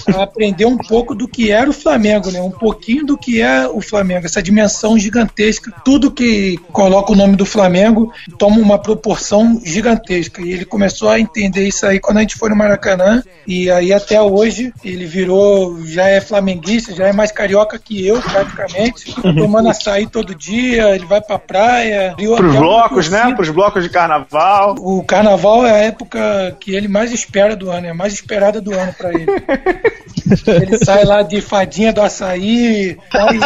a 0.08 0.24
aprender 0.24 0.66
um 0.66 0.78
pouco 0.78 1.14
do 1.14 1.28
que 1.28 1.52
era 1.52 1.70
o 1.70 1.74
Flamengo, 1.74 2.32
né? 2.32 2.42
Um 2.42 2.52
pouquinho 2.52 3.06
do 3.06 3.18
que 3.18 3.42
é 3.42 3.68
o 3.68 3.82
Flamengo, 3.82 4.26
essa 4.26 4.42
dimensão 4.42 4.98
gigantesca. 4.98 5.72
Tudo 5.86 6.12
que 6.12 6.58
coloca 6.72 7.12
o 7.12 7.16
nome 7.16 7.36
do 7.36 7.46
Flamengo 7.46 8.12
toma 8.38 8.58
uma 8.58 8.80
proporção 8.80 9.62
gigantesca. 9.64 10.42
E 10.42 10.52
ele 10.52 10.66
começou 10.66 11.10
a 11.10 11.20
entender 11.20 11.68
isso 11.68 11.86
aí 11.86 12.00
quando 12.00 12.18
a 12.18 12.22
gente 12.22 12.38
foi 12.38 12.50
no 12.50 12.56
Maracanã. 12.56 13.24
E 13.46 13.70
aí 13.72 13.94
até 13.94 14.22
hoje 14.22 14.74
ele 14.84 15.06
virou, 15.06 15.86
já 15.86 16.08
é 16.08 16.20
flamenguista, 16.20 16.94
já 16.94 17.08
é 17.08 17.14
mais 17.14 17.32
carioca 17.32 17.80
que 17.80 18.06
eu, 18.06 18.22
praticamente. 18.22 19.16
Tomando 19.22 19.70
açaí 19.70 20.08
todo 20.08 20.36
dia, 20.36 20.96
ele 20.96 21.06
vai 21.06 21.22
pra 21.22 21.40
praia. 21.40 22.16
Pros 22.16 22.56
blocos, 22.56 23.10
né? 23.10 23.34
Pros 23.36 23.50
blocos 23.50 23.84
de 23.84 23.90
carnaval. 23.90 24.76
O 24.80 25.04
carnaval 25.04 25.66
é 25.66 25.72
a 25.72 25.78
época 25.78 26.58
que 26.60 26.76
ele 26.76 26.88
mais 26.88 27.12
espera 27.12 27.56
do 27.56 27.70
ano, 27.70 27.88
é 27.88 27.90
a 27.90 27.96
mais 27.96 28.14
esperada 28.14 28.60
do 28.60 28.74
ano 28.74 28.94
pra 28.94 29.10
ele. 29.14 29.26
Ele 30.46 30.78
sai 30.78 31.06
lá 31.06 31.22
de 31.22 31.40
fadinha 31.40 31.94
do 31.94 32.02
açaí, 32.02 32.98
faz, 33.10 33.40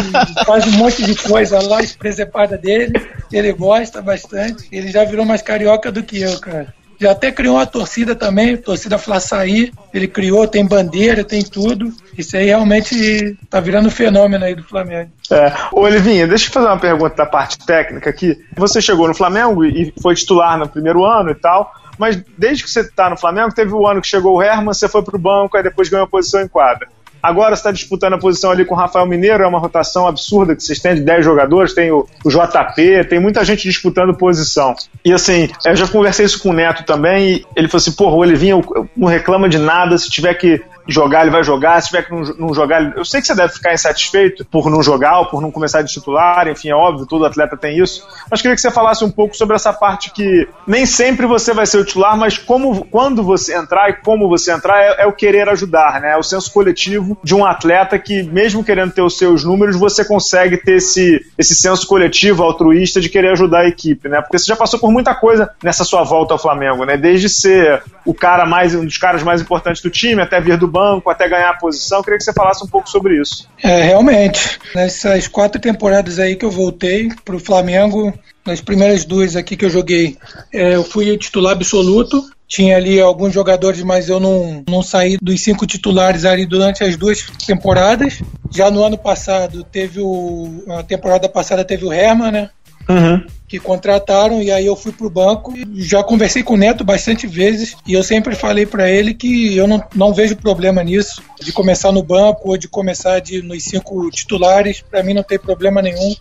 faz 0.45 0.67
um 0.67 0.71
monte 0.71 1.03
de 1.03 1.15
coisa 1.15 1.61
lá, 1.61 1.79
as 1.79 1.95
presepadas 1.95 2.59
dele. 2.59 2.91
Ele 3.31 3.53
gosta 3.53 4.01
bastante. 4.01 4.67
Ele 4.71 4.89
já 4.89 5.03
virou 5.03 5.25
mais 5.25 5.41
carioca 5.41 5.91
do 5.91 6.03
que 6.03 6.21
eu, 6.21 6.39
cara. 6.39 6.73
Já 7.01 7.11
até 7.13 7.31
criou 7.31 7.55
uma 7.55 7.65
torcida 7.65 8.15
também, 8.15 8.55
torcida 8.55 8.95
Flaçaí. 8.95 9.71
Ele 9.91 10.07
criou, 10.07 10.47
tem 10.47 10.63
bandeira, 10.63 11.23
tem 11.23 11.43
tudo. 11.43 11.91
Isso 12.15 12.37
aí 12.37 12.45
realmente 12.45 13.35
tá 13.49 13.59
virando 13.59 13.87
um 13.87 13.91
fenômeno 13.91 14.45
aí 14.45 14.53
do 14.53 14.63
Flamengo. 14.63 15.09
É. 15.31 15.51
Ô, 15.71 15.81
Olivinha, 15.81 16.27
deixa 16.27 16.47
eu 16.47 16.51
fazer 16.51 16.67
uma 16.67 16.77
pergunta 16.77 17.15
da 17.15 17.25
parte 17.25 17.57
técnica 17.65 18.11
aqui. 18.11 18.37
Você 18.55 18.79
chegou 18.79 19.07
no 19.07 19.15
Flamengo 19.15 19.65
e 19.65 19.91
foi 19.99 20.13
titular 20.13 20.59
no 20.59 20.69
primeiro 20.69 21.03
ano 21.03 21.31
e 21.31 21.35
tal, 21.35 21.73
mas 21.97 22.21
desde 22.37 22.63
que 22.63 22.69
você 22.69 22.83
tá 22.83 23.09
no 23.09 23.17
Flamengo, 23.17 23.51
teve 23.51 23.73
o 23.73 23.87
ano 23.87 23.99
que 23.99 24.07
chegou 24.07 24.35
o 24.35 24.43
Herman, 24.43 24.65
você 24.65 24.87
foi 24.87 25.01
pro 25.01 25.17
banco, 25.17 25.57
aí 25.57 25.63
depois 25.63 25.89
ganhou 25.89 26.05
a 26.05 26.09
posição 26.09 26.39
em 26.39 26.47
quadra. 26.47 26.87
Agora 27.21 27.53
está 27.53 27.71
disputando 27.71 28.13
a 28.13 28.17
posição 28.17 28.51
ali 28.51 28.65
com 28.65 28.73
o 28.73 28.77
Rafael 28.77 29.05
Mineiro, 29.05 29.43
é 29.43 29.47
uma 29.47 29.59
rotação 29.59 30.07
absurda 30.07 30.55
que 30.55 30.63
vocês 30.63 30.79
têm 30.79 30.95
de 30.95 31.01
10 31.01 31.23
jogadores, 31.23 31.73
tem 31.73 31.91
o, 31.91 32.07
o 32.23 32.29
JP, 32.29 33.05
tem 33.09 33.19
muita 33.19 33.43
gente 33.45 33.63
disputando 33.63 34.13
posição. 34.15 34.75
E 35.05 35.13
assim, 35.13 35.49
eu 35.65 35.75
já 35.75 35.87
conversei 35.87 36.25
isso 36.25 36.41
com 36.41 36.49
o 36.49 36.53
Neto 36.53 36.83
também, 36.83 37.29
e 37.29 37.45
ele 37.55 37.67
falou 37.67 37.81
assim, 37.81 37.91
porra, 37.91 38.15
o 38.15 38.19
Olivinha 38.19 38.55
não 38.95 39.07
reclama 39.07 39.47
de 39.47 39.57
nada, 39.57 39.97
se 39.97 40.09
tiver 40.09 40.33
que 40.35 40.61
jogar, 40.87 41.21
ele 41.21 41.31
vai 41.31 41.43
jogar, 41.43 41.81
se 41.81 41.89
tiver 41.89 42.03
que 42.03 42.11
não, 42.11 42.21
não 42.47 42.53
jogar, 42.53 42.95
eu 42.95 43.05
sei 43.05 43.21
que 43.21 43.27
você 43.27 43.35
deve 43.35 43.53
ficar 43.53 43.73
insatisfeito 43.73 44.45
por 44.45 44.69
não 44.69 44.81
jogar 44.81 45.19
ou 45.19 45.25
por 45.25 45.41
não 45.41 45.51
começar 45.51 45.81
de 45.81 45.91
titular, 45.91 46.47
enfim, 46.47 46.69
é 46.69 46.75
óbvio, 46.75 47.05
todo 47.05 47.25
atleta 47.25 47.57
tem 47.57 47.77
isso, 47.77 48.07
mas 48.29 48.41
queria 48.41 48.55
que 48.55 48.61
você 48.61 48.71
falasse 48.71 49.03
um 49.03 49.11
pouco 49.11 49.35
sobre 49.35 49.55
essa 49.55 49.71
parte 49.71 50.11
que 50.11 50.47
nem 50.65 50.85
sempre 50.85 51.25
você 51.25 51.53
vai 51.53 51.65
ser 51.65 51.77
o 51.77 51.85
titular, 51.85 52.17
mas 52.17 52.37
como, 52.37 52.85
quando 52.85 53.23
você 53.23 53.55
entrar 53.55 53.89
e 53.89 53.93
como 53.93 54.27
você 54.27 54.51
entrar 54.51 54.81
é, 54.81 55.03
é 55.03 55.05
o 55.05 55.13
querer 55.13 55.49
ajudar, 55.49 56.01
né, 56.01 56.11
é 56.11 56.17
o 56.17 56.23
senso 56.23 56.51
coletivo 56.51 57.17
de 57.23 57.35
um 57.35 57.45
atleta 57.45 57.97
que, 57.99 58.23
mesmo 58.23 58.63
querendo 58.63 58.91
ter 58.91 59.01
os 59.01 59.17
seus 59.17 59.43
números, 59.43 59.75
você 59.75 60.03
consegue 60.03 60.57
ter 60.57 60.77
esse, 60.77 61.25
esse 61.37 61.55
senso 61.55 61.87
coletivo, 61.87 62.43
altruísta, 62.43 62.99
de 62.99 63.09
querer 63.09 63.31
ajudar 63.31 63.59
a 63.59 63.67
equipe, 63.67 64.09
né, 64.09 64.21
porque 64.21 64.37
você 64.37 64.45
já 64.45 64.55
passou 64.55 64.79
por 64.79 64.91
muita 64.91 65.13
coisa 65.13 65.51
nessa 65.63 65.83
sua 65.83 66.03
volta 66.03 66.33
ao 66.33 66.39
Flamengo, 66.39 66.85
né, 66.85 66.97
desde 66.97 67.29
ser 67.29 67.83
o 68.05 68.13
cara 68.13 68.45
mais, 68.45 68.73
um 68.73 68.85
dos 68.85 68.97
caras 68.97 69.23
mais 69.23 69.41
importantes 69.41 69.81
do 69.81 69.89
time, 69.89 70.21
até 70.21 70.39
vir 70.39 70.57
do 70.57 70.67
banco, 70.71 71.09
até 71.09 71.27
ganhar 71.27 71.49
a 71.49 71.57
posição. 71.57 71.99
Eu 71.99 72.03
queria 72.03 72.17
que 72.17 72.23
você 72.23 72.33
falasse 72.33 72.63
um 72.63 72.67
pouco 72.67 72.89
sobre 72.89 73.21
isso. 73.21 73.47
É, 73.61 73.83
realmente. 73.83 74.59
Nessas 74.73 75.27
quatro 75.27 75.59
temporadas 75.59 76.17
aí 76.17 76.35
que 76.35 76.45
eu 76.45 76.51
voltei 76.51 77.09
pro 77.25 77.39
Flamengo, 77.39 78.13
nas 78.45 78.61
primeiras 78.61 79.05
duas 79.05 79.35
aqui 79.35 79.55
que 79.55 79.65
eu 79.65 79.69
joguei, 79.69 80.17
é, 80.53 80.75
eu 80.75 80.83
fui 80.83 81.17
titular 81.17 81.53
absoluto. 81.53 82.23
Tinha 82.47 82.75
ali 82.75 82.99
alguns 82.99 83.33
jogadores, 83.33 83.81
mas 83.81 84.09
eu 84.09 84.19
não, 84.19 84.61
não 84.67 84.83
saí 84.83 85.17
dos 85.21 85.41
cinco 85.41 85.65
titulares 85.65 86.25
ali 86.25 86.45
durante 86.45 86.83
as 86.83 86.97
duas 86.97 87.25
temporadas. 87.47 88.21
Já 88.53 88.69
no 88.69 88.83
ano 88.83 88.97
passado 88.97 89.63
teve 89.63 90.01
o. 90.01 90.61
A 90.67 90.83
temporada 90.83 91.29
passada 91.29 91.63
teve 91.63 91.85
o 91.85 91.93
Herman, 91.93 92.31
né? 92.31 92.49
Uhum. 92.89 93.23
que 93.47 93.59
contrataram 93.59 94.41
e 94.41 94.49
aí 94.49 94.65
eu 94.65 94.75
fui 94.75 94.91
pro 94.93 95.09
banco. 95.09 95.53
Já 95.75 96.01
conversei 96.01 96.41
com 96.41 96.53
o 96.53 96.57
Neto 96.57 96.85
bastante 96.85 97.27
vezes 97.27 97.75
e 97.85 97.93
eu 97.93 98.01
sempre 98.01 98.33
falei 98.33 98.65
para 98.65 98.89
ele 98.89 99.13
que 99.13 99.55
eu 99.57 99.67
não, 99.67 99.83
não 99.93 100.13
vejo 100.13 100.37
problema 100.37 100.81
nisso, 100.83 101.21
de 101.41 101.51
começar 101.51 101.91
no 101.91 102.01
banco 102.01 102.49
ou 102.49 102.57
de 102.57 102.69
começar 102.69 103.19
de, 103.19 103.41
nos 103.41 103.63
cinco 103.63 104.09
titulares. 104.09 104.81
Para 104.89 105.03
mim 105.03 105.13
não 105.13 105.23
tem 105.23 105.37
problema 105.37 105.81
nenhum. 105.81 106.15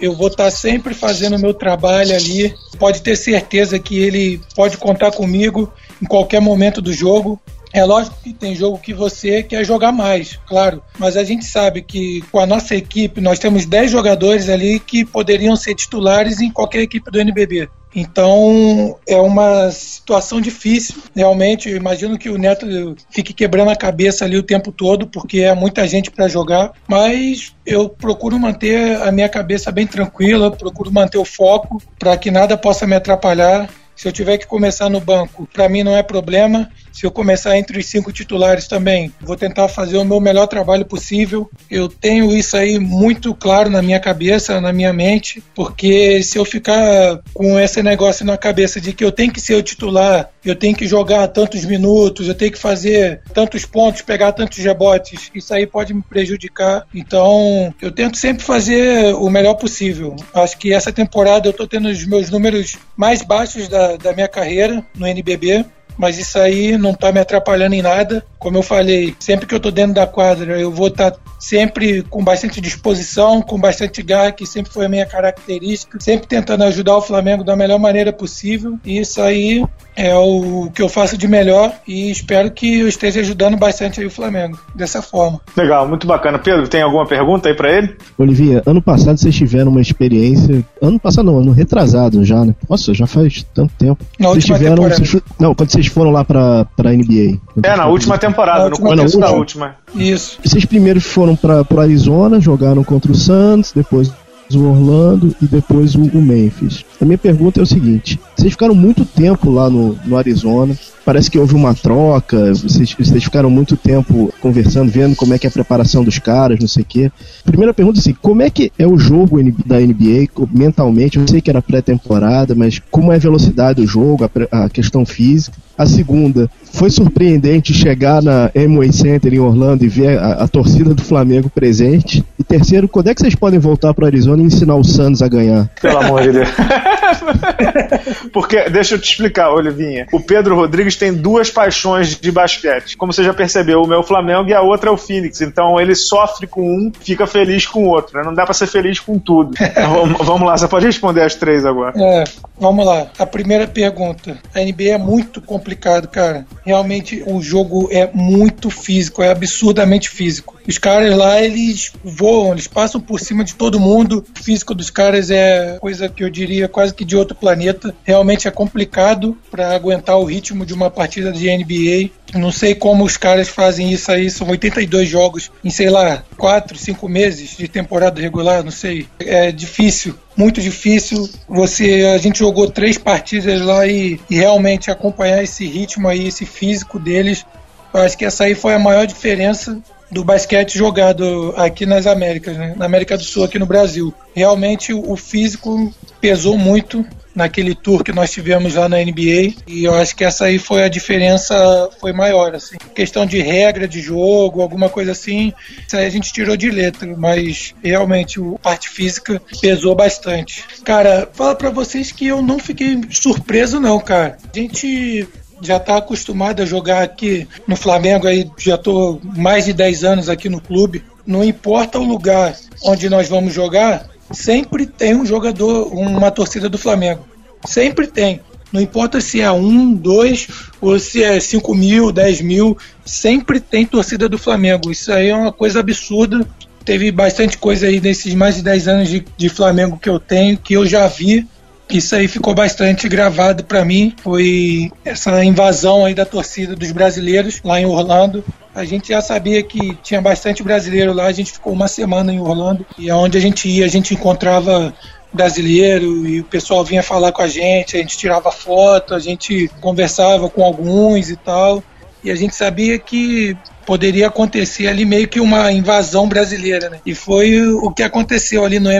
Eu 0.00 0.14
vou 0.14 0.28
estar 0.28 0.50
sempre 0.50 0.94
fazendo 0.94 1.36
o 1.36 1.40
meu 1.40 1.52
trabalho 1.52 2.14
ali. 2.14 2.54
Pode 2.78 3.02
ter 3.02 3.16
certeza 3.16 3.78
que 3.78 3.98
ele 3.98 4.40
pode 4.54 4.76
contar 4.76 5.10
comigo 5.10 5.72
em 6.00 6.06
qualquer 6.06 6.40
momento 6.40 6.80
do 6.80 6.92
jogo. 6.92 7.40
É 7.72 7.84
lógico 7.84 8.16
que 8.22 8.32
tem 8.32 8.54
jogo 8.54 8.78
que 8.78 8.94
você 8.94 9.42
quer 9.42 9.64
jogar 9.64 9.92
mais, 9.92 10.38
claro, 10.46 10.82
mas 10.98 11.16
a 11.16 11.24
gente 11.24 11.44
sabe 11.44 11.82
que 11.82 12.22
com 12.32 12.38
a 12.38 12.46
nossa 12.46 12.74
equipe 12.74 13.20
nós 13.20 13.38
temos 13.38 13.66
10 13.66 13.90
jogadores 13.90 14.48
ali 14.48 14.80
que 14.80 15.04
poderiam 15.04 15.56
ser 15.56 15.74
titulares 15.74 16.40
em 16.40 16.50
qualquer 16.50 16.80
equipe 16.80 17.10
do 17.10 17.20
NBB. 17.20 17.68
Então 17.96 18.98
é 19.08 19.16
uma 19.16 19.70
situação 19.70 20.38
difícil, 20.38 21.02
realmente. 21.14 21.70
Eu 21.70 21.78
imagino 21.78 22.18
que 22.18 22.28
o 22.28 22.36
Neto 22.36 22.94
fique 23.10 23.32
quebrando 23.32 23.70
a 23.70 23.76
cabeça 23.76 24.26
ali 24.26 24.36
o 24.36 24.42
tempo 24.42 24.70
todo, 24.70 25.06
porque 25.06 25.40
é 25.40 25.54
muita 25.54 25.88
gente 25.88 26.10
para 26.10 26.28
jogar. 26.28 26.72
Mas 26.86 27.54
eu 27.64 27.88
procuro 27.88 28.38
manter 28.38 29.00
a 29.00 29.10
minha 29.10 29.30
cabeça 29.30 29.72
bem 29.72 29.86
tranquila, 29.86 30.50
procuro 30.50 30.92
manter 30.92 31.16
o 31.16 31.24
foco 31.24 31.82
para 31.98 32.18
que 32.18 32.30
nada 32.30 32.54
possa 32.58 32.86
me 32.86 32.94
atrapalhar. 32.94 33.66
Se 33.94 34.06
eu 34.06 34.12
tiver 34.12 34.36
que 34.36 34.46
começar 34.46 34.90
no 34.90 35.00
banco, 35.00 35.48
para 35.50 35.66
mim 35.66 35.82
não 35.82 35.96
é 35.96 36.02
problema. 36.02 36.68
Se 36.96 37.04
eu 37.04 37.10
começar 37.10 37.58
entre 37.58 37.78
os 37.78 37.84
cinco 37.84 38.10
titulares 38.10 38.66
também, 38.66 39.12
vou 39.20 39.36
tentar 39.36 39.68
fazer 39.68 39.98
o 39.98 40.04
meu 40.04 40.18
melhor 40.18 40.46
trabalho 40.46 40.86
possível. 40.86 41.50
Eu 41.70 41.88
tenho 41.88 42.34
isso 42.34 42.56
aí 42.56 42.78
muito 42.78 43.34
claro 43.34 43.68
na 43.68 43.82
minha 43.82 44.00
cabeça, 44.00 44.62
na 44.62 44.72
minha 44.72 44.94
mente, 44.94 45.44
porque 45.54 46.22
se 46.22 46.38
eu 46.38 46.44
ficar 46.46 47.20
com 47.34 47.60
esse 47.60 47.82
negócio 47.82 48.24
na 48.24 48.38
cabeça 48.38 48.80
de 48.80 48.94
que 48.94 49.04
eu 49.04 49.12
tenho 49.12 49.30
que 49.30 49.42
ser 49.42 49.56
o 49.56 49.62
titular, 49.62 50.30
eu 50.42 50.56
tenho 50.56 50.74
que 50.74 50.86
jogar 50.86 51.28
tantos 51.28 51.66
minutos, 51.66 52.28
eu 52.28 52.34
tenho 52.34 52.52
que 52.52 52.58
fazer 52.58 53.20
tantos 53.34 53.66
pontos, 53.66 54.00
pegar 54.00 54.32
tantos 54.32 54.56
rebotes, 54.56 55.30
isso 55.34 55.52
aí 55.52 55.66
pode 55.66 55.92
me 55.92 56.00
prejudicar. 56.00 56.86
Então, 56.94 57.74
eu 57.82 57.92
tento 57.92 58.16
sempre 58.16 58.42
fazer 58.42 59.14
o 59.16 59.28
melhor 59.28 59.56
possível. 59.56 60.16
Acho 60.32 60.56
que 60.56 60.72
essa 60.72 60.90
temporada 60.90 61.46
eu 61.46 61.50
estou 61.50 61.66
tendo 61.66 61.88
os 61.88 62.06
meus 62.06 62.30
números 62.30 62.76
mais 62.96 63.20
baixos 63.20 63.68
da, 63.68 63.98
da 63.98 64.14
minha 64.14 64.28
carreira 64.28 64.82
no 64.96 65.06
NBB 65.06 65.66
mas 65.96 66.18
isso 66.18 66.38
aí 66.38 66.76
não 66.76 66.90
está 66.90 67.12
me 67.12 67.20
atrapalhando 67.20 67.74
em 67.74 67.82
nada. 67.82 68.24
Como 68.38 68.58
eu 68.58 68.62
falei, 68.62 69.14
sempre 69.18 69.46
que 69.46 69.54
eu 69.54 69.58
estou 69.58 69.72
dentro 69.72 69.94
da 69.94 70.06
quadra, 70.06 70.58
eu 70.60 70.70
vou 70.70 70.88
estar 70.88 71.10
tá 71.10 71.18
sempre 71.38 72.02
com 72.02 72.22
bastante 72.22 72.60
disposição, 72.60 73.42
com 73.42 73.58
bastante 73.58 74.02
garra, 74.02 74.32
que 74.32 74.46
sempre 74.46 74.72
foi 74.72 74.86
a 74.86 74.88
minha 74.88 75.06
característica, 75.06 75.98
sempre 76.00 76.26
tentando 76.26 76.64
ajudar 76.64 76.96
o 76.96 77.02
Flamengo 77.02 77.44
da 77.44 77.56
melhor 77.56 77.78
maneira 77.78 78.12
possível. 78.12 78.78
E 78.84 78.98
isso 78.98 79.20
aí 79.20 79.64
é 79.96 80.14
o 80.14 80.70
que 80.72 80.82
eu 80.82 80.88
faço 80.88 81.16
de 81.16 81.26
melhor 81.26 81.72
e 81.86 82.10
espero 82.10 82.50
que 82.50 82.80
eu 82.80 82.88
esteja 82.88 83.20
ajudando 83.20 83.56
bastante 83.56 84.00
aí 84.00 84.06
o 84.06 84.10
Flamengo 84.10 84.58
dessa 84.74 85.00
forma. 85.00 85.40
Legal, 85.56 85.88
muito 85.88 86.06
bacana. 86.06 86.38
Pedro, 86.38 86.68
tem 86.68 86.82
alguma 86.82 87.06
pergunta 87.06 87.48
aí 87.48 87.54
para 87.54 87.72
ele? 87.72 87.96
Olivia, 88.18 88.62
ano 88.66 88.82
passado 88.82 89.18
vocês 89.18 89.34
tiveram 89.34 89.70
uma 89.70 89.80
experiência. 89.80 90.64
Ano 90.80 91.00
passado 91.00 91.26
não, 91.26 91.38
ano 91.38 91.52
retrasado 91.52 92.24
já, 92.24 92.44
né? 92.44 92.54
Nossa, 92.68 92.92
já 92.92 93.06
faz 93.06 93.44
tanto 93.54 93.72
tempo. 93.78 94.04
Na 94.18 94.28
vocês 94.28 94.44
tiveram. 94.44 94.82
vocês- 94.82 95.22
não, 95.40 95.54
quando 95.54 95.70
vocês 95.70 95.85
foram 95.90 96.10
lá 96.10 96.24
pra, 96.24 96.64
pra 96.76 96.92
NBA. 96.92 97.38
É, 97.62 97.70
na 97.70 97.76
foram- 97.76 97.90
última 97.90 98.18
temporada, 98.18 98.58
Na 98.58 98.64
no 98.64 98.70
última 98.70 98.88
começo 98.96 99.18
da 99.18 99.30
última. 99.30 99.76
Isso. 99.94 100.38
Vocês 100.44 100.64
primeiro 100.64 101.00
foram 101.00 101.34
para 101.36 101.64
pro 101.64 101.80
Arizona, 101.80 102.40
jogaram 102.40 102.82
contra 102.84 103.10
o 103.10 103.14
Santos, 103.14 103.72
depois 103.72 104.12
o 104.54 104.64
Orlando 104.64 105.34
e 105.42 105.46
depois 105.46 105.94
o, 105.94 106.02
o 106.02 106.22
Memphis. 106.22 106.84
A 107.00 107.04
minha 107.04 107.18
pergunta 107.18 107.60
é 107.60 107.62
o 107.62 107.66
seguinte: 107.66 108.20
vocês 108.36 108.52
ficaram 108.52 108.74
muito 108.74 109.04
tempo 109.04 109.50
lá 109.50 109.68
no, 109.68 109.98
no 110.04 110.16
Arizona, 110.16 110.76
parece 111.06 111.30
que 111.30 111.38
houve 111.38 111.54
uma 111.54 111.72
troca, 111.72 112.52
vocês, 112.52 112.94
vocês 112.98 113.24
ficaram 113.24 113.48
muito 113.48 113.76
tempo 113.76 114.32
conversando, 114.40 114.90
vendo 114.90 115.14
como 115.14 115.32
é 115.32 115.38
que 115.38 115.46
é 115.46 115.48
a 115.48 115.52
preparação 115.52 116.02
dos 116.02 116.18
caras, 116.18 116.58
não 116.58 116.66
sei 116.68 116.82
o 116.82 116.86
quê. 116.86 117.12
Primeira 117.44 117.72
pergunta 117.72 118.00
assim: 118.00 118.14
como 118.20 118.42
é 118.42 118.50
que 118.50 118.72
é 118.78 118.86
o 118.86 118.98
jogo 118.98 119.38
da 119.64 119.78
NBA 119.78 120.28
mentalmente? 120.52 121.18
Eu 121.18 121.26
sei 121.28 121.40
que 121.40 121.48
era 121.48 121.62
pré-temporada, 121.62 122.54
mas 122.54 122.80
como 122.90 123.12
é 123.12 123.16
a 123.16 123.20
velocidade 123.20 123.80
do 123.80 123.86
jogo, 123.86 124.24
a, 124.24 124.64
a 124.64 124.68
questão 124.68 125.06
física? 125.06 125.56
A 125.78 125.84
segunda, 125.84 126.50
foi 126.72 126.88
surpreendente 126.88 127.74
chegar 127.74 128.22
na 128.22 128.50
Amway 128.56 128.90
Center 128.92 129.32
em 129.32 129.38
Orlando 129.38 129.84
e 129.84 129.88
ver 129.88 130.18
a, 130.18 130.32
a 130.44 130.48
torcida 130.48 130.94
do 130.94 131.02
Flamengo 131.02 131.50
presente. 131.50 132.24
E 132.38 132.42
terceiro, 132.42 132.88
quando 132.88 133.08
é 133.08 133.14
que 133.14 133.20
vocês 133.20 133.34
podem 133.34 133.58
voltar 133.58 133.92
para 133.92 134.06
Arizona 134.06 134.35
e 134.40 134.46
ensinar 134.46 134.76
o 134.76 134.84
Suns 134.84 135.22
a 135.22 135.28
ganhar? 135.28 135.68
Pelo 135.80 135.98
amor 135.98 136.22
de 136.22 136.32
Deus. 136.32 136.48
Porque, 138.32 138.68
deixa 138.70 138.94
eu 138.94 139.00
te 139.00 139.10
explicar, 139.10 139.50
Olivinha. 139.50 140.06
O 140.12 140.20
Pedro 140.20 140.56
Rodrigues 140.56 140.96
tem 140.96 141.12
duas 141.12 141.50
paixões 141.50 142.16
de 142.16 142.30
basquete. 142.30 142.96
Como 142.96 143.12
você 143.12 143.22
já 143.22 143.32
percebeu, 143.32 143.82
é 143.92 143.98
o 143.98 144.02
Flamengo 144.02 144.48
e 144.48 144.54
a 144.54 144.62
outra 144.62 144.90
é 144.90 144.92
o 144.92 144.96
Phoenix. 144.96 145.40
Então 145.40 145.80
ele 145.80 145.94
sofre 145.94 146.46
com 146.46 146.62
um, 146.62 146.92
fica 147.00 147.26
feliz 147.26 147.66
com 147.66 147.84
o 147.84 147.88
outro. 147.88 148.18
Né? 148.18 148.24
Não 148.24 148.34
dá 148.34 148.44
pra 148.44 148.54
ser 148.54 148.66
feliz 148.66 149.00
com 149.00 149.18
tudo. 149.18 149.54
Então, 149.76 150.06
vamos 150.24 150.48
lá, 150.48 150.56
você 150.56 150.66
pode 150.66 150.86
responder 150.86 151.22
as 151.22 151.34
três 151.34 151.64
agora. 151.64 151.92
É, 151.96 152.24
vamos 152.58 152.84
lá. 152.86 153.08
A 153.18 153.26
primeira 153.26 153.66
pergunta. 153.66 154.38
A 154.54 154.60
NBA 154.60 154.94
é 154.94 154.98
muito 154.98 155.40
complicado, 155.42 156.08
cara. 156.08 156.46
Realmente 156.64 157.22
o 157.26 157.42
jogo 157.42 157.88
é 157.92 158.08
muito 158.12 158.70
físico, 158.70 159.22
é 159.22 159.30
absurdamente 159.30 160.08
físico. 160.08 160.56
Os 160.66 160.78
caras 160.78 161.16
lá, 161.16 161.40
eles 161.40 161.92
voam, 162.02 162.52
eles 162.52 162.66
passam 162.66 163.00
por 163.00 163.20
cima 163.20 163.44
de 163.44 163.54
todo 163.54 163.78
mundo. 163.78 164.24
O 164.36 164.42
físico 164.42 164.74
dos 164.74 164.90
caras 164.90 165.30
é 165.30 165.78
coisa 165.80 166.08
que 166.08 166.24
eu 166.24 166.30
diria 166.30 166.68
quase 166.68 166.92
que 166.96 167.04
de 167.04 167.16
outro 167.16 167.36
planeta. 167.36 167.94
Realmente 168.02 168.48
é 168.48 168.50
complicado 168.50 169.36
para 169.50 169.74
aguentar 169.74 170.18
o 170.18 170.24
ritmo 170.24 170.64
de 170.64 170.74
uma 170.74 170.90
partida 170.90 171.30
de 171.30 171.48
NBA. 171.48 172.10
Não 172.34 172.50
sei 172.50 172.74
como 172.74 173.04
os 173.04 173.16
caras 173.16 173.48
fazem 173.48 173.92
isso 173.92 174.10
aí. 174.10 174.30
São 174.30 174.48
82 174.48 175.08
jogos 175.08 175.50
em, 175.64 175.70
sei 175.70 175.90
lá, 175.90 176.24
4, 176.36 176.76
5 176.76 177.08
meses 177.08 177.56
de 177.56 177.68
temporada 177.68 178.20
regular, 178.20 178.64
não 178.64 178.70
sei. 178.70 179.06
É 179.20 179.52
difícil, 179.52 180.14
muito 180.36 180.60
difícil. 180.60 181.28
Você, 181.48 182.12
a 182.14 182.18
gente 182.18 182.38
jogou 182.38 182.70
três 182.70 182.98
partidas 182.98 183.60
lá 183.60 183.86
e, 183.86 184.18
e 184.28 184.34
realmente 184.34 184.90
acompanhar 184.90 185.42
esse 185.42 185.66
ritmo 185.66 186.08
aí, 186.08 186.26
esse 186.26 186.44
físico 186.44 186.98
deles. 186.98 187.44
Acho 187.92 188.18
que 188.18 188.24
essa 188.24 188.44
aí 188.44 188.54
foi 188.54 188.74
a 188.74 188.78
maior 188.78 189.06
diferença 189.06 189.80
do 190.10 190.24
basquete 190.24 190.78
jogado 190.78 191.52
aqui 191.56 191.84
nas 191.84 192.06
Américas, 192.06 192.56
né? 192.56 192.74
na 192.76 192.84
América 192.84 193.16
do 193.16 193.24
Sul, 193.24 193.44
aqui 193.44 193.58
no 193.58 193.66
Brasil. 193.66 194.14
Realmente 194.34 194.92
o 194.92 195.16
físico 195.16 195.92
pesou 196.26 196.58
muito 196.58 197.06
naquele 197.32 197.72
tour 197.72 198.02
que 198.02 198.10
nós 198.10 198.32
tivemos 198.32 198.74
lá 198.74 198.88
na 198.88 198.96
NBA 198.96 199.54
e 199.68 199.84
eu 199.84 199.94
acho 199.94 200.16
que 200.16 200.24
essa 200.24 200.46
aí 200.46 200.58
foi 200.58 200.82
a 200.82 200.88
diferença 200.88 201.88
foi 202.00 202.12
maior 202.12 202.52
assim. 202.52 202.76
Questão 202.92 203.24
de 203.24 203.40
regra 203.40 203.86
de 203.86 204.00
jogo 204.00 204.60
alguma 204.60 204.88
coisa 204.88 205.12
assim 205.12 205.52
isso 205.86 205.96
aí 205.96 206.04
a 206.04 206.10
gente 206.10 206.32
tirou 206.32 206.56
de 206.56 206.68
letra 206.68 207.14
mas 207.16 207.76
realmente 207.80 208.40
a 208.40 208.58
parte 208.58 208.88
física 208.88 209.40
pesou 209.60 209.94
bastante. 209.94 210.64
Cara 210.84 211.28
fala 211.32 211.54
para 211.54 211.70
vocês 211.70 212.10
que 212.10 212.26
eu 212.26 212.42
não 212.42 212.58
fiquei 212.58 213.00
surpreso 213.10 213.78
não 213.78 214.00
cara. 214.00 214.36
A 214.52 214.58
gente 214.58 215.28
já 215.62 215.76
está 215.76 215.98
acostumado 215.98 216.60
a 216.60 216.66
jogar 216.66 217.02
aqui 217.04 217.46
no 217.68 217.76
Flamengo, 217.76 218.26
aí 218.26 218.50
já 218.58 218.74
estou 218.74 219.20
mais 219.22 219.66
de 219.66 219.72
10 219.72 220.04
anos 220.04 220.28
aqui 220.28 220.48
no 220.48 220.60
clube. 220.60 221.04
Não 221.24 221.44
importa 221.44 221.98
o 221.98 222.04
lugar 222.04 222.54
onde 222.82 223.08
nós 223.08 223.28
vamos 223.28 223.54
jogar, 223.54 224.06
sempre 224.32 224.86
tem 224.86 225.14
um 225.14 225.26
jogador, 225.26 225.92
uma 225.92 226.30
torcida 226.30 226.68
do 226.68 226.78
Flamengo. 226.78 227.26
Sempre 227.64 228.06
tem. 228.06 228.40
Não 228.72 228.80
importa 228.80 229.20
se 229.20 229.40
é 229.40 229.50
um, 229.50 229.94
dois, 229.94 230.48
ou 230.80 230.98
se 230.98 231.22
é 231.22 231.38
cinco 231.40 231.74
mil, 231.74 232.10
dez 232.12 232.40
mil, 232.40 232.76
sempre 233.04 233.60
tem 233.60 233.86
torcida 233.86 234.28
do 234.28 234.38
Flamengo. 234.38 234.90
Isso 234.90 235.12
aí 235.12 235.28
é 235.28 235.36
uma 235.36 235.52
coisa 235.52 235.80
absurda. 235.80 236.46
Teve 236.84 237.10
bastante 237.10 237.58
coisa 237.58 237.86
aí 237.86 238.00
nesses 238.00 238.34
mais 238.34 238.56
de 238.56 238.62
10 238.62 238.88
anos 238.88 239.08
de, 239.08 239.24
de 239.36 239.48
Flamengo 239.48 239.98
que 239.98 240.08
eu 240.08 240.20
tenho, 240.20 240.56
que 240.56 240.74
eu 240.74 240.86
já 240.86 241.06
vi 241.08 241.46
isso 241.88 242.16
aí 242.16 242.26
ficou 242.26 242.54
bastante 242.54 243.08
gravado 243.08 243.64
para 243.64 243.84
mim. 243.84 244.14
Foi 244.22 244.90
essa 245.04 245.44
invasão 245.44 246.04
aí 246.04 246.14
da 246.14 246.24
torcida 246.24 246.74
dos 246.74 246.90
brasileiros 246.90 247.60
lá 247.64 247.80
em 247.80 247.86
Orlando. 247.86 248.44
A 248.74 248.84
gente 248.84 249.08
já 249.08 249.20
sabia 249.20 249.62
que 249.62 249.96
tinha 250.02 250.20
bastante 250.20 250.62
brasileiro 250.62 251.12
lá. 251.12 251.26
A 251.26 251.32
gente 251.32 251.52
ficou 251.52 251.72
uma 251.72 251.88
semana 251.88 252.32
em 252.32 252.40
Orlando 252.40 252.84
e 252.98 253.08
aonde 253.08 253.38
a 253.38 253.40
gente 253.40 253.68
ia, 253.68 253.84
a 253.84 253.88
gente 253.88 254.14
encontrava 254.14 254.92
brasileiro 255.32 256.26
e 256.26 256.40
o 256.40 256.44
pessoal 256.44 256.84
vinha 256.84 257.02
falar 257.02 257.30
com 257.32 257.42
a 257.42 257.48
gente. 257.48 257.96
A 257.96 258.00
gente 258.00 258.18
tirava 258.18 258.50
foto, 258.50 259.14
a 259.14 259.20
gente 259.20 259.70
conversava 259.80 260.50
com 260.50 260.64
alguns 260.64 261.30
e 261.30 261.36
tal. 261.36 261.82
E 262.24 262.30
a 262.30 262.34
gente 262.34 262.56
sabia 262.56 262.98
que 262.98 263.56
poderia 263.86 264.26
acontecer 264.26 264.88
ali 264.88 265.04
meio 265.04 265.28
que 265.28 265.38
uma 265.38 265.70
invasão 265.70 266.28
brasileira, 266.28 266.90
né? 266.90 266.98
E 267.06 267.14
foi 267.14 267.62
o 267.62 267.92
que 267.92 268.02
aconteceu 268.02 268.64
ali 268.64 268.80
no 268.80 268.90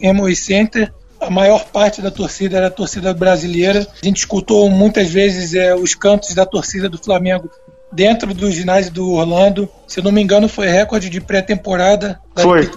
Emory 0.00 0.34
Center 0.34 0.92
a 1.22 1.30
maior 1.30 1.64
parte 1.66 2.02
da 2.02 2.10
torcida 2.10 2.56
era 2.56 2.66
a 2.66 2.70
torcida 2.70 3.14
brasileira. 3.14 3.86
A 4.02 4.06
gente 4.06 4.18
escutou 4.18 4.68
muitas 4.68 5.08
vezes 5.08 5.54
é, 5.54 5.74
os 5.74 5.94
cantos 5.94 6.34
da 6.34 6.44
torcida 6.44 6.88
do 6.88 6.98
Flamengo 6.98 7.48
dentro 7.92 8.34
do 8.34 8.50
ginásio 8.50 8.92
do 8.92 9.12
Orlando. 9.12 9.68
Se 9.86 10.00
eu 10.00 10.04
não 10.04 10.12
me 10.12 10.22
engano, 10.22 10.48
foi 10.48 10.66
recorde 10.68 11.08
de 11.08 11.20
pré-temporada 11.20 12.20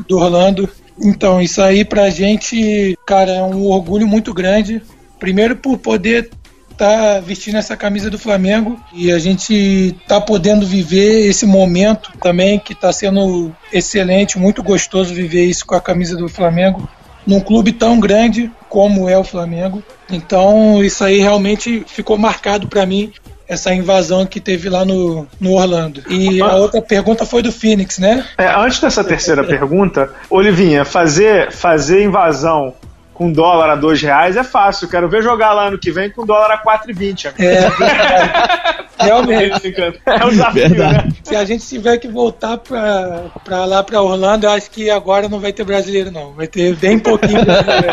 do 0.08 0.18
Orlando. 0.18 0.70
Então, 1.02 1.42
isso 1.42 1.62
aí 1.62 1.84
pra 1.84 2.10
gente, 2.10 2.98
cara, 3.06 3.32
é 3.32 3.44
um 3.44 3.66
orgulho 3.66 4.08
muito 4.08 4.34
grande. 4.34 4.82
Primeiro 5.20 5.56
por 5.56 5.78
poder 5.78 6.30
estar 6.72 7.16
tá 7.16 7.20
vestindo 7.20 7.58
essa 7.58 7.76
camisa 7.76 8.10
do 8.10 8.20
Flamengo 8.20 8.80
e 8.94 9.12
a 9.12 9.18
gente 9.18 9.96
tá 10.08 10.22
podendo 10.22 10.66
viver 10.66 11.26
esse 11.26 11.46
momento 11.46 12.12
também 12.22 12.60
que 12.60 12.74
está 12.74 12.92
sendo 12.92 13.56
excelente, 13.72 14.38
muito 14.38 14.62
gostoso 14.62 15.14
viver 15.14 15.46
isso 15.46 15.66
com 15.66 15.74
a 15.74 15.82
camisa 15.82 16.16
do 16.16 16.28
Flamengo 16.28 16.88
num 17.26 17.40
clube 17.40 17.72
tão 17.72 18.00
grande 18.00 18.52
como 18.70 19.10
é 19.10 19.18
o 19.18 19.24
Flamengo. 19.24 19.84
Então 20.10 20.84
isso 20.84 21.04
aí 21.04 21.20
realmente 21.20 21.84
ficou 21.88 22.18
marcado 22.18 22.68
para 22.68 22.86
mim 22.86 23.12
essa 23.48 23.74
invasão 23.74 24.26
que 24.26 24.40
teve 24.40 24.70
lá 24.70 24.84
no, 24.84 25.28
no 25.40 25.54
Orlando. 25.54 26.02
E 26.10 26.42
a 26.42 26.56
outra 26.56 26.82
pergunta 26.82 27.26
foi 27.26 27.42
do 27.42 27.52
Phoenix, 27.52 28.00
né? 28.00 28.26
É, 28.38 28.48
antes 28.48 28.80
dessa 28.80 29.04
terceira 29.04 29.44
pergunta, 29.44 30.12
Olivinha, 30.30 30.84
fazer, 30.84 31.52
fazer 31.52 32.04
invasão 32.04 32.74
com 33.16 33.32
dólar 33.32 33.70
a 33.70 33.76
dois 33.76 34.02
reais 34.02 34.36
é 34.36 34.44
fácil. 34.44 34.90
Quero 34.90 35.10
ver 35.10 35.24
jogar 35.24 35.54
lá 35.54 35.70
ano 35.70 35.80
que 35.80 35.90
vem 35.90 36.12
com 36.12 36.26
dólar 36.26 36.52
a 36.52 36.62
4,20. 36.62 37.34
É, 37.40 39.04
realmente. 39.04 39.56
É 40.06 40.26
um 40.26 40.30
desafio, 40.30 40.70
né? 40.70 41.10
Se 41.24 41.36
a 41.36 41.46
gente 41.46 41.66
tiver 41.66 41.98
que 41.98 42.08
voltar 42.08 42.58
para 42.58 43.66
lá 43.66 43.84
para 43.84 44.02
Orlando, 44.02 44.46
eu 44.46 44.52
acho 44.52 44.70
que 44.70 44.90
agora 44.90 45.28
não 45.30 45.40
vai 45.40 45.52
ter 45.54 45.64
brasileiro, 45.64 46.12
não. 46.12 46.34
Vai 46.34 46.48
ter 46.48 46.76
bem 46.76 47.00
pouquinho 47.00 47.44
brasileiro. 47.44 47.86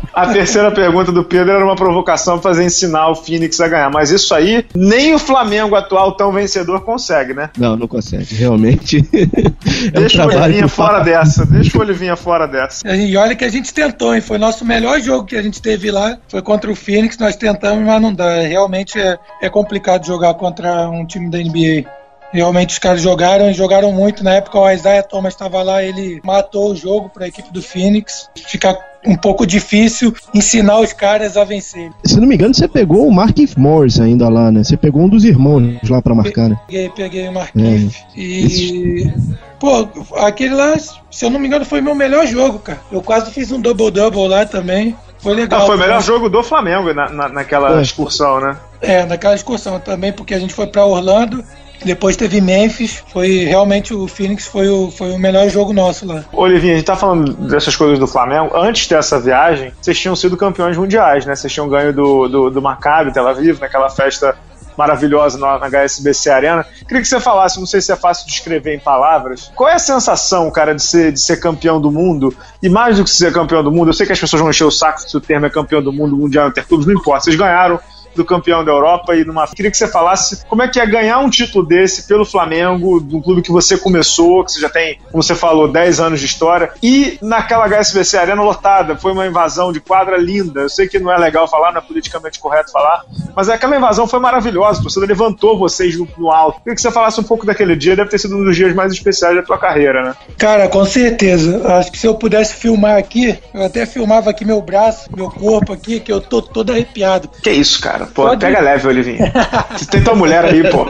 A 0.16 0.32
terceira 0.32 0.70
pergunta 0.70 1.12
do 1.12 1.22
Pedro 1.22 1.52
era 1.52 1.62
uma 1.62 1.76
provocação 1.76 2.38
para 2.38 2.50
fazer 2.50 2.64
ensinar 2.64 3.10
o 3.10 3.14
Phoenix 3.14 3.60
a 3.60 3.68
ganhar. 3.68 3.90
Mas 3.90 4.10
isso 4.10 4.34
aí, 4.34 4.64
nem 4.74 5.14
o 5.14 5.18
Flamengo 5.18 5.76
atual 5.76 6.12
tão 6.12 6.32
vencedor 6.32 6.80
consegue, 6.80 7.34
né? 7.34 7.50
Não, 7.58 7.76
não 7.76 7.86
consegue. 7.86 8.34
Realmente. 8.34 9.06
é 9.12 9.90
deixa 9.90 10.24
um 10.24 10.30
o 10.30 10.34
Olivinha 10.34 10.68
fora 10.68 11.00
dessa. 11.00 11.44
Deixa 11.44 11.76
o 11.76 11.82
Olivinha 11.82 12.16
fora 12.16 12.48
dessa. 12.48 12.88
E 12.96 13.14
olha 13.14 13.36
que 13.36 13.44
a 13.44 13.50
gente 13.50 13.74
tentou, 13.74 14.14
hein? 14.14 14.22
Foi 14.22 14.38
nosso 14.38 14.64
melhor 14.64 14.98
jogo 15.02 15.26
que 15.26 15.36
a 15.36 15.42
gente 15.42 15.60
teve 15.60 15.90
lá. 15.90 16.16
Foi 16.28 16.40
contra 16.40 16.70
o 16.70 16.74
Phoenix. 16.74 17.18
Nós 17.18 17.36
tentamos, 17.36 17.84
mas 17.84 18.00
não 18.00 18.14
dá. 18.14 18.40
Realmente 18.40 18.98
é, 18.98 19.18
é 19.42 19.50
complicado 19.50 20.06
jogar 20.06 20.32
contra 20.32 20.88
um 20.88 21.04
time 21.04 21.28
da 21.28 21.36
NBA. 21.36 21.86
Realmente 22.32 22.70
os 22.70 22.78
caras 22.78 23.02
jogaram 23.02 23.50
e 23.50 23.54
jogaram 23.54 23.92
muito. 23.92 24.24
Na 24.24 24.32
época 24.32 24.58
o 24.58 24.70
Isaiah 24.70 25.02
Thomas 25.02 25.34
estava 25.34 25.62
lá, 25.62 25.82
ele 25.82 26.20
matou 26.24 26.72
o 26.72 26.76
jogo 26.76 27.10
para 27.10 27.26
a 27.26 27.28
equipe 27.28 27.52
do 27.52 27.62
Phoenix. 27.62 28.30
Ficar 28.48 28.76
um 29.06 29.16
pouco 29.16 29.46
difícil 29.46 30.14
ensinar 30.34 30.80
os 30.80 30.92
caras 30.92 31.36
a 31.36 31.44
vencer. 31.44 31.90
Se 32.04 32.18
não 32.18 32.26
me 32.26 32.34
engano, 32.34 32.54
você 32.54 32.66
pegou 32.66 33.06
o 33.06 33.12
Markif 33.12 33.58
Morris 33.58 34.00
ainda 34.00 34.28
lá, 34.28 34.50
né? 34.50 34.64
Você 34.64 34.76
pegou 34.76 35.02
um 35.02 35.08
dos 35.08 35.24
irmãos 35.24 35.78
lá 35.88 36.02
para 36.02 36.14
marcar, 36.14 36.48
né? 36.48 36.58
Peguei, 36.66 36.90
peguei 36.90 37.28
o 37.28 37.32
Markif. 37.32 38.04
É. 38.16 38.20
E. 38.20 39.12
Pô, 39.58 39.88
aquele 40.16 40.54
lá, 40.54 40.76
se 40.78 41.24
eu 41.24 41.30
não 41.30 41.38
me 41.38 41.46
engano, 41.46 41.64
foi 41.64 41.80
meu 41.80 41.94
melhor 41.94 42.26
jogo, 42.26 42.58
cara. 42.58 42.80
Eu 42.92 43.00
quase 43.00 43.30
fiz 43.30 43.50
um 43.50 43.60
double-double 43.60 44.28
lá 44.28 44.44
também. 44.44 44.96
Foi 45.18 45.34
legal. 45.34 45.62
Ah, 45.62 45.66
foi 45.66 45.76
o 45.76 45.78
melhor 45.78 46.02
jogo 46.02 46.28
do 46.28 46.42
Flamengo 46.42 46.92
na, 46.92 47.08
na 47.08 47.28
naquela 47.28 47.78
é. 47.78 47.82
excursão, 47.82 48.40
né? 48.40 48.56
É, 48.80 49.04
naquela 49.06 49.34
excursão 49.34 49.80
também, 49.80 50.12
porque 50.12 50.34
a 50.34 50.38
gente 50.38 50.52
foi 50.52 50.66
para 50.66 50.84
Orlando 50.84 51.42
depois 51.84 52.16
teve 52.16 52.40
Memphis, 52.40 53.02
foi 53.12 53.44
realmente 53.44 53.94
o 53.94 54.06
Phoenix 54.06 54.46
foi 54.46 54.68
o, 54.68 54.90
foi 54.90 55.12
o 55.12 55.18
melhor 55.18 55.48
jogo 55.48 55.72
nosso 55.72 56.06
lá. 56.06 56.24
Olivinha, 56.32 56.74
a 56.74 56.76
gente 56.76 56.86
tá 56.86 56.96
falando 56.96 57.32
dessas 57.32 57.76
coisas 57.76 57.98
do 57.98 58.06
Flamengo. 58.06 58.56
Antes 58.56 58.86
dessa 58.88 59.20
viagem, 59.20 59.72
vocês 59.80 59.98
tinham 59.98 60.16
sido 60.16 60.36
campeões 60.36 60.76
mundiais, 60.76 61.26
né? 61.26 61.34
Vocês 61.34 61.52
tinham 61.52 61.68
ganho 61.68 61.92
do, 61.92 62.28
do, 62.28 62.50
do 62.50 62.62
Maccabi, 62.62 63.12
Tel 63.12 63.26
Aviv, 63.26 63.60
naquela 63.60 63.88
festa 63.90 64.36
maravilhosa 64.76 65.38
na, 65.38 65.58
na 65.58 65.66
HSBC 65.68 66.30
Arena. 66.30 66.66
Queria 66.86 67.00
que 67.00 67.08
você 67.08 67.18
falasse, 67.18 67.58
não 67.58 67.66
sei 67.66 67.80
se 67.80 67.90
é 67.90 67.96
fácil 67.96 68.26
de 68.26 68.32
escrever 68.32 68.74
em 68.74 68.78
palavras, 68.78 69.50
qual 69.54 69.70
é 69.70 69.74
a 69.74 69.78
sensação, 69.78 70.50
cara, 70.50 70.74
de 70.74 70.82
ser, 70.82 71.12
de 71.12 71.20
ser 71.20 71.38
campeão 71.38 71.80
do 71.80 71.90
mundo? 71.90 72.34
E 72.62 72.68
mais 72.68 72.98
do 72.98 73.04
que 73.04 73.10
ser 73.10 73.32
campeão 73.32 73.62
do 73.62 73.72
mundo, 73.72 73.88
eu 73.88 73.94
sei 73.94 74.06
que 74.06 74.12
as 74.12 74.20
pessoas 74.20 74.40
vão 74.40 74.50
encher 74.50 74.64
o 74.64 74.70
saco 74.70 75.00
se 75.00 75.16
o 75.16 75.20
termo 75.20 75.46
é 75.46 75.50
campeão 75.50 75.82
do 75.82 75.92
mundo, 75.92 76.16
mundial, 76.16 76.48
interclubes, 76.48 76.86
não 76.86 76.94
importa. 76.94 77.24
Vocês 77.24 77.36
ganharam 77.36 77.80
do 78.16 78.24
campeão 78.24 78.64
da 78.64 78.72
Europa 78.72 79.14
e 79.14 79.24
numa. 79.24 79.46
Queria 79.46 79.70
que 79.70 79.76
você 79.76 79.88
falasse 79.88 80.44
como 80.46 80.62
é 80.62 80.68
que 80.68 80.80
é 80.80 80.86
ganhar 80.86 81.18
um 81.18 81.30
título 81.30 81.64
desse 81.64 82.06
pelo 82.06 82.24
Flamengo, 82.24 83.00
de 83.00 83.14
um 83.14 83.20
clube 83.20 83.42
que 83.42 83.50
você 83.50 83.76
começou, 83.76 84.44
que 84.44 84.52
você 84.52 84.60
já 84.60 84.68
tem, 84.68 84.98
como 85.10 85.22
você 85.22 85.34
falou, 85.34 85.68
10 85.68 86.00
anos 86.00 86.20
de 86.20 86.26
história, 86.26 86.72
e 86.82 87.18
naquela 87.22 87.66
HSBC 87.68 88.16
Arena 88.18 88.42
lotada. 88.42 88.96
Foi 88.96 89.12
uma 89.12 89.26
invasão 89.26 89.72
de 89.72 89.80
quadra 89.80 90.16
linda. 90.16 90.60
Eu 90.60 90.68
sei 90.68 90.88
que 90.88 90.98
não 90.98 91.12
é 91.12 91.18
legal 91.18 91.48
falar, 91.48 91.72
não 91.72 91.78
é 91.78 91.84
politicamente 91.84 92.38
correto 92.38 92.72
falar, 92.72 93.04
mas 93.34 93.48
aquela 93.48 93.76
invasão 93.76 94.06
foi 94.06 94.18
maravilhosa. 94.18 94.80
A 94.80 94.82
torcida 94.82 95.06
levantou 95.06 95.58
vocês 95.58 95.98
no, 95.98 96.08
no 96.16 96.30
alto. 96.30 96.58
Queria 96.60 96.74
que 96.74 96.80
você 96.80 96.90
falasse 96.90 97.20
um 97.20 97.24
pouco 97.24 97.44
daquele 97.44 97.76
dia, 97.76 97.96
deve 97.96 98.10
ter 98.10 98.18
sido 98.18 98.36
um 98.36 98.44
dos 98.44 98.56
dias 98.56 98.74
mais 98.74 98.92
especiais 98.92 99.36
da 99.36 99.42
tua 99.42 99.58
carreira, 99.58 100.02
né? 100.02 100.14
Cara, 100.38 100.68
com 100.68 100.84
certeza. 100.84 101.66
Acho 101.78 101.92
que 101.92 101.98
se 101.98 102.06
eu 102.06 102.14
pudesse 102.14 102.54
filmar 102.54 102.96
aqui, 102.96 103.38
eu 103.52 103.64
até 103.64 103.84
filmava 103.86 104.30
aqui 104.30 104.44
meu 104.44 104.60
braço, 104.60 105.08
meu 105.14 105.30
corpo 105.30 105.72
aqui, 105.72 106.00
que 106.00 106.12
eu 106.12 106.20
tô 106.20 106.40
todo 106.40 106.72
arrepiado. 106.72 107.28
Que 107.42 107.50
isso, 107.50 107.80
cara? 107.80 108.05
Pô, 108.14 108.24
Pode... 108.24 108.40
pega 108.40 108.60
leve, 108.60 108.86
Olivinha. 108.86 109.32
Você 109.76 109.86
tem 109.86 110.02
tua 110.02 110.14
mulher 110.14 110.44
aí, 110.44 110.62
pô. 110.70 110.86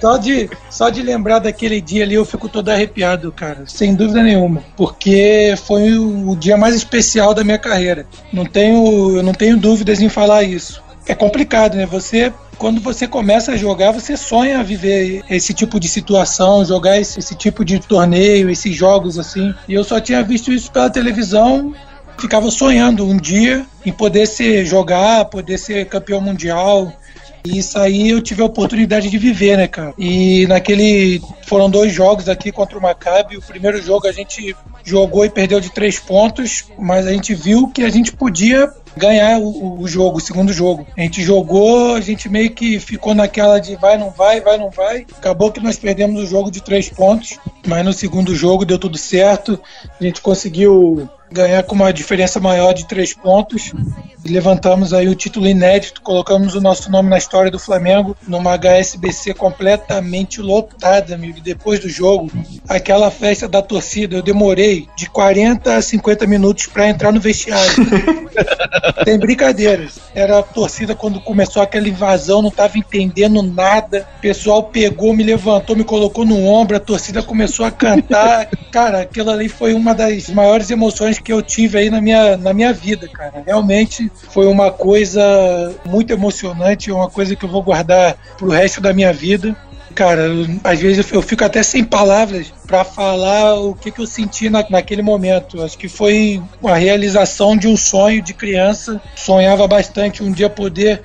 só, 0.00 0.16
de, 0.16 0.50
só 0.68 0.88
de 0.88 1.02
lembrar 1.02 1.38
daquele 1.38 1.80
dia 1.80 2.04
ali, 2.04 2.14
eu 2.14 2.24
fico 2.24 2.48
todo 2.48 2.68
arrepiado, 2.68 3.30
cara. 3.32 3.64
Sem 3.66 3.94
dúvida 3.94 4.22
nenhuma. 4.22 4.62
Porque 4.76 5.54
foi 5.66 5.96
o 5.98 6.34
dia 6.36 6.56
mais 6.56 6.74
especial 6.74 7.34
da 7.34 7.44
minha 7.44 7.58
carreira. 7.58 8.06
Não 8.32 8.44
tenho, 8.44 9.16
eu 9.16 9.22
não 9.22 9.32
tenho 9.32 9.56
dúvidas 9.56 10.00
em 10.00 10.08
falar 10.08 10.42
isso. 10.42 10.82
É 11.06 11.14
complicado, 11.14 11.76
né? 11.76 11.86
Você 11.86 12.32
quando 12.60 12.78
você 12.78 13.08
começa 13.08 13.52
a 13.52 13.56
jogar, 13.56 13.90
você 13.90 14.18
sonha 14.18 14.62
viver 14.62 15.24
esse 15.30 15.54
tipo 15.54 15.80
de 15.80 15.88
situação, 15.88 16.62
jogar 16.62 17.00
esse, 17.00 17.18
esse, 17.18 17.34
tipo 17.34 17.64
de 17.64 17.78
torneio, 17.80 18.50
esses 18.50 18.76
jogos 18.76 19.18
assim. 19.18 19.54
E 19.66 19.72
eu 19.72 19.82
só 19.82 19.98
tinha 19.98 20.22
visto 20.22 20.52
isso 20.52 20.70
pela 20.70 20.90
televisão, 20.90 21.74
ficava 22.20 22.50
sonhando 22.50 23.06
um 23.06 23.16
dia 23.16 23.66
em 23.84 23.92
poder 23.92 24.26
ser 24.26 24.64
jogar, 24.64 25.24
poder 25.26 25.58
ser 25.58 25.86
campeão 25.86 26.20
mundial. 26.20 26.92
E 27.44 27.58
isso 27.58 27.78
aí 27.78 28.10
eu 28.10 28.20
tive 28.20 28.42
a 28.42 28.46
oportunidade 28.46 29.08
de 29.08 29.16
viver, 29.16 29.56
né, 29.56 29.66
cara? 29.66 29.94
E 29.98 30.46
naquele. 30.46 31.22
Foram 31.46 31.70
dois 31.70 31.92
jogos 31.92 32.28
aqui 32.28 32.52
contra 32.52 32.78
o 32.78 32.82
Maccabi. 32.82 33.36
O 33.36 33.42
primeiro 33.42 33.80
jogo 33.82 34.06
a 34.06 34.12
gente 34.12 34.54
jogou 34.84 35.24
e 35.24 35.30
perdeu 35.30 35.58
de 35.58 35.72
três 35.72 35.98
pontos, 35.98 36.64
mas 36.78 37.06
a 37.06 37.12
gente 37.12 37.34
viu 37.34 37.68
que 37.68 37.82
a 37.82 37.88
gente 37.88 38.12
podia 38.12 38.70
ganhar 38.96 39.38
o, 39.38 39.80
o, 39.80 39.88
jogo, 39.88 40.18
o 40.18 40.20
segundo 40.20 40.52
jogo. 40.52 40.86
A 40.96 41.00
gente 41.00 41.22
jogou, 41.22 41.94
a 41.94 42.00
gente 42.00 42.28
meio 42.28 42.50
que 42.50 42.78
ficou 42.78 43.14
naquela 43.14 43.58
de 43.58 43.74
vai, 43.76 43.96
não 43.96 44.10
vai, 44.10 44.40
vai, 44.40 44.58
não 44.58 44.70
vai. 44.70 45.06
Acabou 45.16 45.50
que 45.50 45.60
nós 45.60 45.78
perdemos 45.78 46.22
o 46.22 46.26
jogo 46.26 46.50
de 46.50 46.62
três 46.62 46.88
pontos, 46.88 47.38
mas 47.66 47.84
no 47.84 47.92
segundo 47.92 48.34
jogo 48.34 48.64
deu 48.64 48.78
tudo 48.78 48.98
certo. 48.98 49.58
A 49.98 50.04
gente 50.04 50.20
conseguiu 50.20 51.08
ganhar 51.30 51.62
com 51.62 51.74
uma 51.74 51.92
diferença 51.92 52.40
maior 52.40 52.72
de 52.72 52.86
três 52.86 53.14
pontos. 53.14 53.72
Levantamos 54.24 54.92
aí 54.92 55.08
o 55.08 55.14
título 55.14 55.46
inédito, 55.46 56.02
colocamos 56.02 56.54
o 56.54 56.60
nosso 56.60 56.90
nome 56.90 57.08
na 57.08 57.16
história 57.16 57.50
do 57.50 57.58
Flamengo 57.58 58.16
numa 58.26 58.56
HSBC 58.56 59.32
completamente 59.34 60.42
lotada, 60.42 61.14
amigo. 61.14 61.40
Depois 61.40 61.80
do 61.80 61.88
jogo, 61.88 62.30
aquela 62.68 63.10
festa 63.10 63.48
da 63.48 63.62
torcida, 63.62 64.16
eu 64.16 64.22
demorei 64.22 64.86
de 64.96 65.08
40 65.08 65.76
a 65.76 65.80
50 65.80 66.26
minutos 66.26 66.66
para 66.66 66.88
entrar 66.88 67.12
no 67.12 67.20
vestiário. 67.20 67.72
Tem 69.04 69.18
brincadeiras. 69.18 69.98
Era 70.14 70.40
a 70.40 70.42
torcida 70.42 70.94
quando 70.94 71.20
começou 71.20 71.62
aquela 71.62 71.88
invasão, 71.88 72.42
não 72.42 72.50
tava 72.50 72.78
entendendo 72.78 73.42
nada. 73.42 74.06
O 74.18 74.20
pessoal 74.20 74.64
pegou, 74.64 75.14
me 75.14 75.22
levantou, 75.22 75.74
me 75.74 75.84
colocou 75.84 76.26
no 76.26 76.44
ombro, 76.44 76.76
a 76.76 76.80
torcida 76.80 77.22
começou 77.22 77.64
a 77.64 77.70
cantar. 77.70 78.48
Cara, 78.70 79.00
aquilo 79.00 79.30
ali 79.30 79.48
foi 79.48 79.72
uma 79.72 79.94
das 79.94 80.28
maiores 80.28 80.70
emoções 80.70 81.18
que 81.22 81.32
eu 81.32 81.42
tive 81.42 81.78
aí 81.78 81.90
na 81.90 82.00
minha, 82.00 82.36
na 82.36 82.52
minha 82.52 82.72
vida, 82.72 83.08
cara. 83.08 83.42
Realmente 83.46 84.10
foi 84.30 84.46
uma 84.46 84.70
coisa 84.70 85.74
muito 85.84 86.12
emocionante, 86.12 86.90
uma 86.90 87.10
coisa 87.10 87.36
que 87.36 87.44
eu 87.44 87.48
vou 87.48 87.62
guardar 87.62 88.16
pro 88.36 88.50
resto 88.50 88.80
da 88.80 88.92
minha 88.92 89.12
vida. 89.12 89.56
Cara, 89.94 90.28
às 90.62 90.80
vezes 90.80 91.10
eu 91.12 91.20
fico 91.20 91.44
até 91.44 91.62
sem 91.62 91.82
palavras 91.82 92.52
para 92.66 92.84
falar 92.84 93.56
o 93.56 93.74
que, 93.74 93.90
que 93.90 94.00
eu 94.00 94.06
senti 94.06 94.48
na, 94.48 94.64
naquele 94.70 95.02
momento. 95.02 95.62
Acho 95.62 95.76
que 95.76 95.88
foi 95.88 96.40
uma 96.62 96.76
realização 96.76 97.56
de 97.56 97.66
um 97.66 97.76
sonho 97.76 98.22
de 98.22 98.32
criança. 98.32 99.00
Sonhava 99.16 99.66
bastante 99.66 100.22
um 100.22 100.30
dia 100.30 100.48
poder 100.48 101.02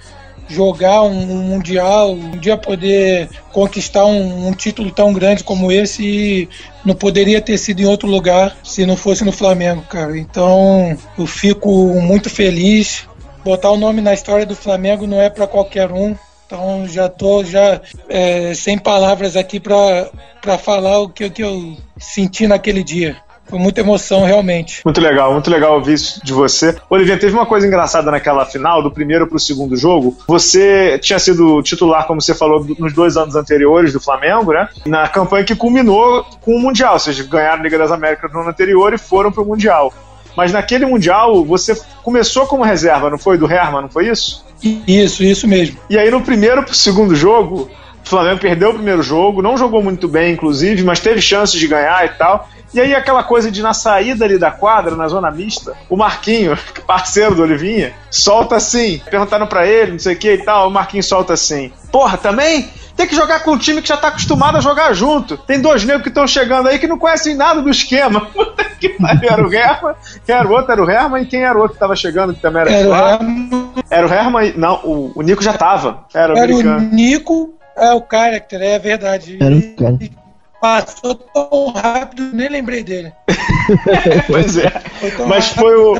jogar 0.48 1.04
um, 1.04 1.32
um, 1.32 1.43
mundial, 1.43 2.12
um 2.12 2.38
dia 2.38 2.58
poder 2.58 3.30
conquistar 3.52 4.06
um, 4.06 4.48
um, 4.48 4.54
título 4.54 4.91
tão 4.91 5.12
grande 5.14 5.43
como 5.43 5.72
esse 5.72 6.04
e 6.04 6.50
não 6.84 6.93
poderia 6.93 7.41
ter 7.41 7.58
sido 7.58 7.82
em 7.82 7.86
outro 7.86 8.08
lugar 8.08 8.56
se 8.64 8.86
não 8.86 8.96
fosse 8.96 9.24
no 9.24 9.32
Flamengo, 9.32 9.82
cara. 9.84 10.18
Então 10.18 10.98
eu 11.18 11.26
fico 11.26 11.70
muito 12.02 12.30
feliz. 12.30 13.08
Botar 13.43 13.72
o 13.72 13.78
nome 13.78 14.02
na 14.02 14.14
história 14.14 14.46
do 14.46 14.56
Flamengo 14.56 15.06
não 15.06 15.22
é 15.22 15.30
para 15.30 15.48
qualquer 15.48 15.91
um. 15.91 16.16
Então 16.46 16.88
já 16.88 17.10
tô 17.10 17.43
já 17.43 17.82
é, 18.08 18.54
sem 18.54 18.78
palavras 18.78 19.36
aqui 19.36 19.60
para 19.60 20.58
falar 20.60 21.00
o 21.00 21.10
que, 21.10 21.26
o 21.26 21.32
que 21.32 21.43
eu 21.43 21.76
senti 21.98 22.48
naquele 22.48 22.84
dia. 22.84 23.18
Foi 23.48 23.60
muita 23.60 23.82
emoção, 23.82 24.26
realmente. 24.26 24.82
Muito 24.84 25.00
legal, 25.00 25.32
muito 25.32 25.50
legal 25.52 25.76
ouvir 25.76 25.93
isso 25.93 26.20
de 26.24 26.34
você. 26.34 26.76
Olivia, 26.89 27.18
teve 27.18 27.34
uma 27.34 27.46
coisa 27.46 27.68
engraçada 27.68 28.10
naquela 28.10 28.46
final, 28.46 28.82
do 28.82 28.89
primeiro 28.91 29.28
para 29.28 29.38
o 29.38 29.39
segundo 29.39 29.76
jogo. 29.78 30.18
Você 30.28 30.98
tinha 31.00 31.20
sido 31.20 31.62
titular, 31.62 32.08
como 32.08 32.22
você 32.22 32.34
falou, 32.34 32.66
nos 32.80 32.93
dois 32.93 33.16
anos 33.18 33.36
anteriores 33.36 33.93
do 33.93 34.00
Flamengo, 34.00 34.52
né? 34.52 34.68
Na 34.86 35.08
campanha 35.08 35.46
que 35.46 35.56
culminou 35.56 36.26
com 36.41 36.56
o 36.56 36.60
Mundial. 36.60 36.93
Ou 36.93 37.00
seja, 37.00 37.24
ganharam 37.24 37.60
a 37.60 37.64
Liga 37.64 37.78
das 37.78 37.91
Américas 37.91 38.32
no 38.34 38.39
ano 38.39 38.50
anterior 38.50 38.93
e 38.93 38.98
foram 38.98 39.32
para 39.32 39.43
o 39.43 39.46
Mundial. 39.46 39.93
Mas 40.36 40.52
naquele 40.52 40.86
Mundial, 40.86 41.46
você 41.46 41.80
começou 42.04 42.46
como 42.46 42.64
reserva, 42.64 43.10
não 43.10 43.18
foi? 43.18 43.38
Do 43.38 43.50
Herman, 43.50 43.84
não 43.84 43.89
foi 43.89 44.10
isso? 44.10 44.43
Isso, 44.88 45.24
isso 45.24 45.48
mesmo. 45.48 45.78
E 45.89 45.98
aí 45.98 46.10
no 46.10 46.22
primeiro 46.22 46.64
pro 46.64 46.74
segundo 46.74 47.16
jogo, 47.16 47.70
o 48.06 48.10
Flamengo 48.10 48.39
perdeu 48.39 48.72
o 48.72 48.74
primeiro 48.74 49.02
jogo, 49.02 49.41
não 49.41 49.58
jogou 49.58 49.82
muito 49.82 50.08
bem, 50.08 50.34
inclusive, 50.34 50.84
mas 50.84 51.00
teve 51.00 51.22
chances 51.22 51.60
de 51.60 51.68
ganhar 51.68 52.06
e 52.06 52.10
tal. 52.10 52.50
E 52.74 52.82
aí 52.82 52.93
aquela 52.93 53.24
coisa 53.24 53.51
de 53.51 53.61
na 53.61 53.74
saída 53.74 54.26
ali 54.26 54.38
da 54.38 54.51
quadra, 54.51 54.95
na 54.95 55.07
zona 55.07 55.32
mista, 55.32 55.74
o 55.89 55.95
Marquinho, 55.95 56.57
parceiro 56.86 57.36
do 57.36 57.43
Olivinha, 57.43 57.93
solta 58.09 58.55
assim. 58.55 59.01
Perguntaram 59.09 59.47
para 59.47 59.66
ele, 59.66 59.93
não 59.93 59.99
sei 59.99 60.16
o 60.16 60.18
que 60.18 60.34
e 60.34 60.43
tal, 60.43 60.68
o 60.68 60.72
Marquinho 60.72 61.03
solta 61.03 61.34
assim. 61.34 61.72
Porra, 61.91 62.18
também? 62.18 62.70
Tem 62.95 63.05
que 63.05 63.16
jogar 63.16 63.41
com 63.43 63.51
um 63.51 63.57
time 63.57 63.82
que 63.82 63.89
já 63.89 63.97
tá 63.97 64.07
acostumado 64.07 64.57
a 64.57 64.61
jogar 64.61 64.93
junto. 64.93 65.38
Tem 65.38 65.59
dois 65.59 65.84
negros 65.84 66.03
que 66.03 66.09
estão 66.09 66.26
chegando 66.26 66.70
aí 66.70 66.80
que 66.80 66.88
não 66.88 66.97
conhecem 66.97 67.36
nada 67.36 67.61
do 67.61 67.70
esquema. 67.70 68.22
Puta 68.34 68.63
que 68.63 68.89
pariu, 68.89 69.30
era 69.30 69.45
o 69.45 69.53
Herman, 69.53 69.95
quem 70.26 70.36
era 70.36 70.47
o 70.47 70.51
outro 70.51 70.72
era 70.72 70.84
o 70.84 70.89
Herman 70.89 71.24
e 71.24 71.26
quem 71.26 71.43
era 71.43 71.57
o 71.57 71.61
outro 71.61 71.74
que 71.74 71.80
tava 71.80 71.95
chegando, 71.95 72.34
que 72.34 72.41
também 72.41 72.61
era 72.61 72.72
Era 72.72 72.89
o 72.89 72.95
Herman. 72.95 73.74
Era 73.89 74.07
o 74.07 74.13
Herman, 74.13 74.53
não, 74.55 74.76
o, 74.84 75.11
o 75.16 75.22
Nico 75.22 75.43
já 75.43 75.53
tava. 75.53 76.05
Era 76.13 76.34
o 76.34 76.38
era 76.38 76.45
americano. 76.45 76.78
o 76.78 76.95
Nico, 76.95 77.53
é 77.76 77.93
o 77.93 78.03
character, 78.09 78.61
é 78.61 78.80
verdade. 78.80 79.38
Era 79.41 79.55
o 79.55 79.76
cara. 79.76 80.24
Passou 80.60 81.16
tão 81.16 81.72
rápido, 81.72 82.32
nem 82.34 82.49
lembrei 82.49 82.84
dele. 82.84 83.14
pois 84.28 84.58
é. 84.58 84.70
Foi 84.70 85.12
Mas 85.26 85.51
rápido. 85.51 85.60
foi 85.60 85.76
o, 85.76 85.93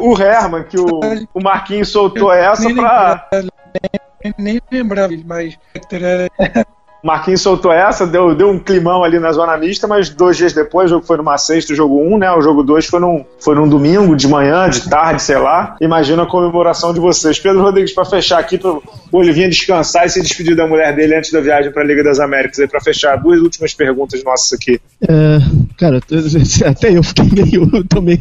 o 0.00 0.20
Herman 0.20 0.64
que 0.64 0.78
o, 0.78 1.00
o 1.34 1.40
Marquinhos 1.40 1.88
soltou 1.88 2.32
essa 2.32 2.62
nem 2.62 2.74
pra. 2.74 3.28
Nem, 4.24 4.34
nem 4.38 4.60
lembrava, 4.70 5.12
mas. 5.24 5.58
Marquinhos 7.02 7.40
soltou 7.40 7.72
essa, 7.72 8.06
deu, 8.06 8.34
deu 8.34 8.50
um 8.50 8.58
climão 8.58 9.04
ali 9.04 9.18
na 9.18 9.32
zona 9.32 9.56
mista, 9.56 9.86
mas 9.86 10.08
dois 10.08 10.36
dias 10.36 10.52
depois, 10.52 10.86
o 10.86 10.94
jogo 10.94 11.06
foi 11.06 11.16
numa 11.16 11.38
sexta, 11.38 11.72
o 11.72 11.76
jogo 11.76 12.02
um, 12.02 12.18
né? 12.18 12.30
O 12.32 12.40
jogo 12.40 12.62
dois 12.62 12.86
foi 12.86 13.00
num, 13.00 13.24
foi 13.38 13.54
num 13.54 13.68
domingo, 13.68 14.16
de 14.16 14.26
manhã, 14.26 14.68
de 14.68 14.88
tarde, 14.88 15.22
sei 15.22 15.38
lá. 15.38 15.76
Imagina 15.80 16.24
a 16.24 16.26
comemoração 16.26 16.92
de 16.92 16.98
vocês. 16.98 17.38
Pedro 17.38 17.62
Rodrigues, 17.62 17.92
para 17.92 18.04
fechar 18.04 18.38
aqui, 18.38 18.58
para 18.58 18.70
o 18.72 18.82
Olivinha 19.12 19.48
descansar 19.48 20.06
e 20.06 20.10
se 20.10 20.20
despedir 20.20 20.56
da 20.56 20.66
mulher 20.66 20.94
dele 20.94 21.16
antes 21.16 21.30
da 21.30 21.40
viagem 21.40 21.70
para 21.70 21.82
a 21.82 21.86
Liga 21.86 22.02
das 22.02 22.18
Américas, 22.18 22.68
para 22.68 22.80
fechar 22.80 23.16
duas 23.16 23.40
últimas 23.40 23.72
perguntas 23.72 24.22
nossas 24.24 24.52
aqui. 24.52 24.80
É, 25.00 25.38
cara, 25.76 26.00
até 26.66 26.96
eu 26.96 27.02
fiquei 27.02 27.44
meio. 27.44 27.70
Eu 27.94 28.02
meio 28.02 28.20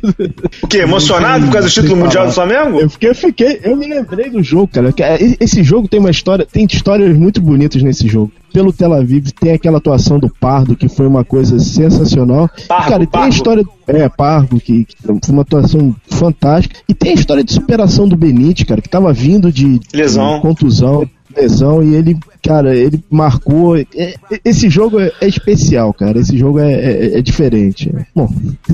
o 0.62 0.68
quê? 0.68 0.80
Emocionado 0.80 1.46
por 1.46 1.54
causa 1.54 1.68
do 1.68 1.74
título 1.74 1.96
mundial 1.96 2.28
do 2.28 2.32
Flamengo? 2.32 2.80
Eu 2.80 2.90
fiquei, 2.90 3.10
eu 3.10 3.16
fiquei, 3.16 3.60
eu 3.64 3.76
me 3.76 3.88
lembrei 3.88 4.30
do 4.30 4.44
jogo, 4.44 4.68
cara. 4.68 4.94
É, 5.00 5.18
esse 5.40 5.64
jogo 5.64 5.88
tem 5.88 6.00
uma 6.00 6.12
história, 6.12 6.46
tem 6.46 6.68
histórias 6.70 7.18
muito 7.18 7.42
bonitas 7.42 7.82
nesse 7.82 8.08
jogo 8.08 8.32
pelo 8.58 8.74
Tel 8.74 8.92
Aviv 8.92 9.30
tem 9.40 9.52
aquela 9.52 9.78
atuação 9.78 10.18
do 10.18 10.28
Pardo, 10.28 10.76
que 10.76 10.90
foi 10.90 11.06
uma 11.06 11.24
coisa 11.24 11.60
sensacional. 11.60 12.50
Pardo, 12.68 12.90
Cara, 12.90 13.04
e 13.04 13.08
tem 13.08 13.22
a 13.22 13.30
história. 13.30 13.64
É, 13.86 14.10
Pardo, 14.10 14.60
que, 14.60 14.84
que, 14.84 14.96
foi 15.00 15.20
uma 15.30 15.44
atuação 15.44 15.96
fantástica. 16.10 16.80
E 16.90 16.94
tem 16.96 17.12
a 17.12 17.14
história 17.14 17.44
de 17.44 17.54
superação 17.54 18.08
do 18.08 18.18
Benite, 18.18 18.66
cara, 18.66 18.82
que 18.82 18.90
tava 18.90 19.14
vindo 19.14 19.52
de, 19.52 19.80
lesão. 19.94 20.38
De 20.38 20.42
contusão. 20.42 21.08
Lesão 21.36 21.84
e 21.84 21.96
ele, 21.96 22.18
cara, 22.44 22.76
ele 22.76 23.04
marcou. 23.10 23.78
É, 23.78 23.86
é, 23.96 24.16
esse 24.44 24.70
jogo 24.70 25.00
é, 25.00 25.12
é, 25.22 25.28
especial, 25.28 25.94
cara. 25.94 26.20
Esse 26.20 26.38
jogo 26.38 26.60
é, 26.60 26.74
é, 26.74 27.18
é 27.18 27.22
diferente. 27.22 27.94
Bom, 28.16 28.30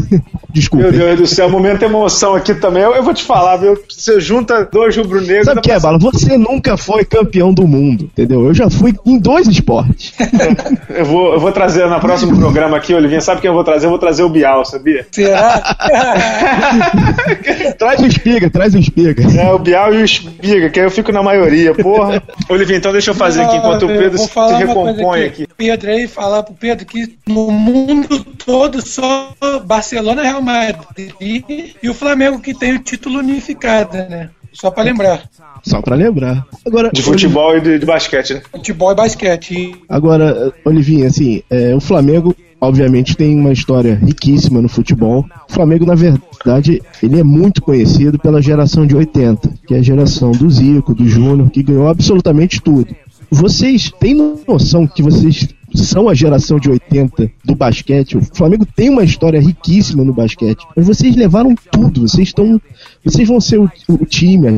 desculpa. 0.50 0.84
Meu 0.84 0.92
Deus 0.92 1.20
do 1.20 1.28
céu, 1.28 1.50
momento 1.50 1.84
emoção 1.84 2.36
aqui 2.36 2.54
também. 2.54 2.84
Eu, 2.84 2.96
eu 2.96 3.04
vou 3.04 3.14
te 3.14 3.24
falar, 3.24 3.58
viu? 3.58 3.78
Você 3.90 4.20
junta 4.20 4.68
dois 4.72 4.96
rubro-negros. 4.96 5.46
Sabe 5.46 5.60
o 5.60 5.64
que 5.64 5.72
é, 5.72 5.80
Bala? 5.80 5.98
Você 5.98 6.38
nunca 6.38 6.78
foi 6.78 7.04
campeão 7.04 7.54
do 7.54 7.68
mundo, 7.68 8.06
entendeu? 8.06 8.46
Eu 8.46 8.54
já 8.54 8.70
fui 8.70 8.94
em 9.06 9.20
dois 9.20 9.48
esportes. 9.48 10.14
eu, 10.90 11.06
vou, 11.06 11.34
eu 11.34 11.40
vou 11.40 11.52
trazer 11.52 11.88
no 11.88 12.00
próximo 12.00 12.38
programa 12.38 12.78
aqui, 12.78 12.94
Olivinha. 12.94 13.22
Sabe 13.22 13.42
quem 13.42 13.50
eu 13.50 13.54
vou 13.54 13.64
trazer? 13.64 13.86
Eu 13.86 13.92
vou 13.92 14.00
trazer 14.00 14.24
o 14.24 14.30
Bial, 14.30 14.66
sabia? 14.66 15.06
Será? 15.12 15.62
traz 17.78 18.00
o 18.00 18.06
espiga, 18.06 18.50
traz 18.50 18.74
o 18.74 18.80
espiga. 18.80 19.24
É, 19.40 19.52
o 19.52 19.60
Bial 19.60 19.94
e 19.94 19.98
o 19.98 20.06
espiga, 20.06 20.70
que 20.70 20.80
aí 20.80 20.86
eu 20.86 20.92
fico 20.92 21.12
na 21.12 21.24
maioria, 21.24 21.74
porra. 21.74 22.22
Olivinha, 22.50 22.78
então 22.78 22.92
deixa 22.92 23.12
eu 23.12 23.16
fazer 23.16 23.42
aqui 23.42 23.58
enquanto 23.58 23.84
o 23.84 23.88
Pedro 23.88 24.18
se 24.18 24.28
recompõe 24.58 25.24
aqui. 25.24 25.44
aqui. 25.44 25.54
Pedro 25.56 25.92
aí 25.92 26.08
falar 26.08 26.44
pro 26.44 26.54
Pedro 26.54 26.86
que 26.86 27.18
no 27.28 27.52
mundo 27.52 28.24
todo 28.24 28.86
só 28.86 29.34
Barcelona, 29.66 30.24
Real 30.24 30.42
Madrid 30.42 31.44
e 31.82 31.90
o 31.90 31.94
Flamengo 31.94 32.40
que 32.40 32.54
tem 32.54 32.74
o 32.74 32.80
título 32.80 33.20
unificado, 33.20 33.98
né? 33.98 34.30
Só 34.54 34.70
para 34.70 34.84
lembrar. 34.84 35.24
Só 35.64 35.82
para 35.82 35.96
lembrar. 35.96 36.46
Agora, 36.66 36.92
de 36.94 37.02
futebol 37.02 37.58
e 37.58 37.62
de, 37.62 37.80
de, 37.80 37.86
basquete, 37.86 38.36
né? 38.36 38.42
Futebol 38.52 38.92
e 38.92 38.96
basquete. 38.96 39.76
Agora, 39.90 40.54
Olivinha, 40.64 41.08
assim, 41.08 41.42
é, 41.50 41.74
o 41.74 41.80
Flamengo 41.80 42.36
obviamente 42.64 43.18
tem 43.18 43.38
uma 43.38 43.52
história 43.52 43.96
riquíssima 43.96 44.62
no 44.62 44.70
futebol. 44.70 45.26
O 45.50 45.54
Flamengo, 45.54 45.86
na 45.86 45.96
verdade, 45.96 46.82
ele 47.02 47.20
é 47.20 47.24
muito 47.24 47.62
conhecido 47.62 48.18
pela 48.18 48.42
geração 48.42 48.88
de 48.88 48.96
80, 48.96 49.50
que 49.68 49.76
é 49.76 49.80
a 49.80 49.82
geração 49.82 50.32
do 50.32 50.50
Zico, 50.50 50.96
do 50.96 51.06
Júnior, 51.08 51.50
que 51.50 51.62
ganhou 51.62 51.88
absolutamente 51.90 52.62
tudo. 52.62 52.96
Vocês 53.30 53.92
têm 54.00 54.16
noção 54.48 54.88
que 54.88 55.04
vocês 55.04 55.50
são 55.74 56.08
a 56.08 56.14
geração 56.14 56.58
de 56.58 56.70
80 56.70 57.32
do 57.44 57.56
basquete. 57.56 58.18
O 58.18 58.22
Flamengo 58.22 58.66
tem 58.66 58.90
uma 58.90 59.04
história 59.04 59.42
riquíssima 59.42 60.04
no 60.04 60.14
basquete, 60.14 60.66
mas 60.76 60.86
vocês 60.86 61.16
levaram 61.16 61.56
tudo. 61.72 62.02
Vocês 62.02 62.30
estão, 62.30 62.62
vocês 63.04 63.28
vão 63.28 63.42
ser 63.42 63.60
o, 63.60 63.70
o 63.90 64.06
time, 64.06 64.48
a 64.48 64.54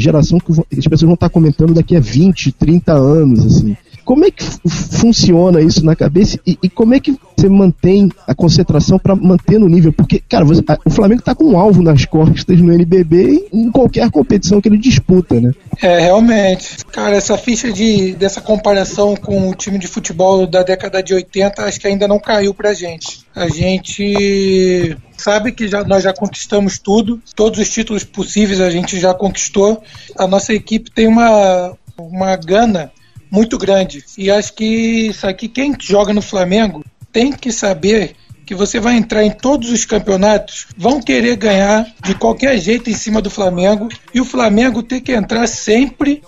geração 0.00 0.38
que 0.38 0.52
as 0.52 0.84
pessoas 0.86 1.02
vão 1.02 1.14
estar 1.14 1.28
comentando 1.28 1.74
daqui 1.74 1.96
a 1.96 2.00
20, 2.00 2.52
30 2.52 2.92
anos, 2.92 3.44
assim. 3.44 3.76
Como 4.10 4.24
é 4.24 4.30
que 4.32 4.44
funciona 4.68 5.60
isso 5.60 5.86
na 5.86 5.94
cabeça 5.94 6.36
e, 6.44 6.58
e, 6.60 6.68
como 6.68 6.94
é 6.94 6.98
que 6.98 7.16
você 7.36 7.48
mantém 7.48 8.10
a 8.26 8.34
concentração 8.34 8.98
para 8.98 9.14
manter 9.14 9.56
no 9.56 9.68
nível? 9.68 9.92
Porque, 9.92 10.20
cara, 10.28 10.44
você, 10.44 10.60
a, 10.66 10.76
o 10.84 10.90
Flamengo 10.90 11.20
está 11.20 11.32
com 11.32 11.44
um 11.44 11.56
alvo 11.56 11.80
nas 11.80 12.04
costas 12.06 12.60
no 12.60 12.72
NBB 12.72 13.46
em 13.52 13.70
qualquer 13.70 14.10
competição 14.10 14.60
que 14.60 14.68
ele 14.68 14.78
disputa, 14.78 15.40
né? 15.40 15.52
É, 15.80 16.00
realmente. 16.00 16.84
Cara, 16.86 17.14
essa 17.14 17.38
ficha 17.38 17.72
de, 17.72 18.16
dessa 18.16 18.40
comparação 18.40 19.14
com 19.14 19.48
o 19.48 19.54
time 19.54 19.78
de 19.78 19.86
futebol 19.86 20.44
da 20.44 20.64
década 20.64 21.00
de 21.00 21.14
80 21.14 21.62
acho 21.62 21.78
que 21.78 21.86
ainda 21.86 22.08
não 22.08 22.18
caiu 22.18 22.52
pra 22.52 22.74
gente. 22.74 23.20
A 23.32 23.46
gente 23.46 24.96
sabe 25.16 25.52
que 25.52 25.68
já, 25.68 25.84
nós 25.84 26.02
já 26.02 26.12
conquistamos 26.12 26.80
tudo, 26.80 27.22
todos 27.36 27.60
os 27.60 27.70
títulos 27.70 28.02
possíveis 28.02 28.60
a 28.60 28.70
gente 28.70 28.98
já 28.98 29.14
conquistou. 29.14 29.80
A 30.18 30.26
nossa 30.26 30.52
equipe 30.52 30.90
tem 30.90 31.06
uma, 31.06 31.76
uma 31.96 32.34
gana 32.34 32.90
muito 33.30 33.56
grande. 33.56 34.04
E 34.18 34.30
acho 34.30 34.52
que 34.54 35.08
isso 35.08 35.26
aqui, 35.26 35.48
quem 35.48 35.74
joga 35.80 36.12
no 36.12 36.22
Flamengo 36.22 36.84
tem 37.12 37.32
que 37.32 37.52
saber 37.52 38.14
que 38.44 38.54
você 38.54 38.80
vai 38.80 38.96
entrar 38.96 39.24
em 39.24 39.30
todos 39.30 39.70
os 39.70 39.84
campeonatos, 39.84 40.66
vão 40.76 41.00
querer 41.00 41.36
ganhar 41.36 41.86
de 42.04 42.16
qualquer 42.16 42.58
jeito 42.58 42.90
em 42.90 42.94
cima 42.94 43.22
do 43.22 43.30
Flamengo 43.30 43.88
e 44.12 44.20
o 44.20 44.24
Flamengo 44.24 44.82
tem 44.82 45.00
que 45.00 45.12
entrar 45.12 45.46
sempre 45.46 46.20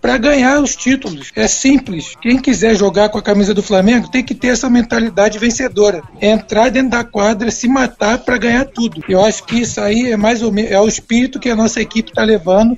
para 0.00 0.16
ganhar 0.16 0.60
os 0.60 0.74
títulos. 0.74 1.30
É 1.34 1.46
simples. 1.46 2.14
Quem 2.20 2.38
quiser 2.38 2.74
jogar 2.76 3.08
com 3.08 3.18
a 3.18 3.22
camisa 3.22 3.54
do 3.54 3.62
Flamengo 3.62 4.10
tem 4.10 4.24
que 4.24 4.34
ter 4.34 4.48
essa 4.48 4.68
mentalidade 4.68 5.38
vencedora. 5.38 6.02
entrar 6.20 6.70
dentro 6.70 6.90
da 6.90 7.04
quadra, 7.04 7.50
se 7.50 7.68
matar 7.68 8.18
para 8.18 8.38
ganhar 8.38 8.64
tudo. 8.64 9.02
Eu 9.08 9.24
acho 9.24 9.44
que 9.44 9.60
isso 9.60 9.80
aí 9.80 10.10
é 10.10 10.16
mais 10.16 10.42
ou 10.42 10.52
menos 10.52 10.70
é 10.70 10.80
o 10.80 10.88
espírito 10.88 11.38
que 11.38 11.48
a 11.48 11.56
nossa 11.56 11.80
equipe 11.80 12.10
está 12.10 12.22
levando 12.22 12.76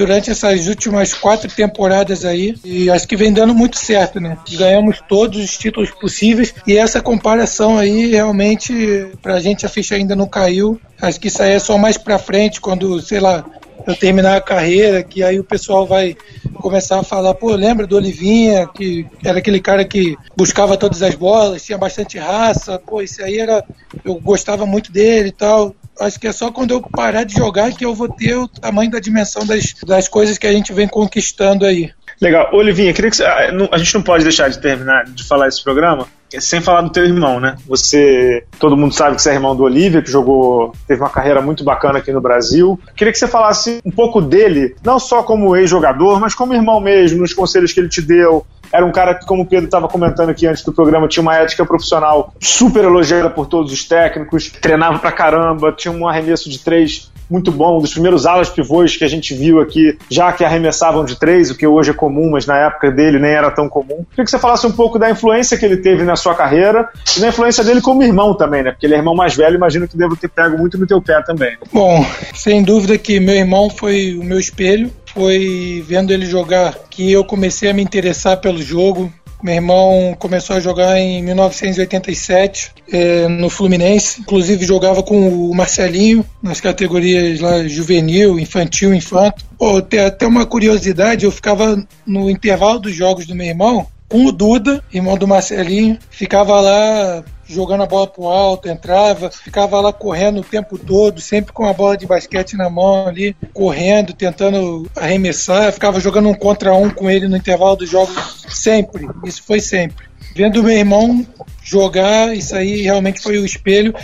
durante 0.00 0.30
essas 0.30 0.66
últimas 0.66 1.12
quatro 1.12 1.50
temporadas 1.54 2.24
aí 2.24 2.56
e 2.64 2.88
acho 2.88 3.06
que 3.06 3.14
vem 3.14 3.30
dando 3.30 3.54
muito 3.54 3.76
certo, 3.76 4.18
né? 4.18 4.38
Ganhamos 4.52 4.98
todos 5.06 5.38
os 5.44 5.58
títulos 5.58 5.90
possíveis 5.90 6.54
e 6.66 6.74
essa 6.78 7.02
comparação 7.02 7.76
aí 7.76 8.06
realmente 8.06 9.08
pra 9.20 9.38
gente 9.40 9.66
a 9.66 9.68
ficha 9.68 9.96
ainda 9.96 10.16
não 10.16 10.26
caiu. 10.26 10.80
Acho 11.02 11.20
que 11.20 11.28
isso 11.28 11.42
aí 11.42 11.52
é 11.52 11.58
só 11.58 11.76
mais 11.76 11.98
pra 11.98 12.18
frente 12.18 12.62
quando, 12.62 12.98
sei 13.02 13.20
lá, 13.20 13.44
eu 13.86 13.94
terminar 13.94 14.38
a 14.38 14.40
carreira, 14.40 15.02
que 15.02 15.22
aí 15.22 15.38
o 15.38 15.44
pessoal 15.44 15.86
vai 15.86 16.16
começar 16.54 16.98
a 16.98 17.04
falar, 17.04 17.34
pô, 17.34 17.54
lembra 17.54 17.86
do 17.86 17.96
Olivinha, 17.96 18.66
que 18.66 19.06
era 19.22 19.38
aquele 19.38 19.60
cara 19.60 19.84
que 19.84 20.16
buscava 20.34 20.78
todas 20.78 21.02
as 21.02 21.14
bolas, 21.14 21.62
tinha 21.62 21.76
bastante 21.76 22.18
raça, 22.18 22.78
pô, 22.78 23.02
isso 23.02 23.22
aí 23.22 23.38
era. 23.38 23.62
Eu 24.02 24.14
gostava 24.14 24.64
muito 24.64 24.90
dele 24.90 25.28
e 25.28 25.32
tal 25.32 25.74
acho 26.00 26.18
que 26.18 26.26
é 26.26 26.32
só 26.32 26.50
quando 26.50 26.72
eu 26.72 26.82
parar 26.82 27.24
de 27.24 27.34
jogar 27.34 27.72
que 27.72 27.84
eu 27.84 27.94
vou 27.94 28.08
ter 28.08 28.34
o 28.34 28.48
tamanho 28.48 28.90
da 28.90 29.00
dimensão 29.00 29.46
das, 29.46 29.74
das 29.86 30.08
coisas 30.08 30.38
que 30.38 30.46
a 30.46 30.52
gente 30.52 30.72
vem 30.72 30.88
conquistando 30.88 31.64
aí. 31.64 31.90
Legal. 32.20 32.50
Olivinha, 32.52 32.92
queria 32.92 33.10
que 33.10 33.16
você, 33.16 33.24
a, 33.24 33.48
ah, 33.48 33.68
a 33.72 33.78
gente 33.78 33.94
não 33.94 34.02
pode 34.02 34.24
deixar 34.24 34.48
de 34.48 34.60
terminar 34.60 35.04
de 35.04 35.24
falar 35.24 35.48
esse 35.48 35.62
programa 35.62 36.06
sem 36.38 36.60
falar 36.60 36.82
do 36.82 36.90
teu 36.90 37.04
irmão, 37.04 37.40
né? 37.40 37.56
Você, 37.66 38.44
todo 38.58 38.76
mundo 38.76 38.94
sabe 38.94 39.16
que 39.16 39.22
você 39.22 39.30
é 39.30 39.34
irmão 39.34 39.56
do 39.56 39.64
Olívia, 39.64 40.02
que 40.02 40.10
jogou, 40.10 40.72
teve 40.86 41.00
uma 41.00 41.10
carreira 41.10 41.40
muito 41.40 41.64
bacana 41.64 41.98
aqui 41.98 42.12
no 42.12 42.20
Brasil. 42.20 42.78
Queria 42.94 43.12
que 43.12 43.18
você 43.18 43.26
falasse 43.26 43.80
um 43.84 43.90
pouco 43.90 44.20
dele, 44.20 44.76
não 44.84 44.98
só 44.98 45.22
como 45.22 45.56
ex-jogador, 45.56 46.20
mas 46.20 46.34
como 46.34 46.54
irmão 46.54 46.80
mesmo, 46.80 47.20
nos 47.20 47.34
conselhos 47.34 47.72
que 47.72 47.80
ele 47.80 47.88
te 47.88 48.02
deu. 48.02 48.46
Era 48.72 48.84
um 48.84 48.92
cara 48.92 49.14
que, 49.14 49.26
como 49.26 49.42
o 49.42 49.46
Pedro 49.46 49.66
estava 49.66 49.88
comentando 49.88 50.30
aqui 50.30 50.46
antes 50.46 50.62
do 50.64 50.72
programa, 50.72 51.08
tinha 51.08 51.22
uma 51.22 51.36
ética 51.36 51.64
profissional 51.64 52.32
super 52.40 52.84
elogiada 52.84 53.30
por 53.30 53.46
todos 53.46 53.72
os 53.72 53.84
técnicos, 53.84 54.50
treinava 54.60 54.98
pra 54.98 55.12
caramba, 55.12 55.72
tinha 55.72 55.92
um 55.92 56.06
arremesso 56.06 56.48
de 56.48 56.58
três 56.58 57.10
muito 57.30 57.52
bom, 57.52 57.78
um 57.78 57.80
dos 57.80 57.92
primeiros 57.92 58.26
alas 58.26 58.48
pivôs 58.48 58.96
que 58.96 59.04
a 59.04 59.08
gente 59.08 59.32
viu 59.34 59.60
aqui, 59.60 59.96
já 60.10 60.32
que 60.32 60.44
arremessavam 60.44 61.04
de 61.04 61.16
três, 61.16 61.50
o 61.50 61.56
que 61.56 61.66
hoje 61.66 61.92
é 61.92 61.94
comum, 61.94 62.30
mas 62.30 62.44
na 62.44 62.58
época 62.58 62.90
dele 62.90 63.20
nem 63.20 63.30
era 63.30 63.50
tão 63.50 63.68
comum. 63.68 64.04
Queria 64.10 64.24
que 64.24 64.30
você 64.30 64.38
falasse 64.38 64.66
um 64.66 64.72
pouco 64.72 64.98
da 64.98 65.08
influência 65.08 65.56
que 65.56 65.64
ele 65.64 65.76
teve 65.76 66.02
na 66.02 66.16
sua 66.16 66.34
carreira 66.34 66.88
e 67.16 67.20
da 67.20 67.28
influência 67.28 67.62
dele 67.62 67.80
como 67.80 68.02
irmão 68.02 68.34
também, 68.34 68.64
né? 68.64 68.72
Porque 68.72 68.84
ele 68.84 68.94
é 68.94 68.98
irmão 68.98 69.14
mais 69.14 69.36
velho, 69.36 69.54
imagino 69.54 69.86
que 69.86 69.96
deva 69.96 70.16
ter 70.16 70.28
pego 70.28 70.58
muito 70.58 70.76
no 70.76 70.86
teu 70.86 71.00
pé 71.00 71.22
também. 71.22 71.56
Bom, 71.72 72.04
sem 72.34 72.64
dúvida 72.64 72.98
que 72.98 73.20
meu 73.20 73.36
irmão 73.36 73.70
foi 73.70 74.16
o 74.20 74.24
meu 74.24 74.40
espelho. 74.40 74.90
Foi 75.14 75.84
vendo 75.86 76.12
ele 76.12 76.26
jogar 76.26 76.74
que 76.88 77.10
eu 77.10 77.24
comecei 77.24 77.70
a 77.70 77.74
me 77.74 77.82
interessar 77.82 78.36
pelo 78.40 78.62
jogo, 78.62 79.12
meu 79.42 79.54
irmão 79.54 80.14
começou 80.18 80.56
a 80.56 80.60
jogar 80.60 80.98
em 80.98 81.22
1987 81.22 82.72
é, 82.92 83.26
no 83.26 83.48
Fluminense. 83.48 84.20
Inclusive 84.20 84.66
jogava 84.66 85.02
com 85.02 85.28
o 85.28 85.54
Marcelinho 85.54 86.24
nas 86.42 86.60
categorias 86.60 87.40
lá 87.40 87.66
juvenil, 87.66 88.38
infantil, 88.38 88.94
infanto. 88.94 89.44
Pô, 89.58 89.80
tem 89.80 90.00
até 90.00 90.26
uma 90.26 90.44
curiosidade, 90.44 91.24
eu 91.24 91.32
ficava 91.32 91.82
no 92.06 92.28
intervalo 92.28 92.80
dos 92.80 92.94
jogos 92.94 93.26
do 93.26 93.34
meu 93.34 93.46
irmão 93.46 93.86
com 94.10 94.26
o 94.26 94.32
Duda, 94.32 94.82
irmão 94.92 95.16
do 95.16 95.28
Marcelinho, 95.28 95.96
ficava 96.10 96.60
lá 96.60 97.22
jogando 97.46 97.84
a 97.84 97.86
bola 97.86 98.08
pro 98.08 98.26
alto, 98.26 98.68
entrava, 98.68 99.30
ficava 99.30 99.80
lá 99.80 99.92
correndo 99.92 100.40
o 100.40 100.44
tempo 100.44 100.76
todo, 100.76 101.20
sempre 101.20 101.52
com 101.52 101.64
a 101.64 101.72
bola 101.72 101.96
de 101.96 102.08
basquete 102.08 102.56
na 102.56 102.68
mão 102.68 103.06
ali, 103.06 103.36
correndo, 103.54 104.12
tentando 104.12 104.90
arremessar, 104.96 105.72
ficava 105.72 106.00
jogando 106.00 106.28
um 106.28 106.34
contra 106.34 106.74
um 106.74 106.90
com 106.90 107.08
ele 107.08 107.28
no 107.28 107.36
intervalo 107.36 107.76
dos 107.76 107.88
jogos, 107.88 108.44
sempre, 108.48 109.08
isso 109.24 109.44
foi 109.44 109.60
sempre. 109.60 110.06
Vendo 110.34 110.62
meu 110.62 110.76
irmão 110.76 111.24
jogar, 111.62 112.36
isso 112.36 112.56
aí 112.56 112.82
realmente 112.82 113.20
foi 113.20 113.38
o 113.38 113.44
espelho, 113.44 113.94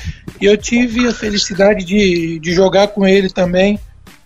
e 0.41 0.45
eu 0.45 0.57
tive 0.57 1.09
a 1.09 1.13
felicidade 1.13 1.85
de, 1.85 2.39
de 2.39 2.55
jogar 2.55 2.89
com 2.89 3.05
ele 3.05 3.29
também, 3.29 3.77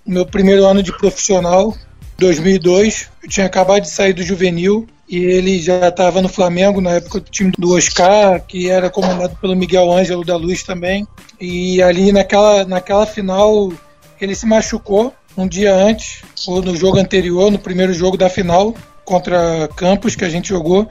no 0.06 0.14
meu 0.14 0.26
primeiro 0.26 0.66
ano 0.66 0.82
de 0.82 0.92
profissional, 0.92 1.74
2002, 2.18 3.08
eu 3.22 3.28
tinha 3.30 3.46
acabado 3.46 3.82
de 3.82 3.90
sair 3.90 4.12
do 4.12 4.22
juvenil, 4.22 4.86
e 5.10 5.24
ele 5.24 5.60
já 5.60 5.88
estava 5.88 6.22
no 6.22 6.28
Flamengo 6.28 6.80
na 6.80 6.92
época 6.92 7.18
do 7.18 7.28
time 7.28 7.52
do 7.58 7.74
Oscar, 7.74 8.40
que 8.46 8.70
era 8.70 8.88
comandado 8.88 9.36
pelo 9.40 9.56
Miguel 9.56 9.90
Ângelo 9.90 10.24
da 10.24 10.36
Luz 10.36 10.62
também. 10.62 11.04
E 11.40 11.82
ali 11.82 12.12
naquela, 12.12 12.64
naquela 12.64 13.04
final 13.04 13.72
ele 14.20 14.36
se 14.36 14.46
machucou 14.46 15.12
um 15.36 15.48
dia 15.48 15.74
antes, 15.74 16.22
ou 16.46 16.62
no 16.62 16.76
jogo 16.76 16.98
anterior, 16.98 17.50
no 17.50 17.58
primeiro 17.58 17.92
jogo 17.92 18.16
da 18.16 18.28
final 18.28 18.72
contra 19.04 19.68
Campos 19.74 20.14
que 20.14 20.24
a 20.24 20.28
gente 20.28 20.50
jogou, 20.50 20.88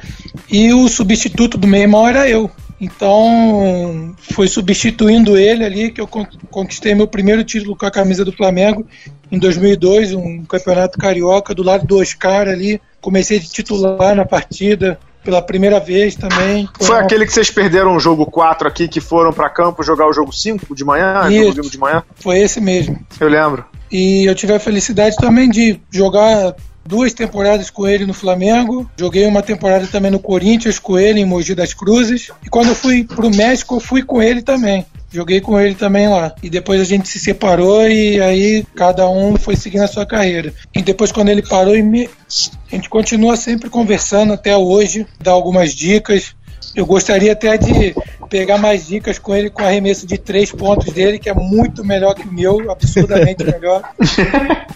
e 0.50 0.74
o 0.74 0.90
substituto 0.90 1.58
do 1.58 1.68
meu 1.68 1.80
irmão 1.80 2.06
era 2.06 2.28
eu. 2.28 2.52
Então, 2.80 4.16
foi 4.18 4.48
substituindo 4.48 5.38
ele 5.38 5.66
ali 5.66 5.92
que 5.92 6.00
eu 6.00 6.08
conquistei 6.08 6.96
meu 6.96 7.08
primeiro 7.08 7.44
título 7.44 7.76
com 7.76 7.86
a 7.86 7.92
camisa 7.92 8.24
do 8.24 8.32
Flamengo 8.32 8.86
em 9.32 9.38
2002, 9.38 10.14
um 10.14 10.44
campeonato 10.46 10.98
carioca 10.98 11.54
do 11.54 11.62
lado 11.64 11.86
do 11.86 11.98
Oscar 11.98 12.48
ali. 12.48 12.82
Comecei 13.02 13.40
de 13.40 13.50
titular 13.50 14.16
na 14.16 14.26
partida 14.26 15.00
pela 15.24 15.42
primeira 15.42 15.80
vez 15.80 16.16
também. 16.16 16.68
Foi 16.80 16.96
uma... 16.96 17.02
aquele 17.02 17.26
que 17.26 17.34
vocês 17.34 17.52
perderam 17.52 17.96
o 17.96 18.00
jogo 18.00 18.26
4 18.26 18.68
aqui, 18.68 18.88
que 18.88 19.02
foram 19.02 19.32
para 19.32 19.50
campo 19.50 19.84
jogar 19.84 20.08
o 20.08 20.14
jogo 20.14 20.32
5 20.32 20.74
de 20.74 20.84
manhã, 20.84 21.30
Isso, 21.30 21.70
de 21.70 21.78
manhã? 21.78 22.04
Foi 22.16 22.40
esse 22.40 22.60
mesmo. 22.60 22.98
Eu 23.20 23.28
lembro. 23.28 23.66
E 23.92 24.26
eu 24.26 24.36
tive 24.36 24.54
a 24.54 24.60
felicidade 24.60 25.16
também 25.18 25.50
de 25.50 25.80
jogar 25.92 26.56
duas 26.90 27.14
temporadas 27.14 27.70
com 27.70 27.88
ele 27.88 28.04
no 28.04 28.16
Flamengo, 28.16 28.90
joguei 28.98 29.28
uma 29.28 29.44
temporada 29.44 29.86
também 29.86 30.10
no 30.10 30.20
Corinthians 30.20 30.80
com 30.80 30.98
ele 30.98 31.20
em 31.20 31.26
Mogi 31.26 31.54
das 31.54 31.72
Cruzes. 31.72 32.32
E 32.44 32.50
quando 32.50 32.70
eu 32.70 32.76
fui 32.76 33.04
pro 33.04 33.30
México, 33.30 33.76
eu 33.76 33.80
fui 33.80 34.02
com 34.02 34.20
ele 34.20 34.42
também. 34.42 34.84
Joguei 35.12 35.40
com 35.40 35.60
ele 35.60 35.76
também 35.76 36.08
lá. 36.08 36.34
E 36.42 36.50
depois 36.50 36.82
a 36.82 36.84
gente 36.84 37.08
se 37.08 37.20
separou 37.20 37.88
e 37.88 38.20
aí 38.20 38.66
cada 38.76 39.08
um 39.08 39.38
foi 39.38 39.56
seguindo 39.56 39.84
a 39.84 39.88
sua 39.88 40.06
carreira. 40.06 40.52
E 40.76 40.82
depois 40.82 41.12
quando 41.12 41.30
ele 41.30 41.42
parou, 41.44 41.74
a 41.74 42.76
gente 42.76 42.90
continua 42.90 43.36
sempre 43.36 43.70
conversando 43.70 44.34
até 44.34 44.58
hoje, 44.58 45.06
dá 45.20 45.32
algumas 45.32 45.74
dicas. 45.74 46.36
Eu 46.76 46.86
gostaria 46.86 47.34
até 47.34 47.58
de 47.58 47.96
pegar 48.30 48.58
mais 48.58 48.88
dicas 48.88 49.18
com 49.18 49.36
ele 49.36 49.50
com 49.50 49.64
arremesso 49.64 50.06
de 50.06 50.18
três 50.18 50.52
pontos 50.52 50.94
dele, 50.94 51.18
que 51.18 51.30
é 51.30 51.34
muito 51.34 51.84
melhor 51.84 52.14
que 52.14 52.28
o 52.28 52.32
meu, 52.32 52.72
absurdamente 52.72 53.44
melhor. 53.46 53.82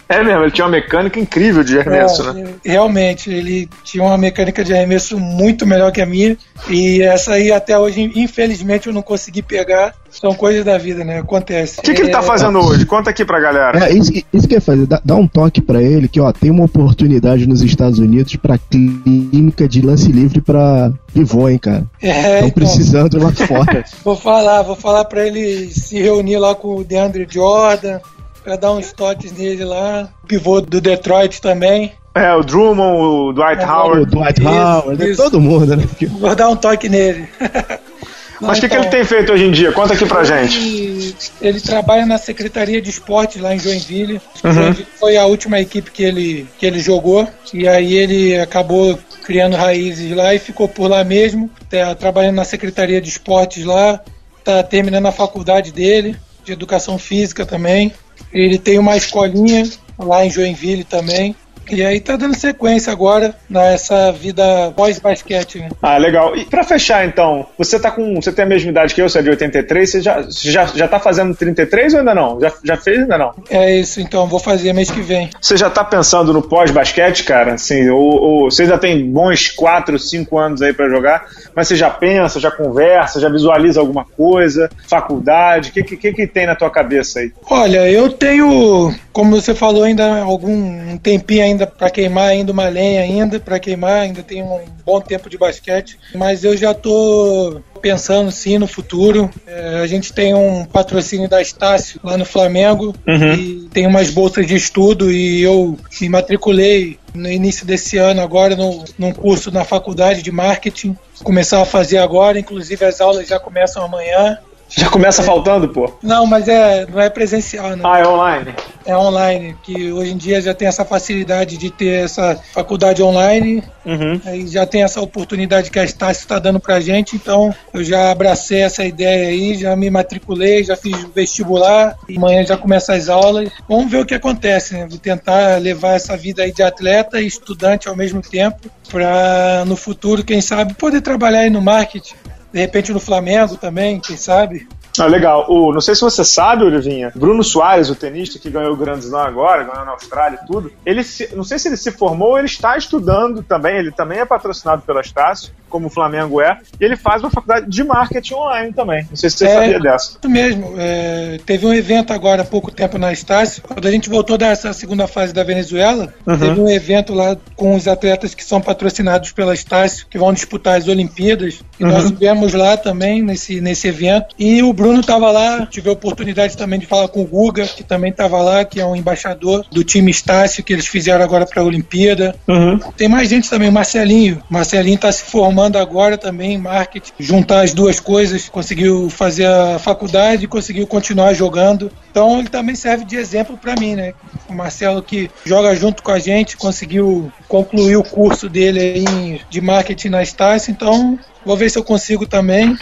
é 0.09 0.23
mesmo, 0.23 0.41
ele 0.43 0.51
tinha 0.51 0.65
uma 0.65 0.71
mecânica 0.71 1.19
incrível 1.19 1.63
de 1.63 1.79
arremesso, 1.79 2.29
é, 2.29 2.33
né? 2.33 2.53
Realmente, 2.65 3.31
ele 3.31 3.69
tinha 3.83 4.03
uma 4.03 4.17
mecânica 4.17 4.63
de 4.63 4.73
arremesso 4.73 5.19
muito 5.19 5.65
melhor 5.65 5.91
que 5.91 6.01
a 6.01 6.05
minha, 6.05 6.35
e 6.69 7.01
essa 7.01 7.33
aí 7.33 7.51
até 7.51 7.77
hoje, 7.77 8.11
infelizmente, 8.15 8.87
eu 8.87 8.93
não 8.93 9.01
consegui 9.01 9.41
pegar. 9.41 9.93
São 10.13 10.33
coisas 10.35 10.63
da 10.63 10.77
vida, 10.77 11.03
né? 11.03 11.19
Acontece. 11.19 11.79
O 11.79 11.81
que, 11.81 11.93
que 11.93 12.01
ele 12.01 12.11
tá 12.11 12.19
é... 12.19 12.23
fazendo 12.23 12.59
hoje? 12.59 12.85
Conta 12.85 13.09
aqui 13.09 13.25
pra 13.25 13.39
galera. 13.39 13.85
É, 13.85 13.91
isso, 13.91 14.11
isso 14.31 14.47
que 14.47 14.53
ia 14.53 14.61
fazer, 14.61 14.85
dá, 14.85 15.01
dá 15.03 15.15
um 15.15 15.27
toque 15.27 15.59
para 15.59 15.81
ele 15.81 16.07
que, 16.07 16.19
ó, 16.19 16.31
tem 16.31 16.51
uma 16.51 16.65
oportunidade 16.65 17.47
nos 17.47 17.63
Estados 17.63 17.97
Unidos 17.97 18.35
para 18.35 18.57
clínica 18.57 19.67
de 19.67 19.81
lance 19.81 20.11
livre 20.11 20.39
para 20.39 20.91
pivô, 21.11 21.49
hein, 21.49 21.57
cara. 21.57 21.85
É, 22.01 22.09
Estão 22.09 22.37
então... 22.37 22.49
precisando 22.51 23.21
lá 23.21 23.31
fora. 23.31 23.83
vou 24.05 24.15
falar, 24.15 24.61
vou 24.61 24.75
falar 24.75 25.05
para 25.05 25.25
ele 25.25 25.71
se 25.71 25.99
reunir 25.99 26.37
lá 26.37 26.53
com 26.53 26.77
o 26.77 26.83
DeAndre 26.83 27.27
Jordan, 27.27 27.99
para 28.43 28.55
dar 28.55 28.71
uns 28.71 28.93
toques 28.93 29.31
nele 29.31 29.65
lá. 29.65 30.09
Pivô 30.27 30.61
do 30.61 30.79
Detroit 30.79 31.41
também. 31.41 31.91
É, 32.15 32.31
o 32.35 32.43
Drummond, 32.43 33.01
o 33.01 33.33
Dwight 33.33 33.63
é, 33.63 33.65
Howard. 33.65 34.01
O 34.03 34.05
Dwight 34.05 34.39
isso, 34.39 34.49
Howard, 34.49 35.09
isso. 35.09 35.23
todo 35.23 35.41
mundo, 35.41 35.75
né? 35.75 35.83
Vou 36.19 36.35
dar 36.35 36.49
um 36.49 36.55
toque 36.55 36.87
nele. 36.87 37.27
Mas 38.41 38.57
o 38.57 38.61
que, 38.61 38.69
que 38.69 38.75
ele 38.75 38.87
então, 38.87 38.91
tem 38.91 39.05
feito 39.05 39.31
hoje 39.31 39.45
em 39.45 39.51
dia? 39.51 39.71
Conta 39.71 39.93
aqui 39.93 40.05
pra 40.05 40.19
ele, 40.19 40.47
gente. 40.47 41.31
Ele 41.41 41.59
trabalha 41.59 42.05
na 42.05 42.17
Secretaria 42.17 42.81
de 42.81 42.89
Esportes 42.89 43.41
lá 43.41 43.55
em 43.55 43.59
Joinville. 43.59 44.21
Uhum. 44.43 44.53
Joinville 44.53 44.87
foi 44.99 45.17
a 45.17 45.25
última 45.25 45.59
equipe 45.59 45.91
que 45.91 46.03
ele, 46.03 46.47
que 46.57 46.65
ele 46.65 46.79
jogou. 46.79 47.27
E 47.53 47.67
aí 47.67 47.93
ele 47.93 48.39
acabou 48.39 48.97
criando 49.23 49.55
raízes 49.55 50.15
lá 50.15 50.33
e 50.33 50.39
ficou 50.39 50.67
por 50.67 50.87
lá 50.87 51.03
mesmo. 51.03 51.49
Tá 51.69 51.95
trabalhando 51.95 52.35
na 52.35 52.45
Secretaria 52.45 53.01
de 53.01 53.09
Esportes 53.09 53.63
lá. 53.65 54.01
Tá 54.43 54.61
terminando 54.61 55.05
a 55.05 55.11
faculdade 55.11 55.71
dele, 55.71 56.15
de 56.43 56.51
Educação 56.51 56.97
Física 56.97 57.45
também. 57.45 57.93
Ele 58.33 58.57
tem 58.57 58.77
uma 58.77 58.97
escolinha 58.97 59.63
lá 59.97 60.25
em 60.25 60.29
Joinville 60.29 60.83
também. 60.83 61.35
E 61.69 61.83
aí 61.83 61.99
tá 61.99 62.15
dando 62.15 62.35
sequência 62.35 62.91
agora 62.91 63.35
nessa 63.49 64.11
vida 64.11 64.43
pós-basquete, 64.75 65.59
né? 65.59 65.69
Ah, 65.81 65.97
legal. 65.97 66.35
E 66.35 66.45
pra 66.45 66.63
fechar, 66.63 67.05
então, 67.05 67.45
você 67.57 67.79
tá 67.79 67.91
com. 67.91 68.15
Você 68.15 68.31
tem 68.31 68.45
a 68.45 68.47
mesma 68.47 68.69
idade 68.69 68.93
que 68.93 69.01
eu, 69.01 69.09
você 69.09 69.19
é 69.19 69.21
de 69.21 69.29
83, 69.29 69.89
você 69.89 70.01
já, 70.01 70.21
já, 70.29 70.65
já 70.65 70.87
tá 70.87 70.99
fazendo 70.99 71.35
33 71.35 71.93
ou 71.93 71.99
ainda 71.99 72.13
não? 72.13 72.39
Já, 72.39 72.51
já 72.63 72.77
fez 72.77 72.99
ainda 72.99 73.17
não? 73.17 73.33
É 73.49 73.75
isso, 73.75 74.01
então, 74.01 74.27
vou 74.27 74.39
fazer 74.39 74.73
mês 74.73 74.91
que 74.91 75.01
vem. 75.01 75.29
Você 75.41 75.57
já 75.57 75.69
tá 75.69 75.83
pensando 75.83 76.33
no 76.33 76.41
pós-basquete, 76.41 77.23
cara? 77.23 77.53
Assim, 77.53 77.89
ou, 77.89 78.21
ou 78.21 78.51
você 78.51 78.65
já 78.65 78.77
tem 78.77 79.09
bons 79.09 79.49
4, 79.49 79.97
5 79.97 80.37
anos 80.37 80.61
aí 80.61 80.73
para 80.73 80.89
jogar, 80.89 81.25
mas 81.55 81.67
você 81.67 81.75
já 81.75 81.89
pensa, 81.89 82.39
já 82.39 82.51
conversa, 82.51 83.19
já 83.19 83.29
visualiza 83.29 83.79
alguma 83.79 84.05
coisa, 84.05 84.69
faculdade, 84.87 85.69
o 85.69 85.73
que, 85.73 85.83
que, 85.83 86.13
que 86.13 86.27
tem 86.27 86.45
na 86.45 86.55
tua 86.55 86.69
cabeça 86.69 87.19
aí? 87.19 87.31
Olha, 87.49 87.89
eu 87.89 88.09
tenho, 88.11 88.93
como 89.11 89.39
você 89.39 89.55
falou, 89.55 89.83
ainda 89.83 90.21
algum 90.21 90.97
tempinho 90.97 91.43
ainda 91.43 91.52
ainda 91.53 91.67
para 91.67 91.89
queimar 91.89 92.29
ainda 92.29 92.51
uma 92.51 92.67
lenha 92.67 93.01
ainda 93.01 93.39
para 93.39 93.59
queimar 93.59 94.01
ainda 94.01 94.21
tem 94.21 94.43
um 94.43 94.59
bom 94.85 94.99
tempo 94.99 95.29
de 95.29 95.37
basquete. 95.37 95.97
Mas 96.13 96.43
eu 96.43 96.57
já 96.57 96.71
estou 96.71 97.61
pensando 97.81 98.31
sim 98.31 98.57
no 98.57 98.67
futuro. 98.67 99.29
É, 99.45 99.79
a 99.81 99.87
gente 99.87 100.13
tem 100.13 100.33
um 100.33 100.65
patrocínio 100.65 101.29
da 101.29 101.41
Estácio 101.41 101.99
lá 102.03 102.17
no 102.17 102.25
Flamengo 102.25 102.95
uhum. 103.07 103.33
e 103.33 103.69
tem 103.73 103.87
umas 103.87 104.09
bolsas 104.09 104.45
de 104.45 104.55
estudo 104.55 105.11
e 105.11 105.41
eu 105.41 105.77
me 106.01 106.09
matriculei 106.09 106.97
no 107.13 107.29
início 107.29 107.65
desse 107.65 107.97
ano 107.97 108.21
agora 108.21 108.55
no, 108.55 108.83
num 108.97 109.13
curso 109.13 109.51
na 109.51 109.63
faculdade 109.63 110.21
de 110.21 110.31
marketing. 110.31 110.97
Começar 111.23 111.61
a 111.61 111.65
fazer 111.65 111.97
agora 111.97 112.39
inclusive 112.39 112.83
as 112.85 112.99
aulas 112.99 113.27
já 113.27 113.39
começam 113.39 113.83
amanhã 113.83 114.39
já 114.75 114.89
começa 114.89 115.21
é. 115.21 115.25
faltando, 115.25 115.69
pô? 115.69 115.91
Não, 116.01 116.25
mas 116.25 116.47
é, 116.47 116.85
não 116.87 116.99
é 116.99 117.09
presencial, 117.09 117.75
não. 117.75 117.91
Ah, 117.91 117.99
é 117.99 118.07
online? 118.07 118.55
É 118.85 118.97
online, 118.97 119.55
que 119.63 119.91
hoje 119.91 120.11
em 120.11 120.17
dia 120.17 120.41
já 120.41 120.53
tem 120.53 120.67
essa 120.67 120.83
facilidade 120.83 121.57
de 121.57 121.69
ter 121.69 122.03
essa 122.03 122.35
faculdade 122.53 123.01
online, 123.01 123.63
uhum. 123.85 124.19
aí 124.25 124.47
já 124.47 124.65
tem 124.65 124.83
essa 124.83 124.99
oportunidade 124.99 125.69
que 125.69 125.79
a 125.79 125.83
Estácio 125.83 126.21
está 126.21 126.39
dando 126.39 126.59
pra 126.59 126.81
gente, 126.81 127.15
então 127.15 127.53
eu 127.73 127.83
já 127.83 128.11
abracei 128.11 128.61
essa 128.61 128.83
ideia 128.83 129.29
aí, 129.29 129.55
já 129.55 129.75
me 129.75 129.89
matriculei, 129.89 130.63
já 130.63 130.75
fiz 130.75 130.97
vestibular, 131.15 131.95
e 132.09 132.17
amanhã 132.17 132.43
já 132.43 132.57
começa 132.57 132.93
as 132.93 133.07
aulas. 133.07 133.49
Vamos 133.69 133.89
ver 133.89 133.99
o 134.01 134.05
que 134.05 134.15
acontece, 134.15 134.73
né? 134.73 134.87
Vou 134.89 134.99
tentar 134.99 135.61
levar 135.61 135.93
essa 135.93 136.17
vida 136.17 136.43
aí 136.43 136.51
de 136.51 136.63
atleta 136.63 137.21
e 137.21 137.27
estudante 137.27 137.87
ao 137.87 137.95
mesmo 137.95 138.21
tempo, 138.21 138.69
para 138.89 139.63
no 139.65 139.75
futuro, 139.75 140.23
quem 140.23 140.41
sabe, 140.41 140.73
poder 140.73 141.01
trabalhar 141.01 141.39
aí 141.39 141.49
no 141.49 141.61
marketing 141.61 142.15
de 142.53 142.59
repente 142.59 142.93
no 142.93 142.99
Flamengo 142.99 143.57
também, 143.57 143.99
quem 143.99 144.15
sabe? 144.15 144.67
Ah, 144.99 145.05
legal. 145.05 145.45
O, 145.49 145.73
não 145.73 145.81
sei 145.81 145.95
se 145.95 146.01
você 146.01 146.23
sabe, 146.23 146.63
Olivinha, 146.63 147.11
Bruno 147.15 147.43
Soares, 147.43 147.89
o 147.89 147.95
tenista 147.95 148.37
que 148.37 148.49
ganhou 148.49 148.73
o 148.73 148.77
Grand 148.77 148.99
Slam 148.99 149.25
agora, 149.25 149.63
ganhou 149.63 149.85
na 149.85 149.91
Austrália 149.91 150.39
e 150.41 150.45
tudo, 150.45 150.71
ele 150.85 151.03
se, 151.03 151.35
não 151.35 151.43
sei 151.43 151.57
se 151.57 151.67
ele 151.67 151.77
se 151.77 151.91
formou 151.91 152.31
ou 152.31 152.37
ele 152.37 152.47
está 152.47 152.77
estudando 152.77 153.41
também, 153.41 153.77
ele 153.77 153.91
também 153.91 154.19
é 154.19 154.25
patrocinado 154.25 154.83
pela 154.83 155.01
Estácio, 155.01 155.51
como 155.73 155.87
o 155.87 155.89
Flamengo 155.89 156.39
é, 156.39 156.59
e 156.79 156.85
ele 156.85 156.95
faz 156.95 157.23
uma 157.23 157.31
faculdade 157.31 157.67
de 157.67 157.83
marketing 157.83 158.35
online 158.35 158.73
também. 158.73 159.07
Não 159.09 159.15
sei 159.15 159.29
se 159.31 159.37
você 159.37 159.47
é, 159.47 159.55
sabia 159.55 159.79
dessa. 159.79 160.17
Isso 160.19 160.29
mesmo. 160.29 160.75
É, 160.77 161.39
teve 161.47 161.65
um 161.65 161.73
evento 161.73 162.13
agora 162.13 162.43
há 162.43 162.45
pouco 162.45 162.69
tempo 162.71 162.99
na 162.99 163.11
Estácio, 163.11 163.63
quando 163.63 163.87
a 163.87 163.91
gente 163.91 164.07
voltou 164.07 164.37
dessa 164.37 164.71
segunda 164.71 165.07
fase 165.07 165.33
da 165.33 165.43
Venezuela, 165.43 166.13
uhum. 166.27 166.37
teve 166.37 166.61
um 166.61 166.69
evento 166.69 167.13
lá 167.13 167.35
com 167.55 167.75
os 167.75 167.87
atletas 167.87 168.35
que 168.35 168.43
são 168.43 168.61
patrocinados 168.61 169.31
pela 169.31 169.55
Estácio, 169.55 170.05
que 170.07 170.19
vão 170.19 170.31
disputar 170.31 170.77
as 170.77 170.87
Olimpíadas, 170.87 171.61
e 171.79 171.83
uhum. 171.83 171.89
nós 171.89 172.05
estivemos 172.05 172.53
lá 172.53 172.77
também 172.77 173.23
nesse, 173.23 173.59
nesse 173.59 173.87
evento, 173.87 174.35
e 174.37 174.61
o 174.61 174.71
Bruno 174.71 174.82
estava 174.99 175.31
lá, 175.31 175.65
tive 175.65 175.89
a 175.89 175.93
oportunidade 175.93 176.57
também 176.57 176.79
de 176.79 176.85
falar 176.85 177.07
com 177.07 177.21
o 177.21 177.27
Guga, 177.27 177.65
que 177.65 177.83
também 177.83 178.11
estava 178.11 178.41
lá, 178.41 178.65
que 178.65 178.79
é 178.79 178.85
um 178.85 178.95
embaixador 178.95 179.65
do 179.71 179.83
time 179.83 180.11
Estácio, 180.11 180.63
que 180.63 180.73
eles 180.73 180.87
fizeram 180.87 181.23
agora 181.23 181.45
para 181.45 181.61
a 181.61 181.65
Olimpíada. 181.65 182.35
Uhum. 182.47 182.79
Tem 182.97 183.07
mais 183.07 183.29
gente 183.29 183.49
também, 183.49 183.71
Marcelinho. 183.71 184.41
Marcelinho 184.49 184.95
está 184.95 185.11
se 185.11 185.23
formando 185.23 185.77
agora 185.77 186.17
também 186.17 186.53
em 186.53 186.57
marketing, 186.57 187.11
juntar 187.19 187.61
as 187.61 187.73
duas 187.73 187.99
coisas, 187.99 188.49
conseguiu 188.49 189.09
fazer 189.09 189.45
a 189.45 189.79
faculdade 189.79 190.45
e 190.45 190.47
conseguiu 190.47 190.87
continuar 190.87 191.33
jogando. 191.33 191.91
Então 192.11 192.39
ele 192.39 192.49
também 192.49 192.75
serve 192.75 193.05
de 193.05 193.15
exemplo 193.15 193.57
para 193.57 193.75
mim, 193.75 193.95
né? 193.95 194.13
O 194.47 194.53
Marcelo 194.53 195.01
que 195.01 195.29
joga 195.45 195.75
junto 195.75 196.03
com 196.03 196.11
a 196.11 196.19
gente, 196.19 196.57
conseguiu 196.57 197.31
concluir 197.47 197.95
o 197.95 198.03
curso 198.03 198.47
dele 198.47 198.79
aí 198.79 199.41
de 199.49 199.61
marketing 199.61 200.09
na 200.09 200.23
Estácio, 200.23 200.71
então 200.71 201.17
vou 201.45 201.57
ver 201.57 201.69
se 201.69 201.77
eu 201.77 201.83
consigo 201.83 202.27
também 202.27 202.77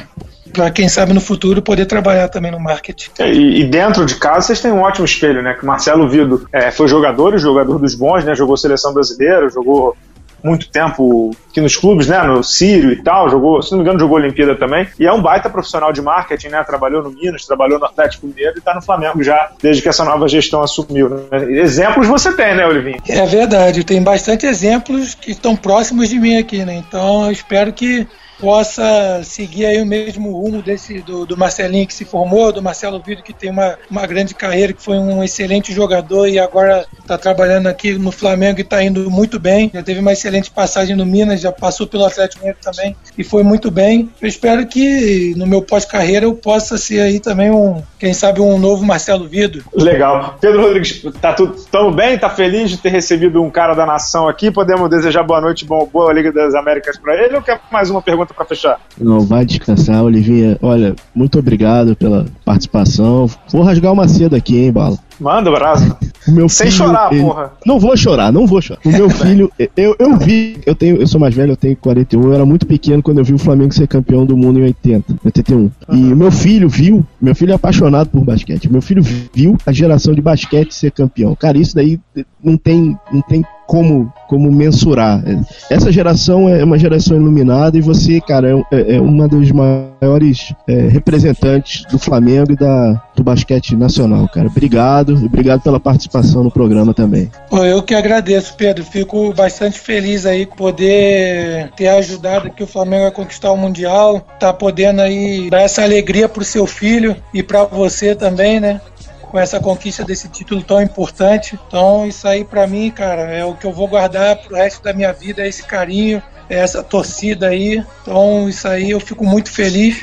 para 0.51 0.69
quem 0.69 0.87
sabe 0.89 1.13
no 1.13 1.21
futuro 1.21 1.61
poder 1.61 1.85
trabalhar 1.85 2.29
também 2.29 2.51
no 2.51 2.59
marketing. 2.59 3.09
É, 3.19 3.31
e, 3.31 3.61
e, 3.61 3.63
dentro 3.63 4.05
de 4.05 4.15
casa 4.15 4.47
vocês 4.47 4.61
têm 4.61 4.71
um 4.71 4.81
ótimo 4.81 5.05
espelho, 5.05 5.41
né? 5.41 5.53
Que 5.53 5.63
o 5.63 5.67
Marcelo 5.67 6.07
Vido 6.07 6.47
é, 6.51 6.71
foi 6.71 6.87
jogador, 6.87 7.37
jogador 7.37 7.79
dos 7.79 7.95
bons, 7.95 8.23
né? 8.23 8.35
Jogou 8.35 8.57
seleção 8.57 8.93
brasileira, 8.93 9.49
jogou 9.49 9.95
muito 10.43 10.69
tempo 10.69 11.31
aqui 11.49 11.61
nos 11.61 11.75
clubes, 11.75 12.07
né? 12.07 12.21
No 12.23 12.43
Sírio 12.43 12.91
e 12.91 13.01
tal, 13.03 13.29
jogou, 13.29 13.61
se 13.61 13.71
não 13.71 13.79
me 13.79 13.83
engano, 13.83 13.99
jogou 13.99 14.17
Olimpíada 14.17 14.55
também. 14.55 14.87
E 14.99 15.05
é 15.05 15.13
um 15.13 15.21
baita 15.21 15.49
profissional 15.49 15.93
de 15.93 16.01
marketing, 16.01 16.47
né? 16.47 16.63
Trabalhou 16.63 17.03
no 17.03 17.11
Minas, 17.11 17.45
trabalhou 17.45 17.79
no 17.79 17.85
Atlético 17.85 18.27
Mineiro 18.27 18.53
e 18.55 18.59
está 18.59 18.73
no 18.73 18.81
Flamengo 18.81 19.23
já 19.23 19.51
desde 19.61 19.81
que 19.81 19.89
essa 19.89 20.03
nova 20.03 20.27
gestão 20.27 20.61
assumiu. 20.61 21.09
Né? 21.09 21.59
Exemplos 21.59 22.07
você 22.07 22.33
tem, 22.33 22.55
né, 22.55 22.65
Olivinho? 22.65 23.01
É 23.07 23.25
verdade, 23.25 23.83
tem 23.83 24.01
bastante 24.01 24.45
exemplos 24.45 25.13
que 25.13 25.31
estão 25.31 25.55
próximos 25.55 26.09
de 26.09 26.19
mim 26.19 26.37
aqui, 26.37 26.65
né? 26.65 26.75
Então 26.75 27.25
eu 27.25 27.31
espero 27.31 27.71
que 27.71 28.07
possa 28.41 29.21
seguir 29.23 29.67
aí 29.67 29.79
o 29.79 29.85
mesmo 29.85 30.31
rumo 30.31 30.63
desse 30.63 30.99
do, 30.99 31.27
do 31.27 31.37
Marcelinho 31.37 31.85
que 31.85 31.93
se 31.93 32.03
formou, 32.03 32.51
do 32.51 32.61
Marcelo 32.61 32.99
Vido 32.99 33.21
que 33.21 33.31
tem 33.31 33.51
uma, 33.51 33.77
uma 33.89 34.07
grande 34.07 34.33
carreira, 34.33 34.73
que 34.73 34.81
foi 34.81 34.97
um 34.97 35.23
excelente 35.23 35.71
jogador 35.71 36.27
e 36.27 36.39
agora 36.39 36.83
está 36.99 37.19
trabalhando 37.19 37.67
aqui 37.67 37.93
no 37.93 38.11
Flamengo 38.11 38.59
e 38.59 38.63
está 38.63 38.83
indo 38.83 39.11
muito 39.11 39.39
bem. 39.39 39.69
Já 39.71 39.83
teve 39.83 39.99
uma 39.99 40.11
excelente 40.11 40.49
passagem 40.49 40.95
no 40.95 41.05
Minas, 41.05 41.39
já 41.39 41.51
passou 41.51 41.85
pelo 41.85 42.03
Atlético 42.03 42.39
Mineiro 42.39 42.57
também 42.59 42.95
e 43.15 43.23
foi 43.23 43.43
muito 43.43 43.69
bem. 43.69 44.09
Eu 44.19 44.27
espero 44.27 44.65
que 44.65 45.35
no 45.37 45.45
meu 45.45 45.61
pós-carreira 45.61 46.25
eu 46.25 46.33
possa 46.33 46.79
ser 46.79 47.01
aí 47.01 47.19
também 47.19 47.51
um, 47.51 47.83
quem 47.99 48.13
sabe, 48.13 48.41
um 48.41 48.57
novo 48.57 48.83
Marcelo 48.83 49.27
Vido. 49.27 49.63
Legal. 49.71 50.37
Pedro 50.41 50.63
Rodrigues, 50.63 51.03
tá 51.21 51.33
tudo 51.33 51.61
tamo 51.71 51.91
bem? 51.91 52.17
Tá 52.17 52.29
feliz 52.29 52.71
de 52.71 52.77
ter 52.77 52.89
recebido 52.89 53.41
um 53.43 53.51
cara 53.51 53.75
da 53.75 53.85
nação 53.85 54.27
aqui? 54.27 54.49
Podemos 54.49 54.89
desejar 54.89 55.21
boa 55.21 55.39
noite, 55.39 55.63
bom, 55.63 55.85
boa 55.85 56.11
Liga 56.11 56.31
das 56.31 56.55
Américas 56.55 56.97
para 56.97 57.15
ele 57.23 57.35
ou 57.35 57.41
quer 57.41 57.59
mais 57.71 57.91
uma 57.91 58.01
pergunta 58.01 58.30
para 58.33 58.45
fechar. 58.45 58.79
Não, 58.99 59.21
vai 59.21 59.45
descansar, 59.45 60.03
Olivinha. 60.03 60.57
Olha, 60.61 60.95
muito 61.13 61.39
obrigado 61.39 61.95
pela 61.95 62.25
participação. 62.45 63.29
Vou 63.51 63.63
rasgar 63.63 63.91
uma 63.91 64.07
seda 64.07 64.37
aqui, 64.37 64.57
hein, 64.59 64.71
Bala. 64.71 64.97
Manda 65.21 65.49
o 65.51 65.55
abraço. 65.55 65.95
O 66.27 66.31
meu 66.31 66.47
Sem 66.49 66.67
filho, 66.67 66.77
chorar, 66.85 67.11
ele- 67.11 67.23
porra. 67.23 67.51
Não 67.65 67.79
vou 67.79 67.95
chorar, 67.97 68.31
não 68.31 68.45
vou 68.45 68.61
chorar. 68.61 68.79
O 68.85 68.89
meu 68.91 69.09
filho, 69.09 69.51
eu, 69.75 69.95
eu 69.97 70.17
vi, 70.17 70.57
eu 70.65 70.75
tenho, 70.75 70.97
eu 70.97 71.07
sou 71.07 71.19
mais 71.19 71.33
velho, 71.33 71.53
eu 71.53 71.55
tenho 71.57 71.75
41, 71.75 72.21
eu 72.23 72.33
era 72.33 72.45
muito 72.45 72.65
pequeno 72.67 73.01
quando 73.01 73.17
eu 73.17 73.23
vi 73.23 73.33
o 73.33 73.37
Flamengo 73.39 73.73
ser 73.73 73.87
campeão 73.87 74.25
do 74.25 74.37
mundo 74.37 74.59
em 74.59 74.63
80, 74.63 75.15
81. 75.25 75.71
E 75.91 76.13
o 76.13 76.15
meu 76.15 76.31
filho 76.31 76.69
viu, 76.69 77.03
meu 77.19 77.33
filho 77.33 77.51
é 77.51 77.55
apaixonado 77.55 78.09
por 78.09 78.23
basquete. 78.23 78.71
Meu 78.71 78.81
filho 78.81 79.01
viu 79.33 79.57
a 79.65 79.71
geração 79.71 80.13
de 80.13 80.21
basquete 80.21 80.73
ser 80.75 80.91
campeão. 80.91 81.35
Cara, 81.35 81.57
isso 81.57 81.73
daí 81.75 81.99
não 82.43 82.55
tem, 82.55 82.97
não 83.11 83.21
tem 83.21 83.43
como, 83.67 84.11
como 84.27 84.51
mensurar. 84.51 85.23
Essa 85.69 85.91
geração 85.91 86.47
é 86.49 86.61
uma 86.63 86.77
geração 86.77 87.15
iluminada 87.15 87.77
e 87.77 87.81
você, 87.81 88.19
cara, 88.21 88.49
é, 88.71 88.75
é- 88.75 88.95
é 88.97 89.01
uma 89.01 89.27
dos 89.29 89.49
maiores 89.51 90.53
é, 90.67 90.87
representantes 90.89 91.85
do 91.89 91.97
Flamengo 91.97 92.51
e 92.51 92.55
da, 92.55 93.01
do 93.21 93.23
basquete 93.23 93.75
nacional, 93.75 94.27
cara. 94.27 94.47
Obrigado 94.47 95.13
e 95.13 95.25
obrigado 95.25 95.61
pela 95.61 95.79
participação 95.79 96.43
no 96.43 96.51
programa 96.51 96.93
também. 96.93 97.31
Eu 97.51 97.81
que 97.81 97.93
agradeço, 97.93 98.55
Pedro. 98.57 98.83
Fico 98.83 99.33
bastante 99.33 99.79
feliz 99.79 100.25
aí 100.25 100.45
poder 100.45 101.71
ter 101.77 101.87
ajudado 101.87 102.47
aqui 102.47 102.63
o 102.63 102.67
Flamengo 102.67 103.05
a 103.05 103.11
conquistar 103.11 103.51
o 103.51 103.57
Mundial, 103.57 104.19
tá 104.39 104.51
podendo 104.51 105.01
aí 105.01 105.49
dar 105.49 105.61
essa 105.61 105.83
alegria 105.83 106.27
pro 106.27 106.43
seu 106.43 106.65
filho 106.65 107.15
e 107.33 107.43
pra 107.43 107.63
você 107.63 108.15
também, 108.15 108.59
né? 108.59 108.81
Com 109.29 109.39
essa 109.39 109.59
conquista 109.59 110.03
desse 110.03 110.27
título 110.27 110.61
tão 110.61 110.81
importante. 110.81 111.57
Então, 111.67 112.05
isso 112.05 112.27
aí 112.27 112.43
pra 112.43 112.67
mim, 112.67 112.91
cara, 112.91 113.21
é 113.31 113.45
o 113.45 113.53
que 113.53 113.65
eu 113.65 113.71
vou 113.71 113.87
guardar 113.87 114.35
pro 114.37 114.55
resto 114.55 114.83
da 114.83 114.93
minha 114.93 115.13
vida, 115.13 115.43
é 115.43 115.47
esse 115.47 115.63
carinho, 115.63 116.21
é 116.49 116.57
essa 116.57 116.83
torcida 116.83 117.47
aí. 117.47 117.81
Então, 118.01 118.49
isso 118.49 118.67
aí 118.67 118.91
eu 118.91 118.99
fico 118.99 119.23
muito 119.23 119.49
feliz. 119.49 120.01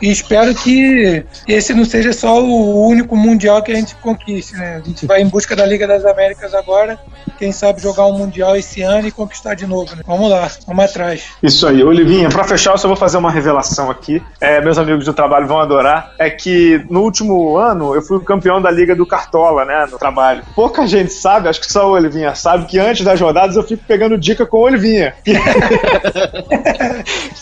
E 0.00 0.10
espero 0.10 0.54
que 0.54 1.24
esse 1.46 1.72
não 1.72 1.84
seja 1.84 2.12
só 2.12 2.42
o 2.42 2.88
único 2.88 3.16
mundial 3.16 3.62
que 3.62 3.70
a 3.70 3.74
gente 3.76 3.94
conquiste, 3.96 4.54
né? 4.54 4.80
A 4.82 4.86
gente 4.86 5.06
vai 5.06 5.22
em 5.22 5.28
busca 5.28 5.54
da 5.54 5.64
Liga 5.64 5.86
das 5.86 6.04
Américas 6.04 6.52
agora. 6.54 6.98
Quem 7.38 7.52
sabe 7.52 7.80
jogar 7.80 8.06
um 8.06 8.18
mundial 8.18 8.56
esse 8.56 8.82
ano 8.82 9.06
e 9.06 9.12
conquistar 9.12 9.54
de 9.54 9.66
novo, 9.66 9.94
né? 9.94 10.02
Vamos 10.06 10.28
lá, 10.28 10.50
vamos 10.66 10.84
atrás. 10.84 11.24
Isso 11.42 11.66
aí, 11.66 11.82
Olivinha, 11.84 12.28
pra 12.28 12.44
fechar, 12.44 12.72
eu 12.72 12.78
só 12.78 12.88
vou 12.88 12.96
fazer 12.96 13.16
uma 13.16 13.30
revelação 13.30 13.90
aqui. 13.90 14.20
É, 14.40 14.60
meus 14.60 14.76
amigos 14.76 15.04
do 15.04 15.14
trabalho 15.14 15.46
vão 15.46 15.60
adorar. 15.60 16.12
É 16.18 16.28
que 16.28 16.84
no 16.90 17.02
último 17.02 17.56
ano 17.56 17.94
eu 17.94 18.02
fui 18.02 18.20
campeão 18.24 18.60
da 18.60 18.70
Liga 18.70 18.96
do 18.96 19.06
Cartola, 19.06 19.64
né? 19.64 19.86
No 19.90 19.98
trabalho. 19.98 20.42
Pouca 20.54 20.84
gente 20.86 21.12
sabe, 21.12 21.48
acho 21.48 21.60
que 21.60 21.72
só 21.72 21.88
o 21.88 21.92
Olivinha 21.92 22.34
sabe, 22.34 22.66
que 22.66 22.78
antes 22.78 23.04
das 23.04 23.20
rodadas 23.20 23.54
eu 23.54 23.62
fico 23.62 23.84
pegando 23.86 24.18
dica 24.18 24.44
com 24.44 24.58
o 24.58 24.62
Olivinha. 24.62 25.14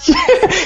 que, 0.05 0.12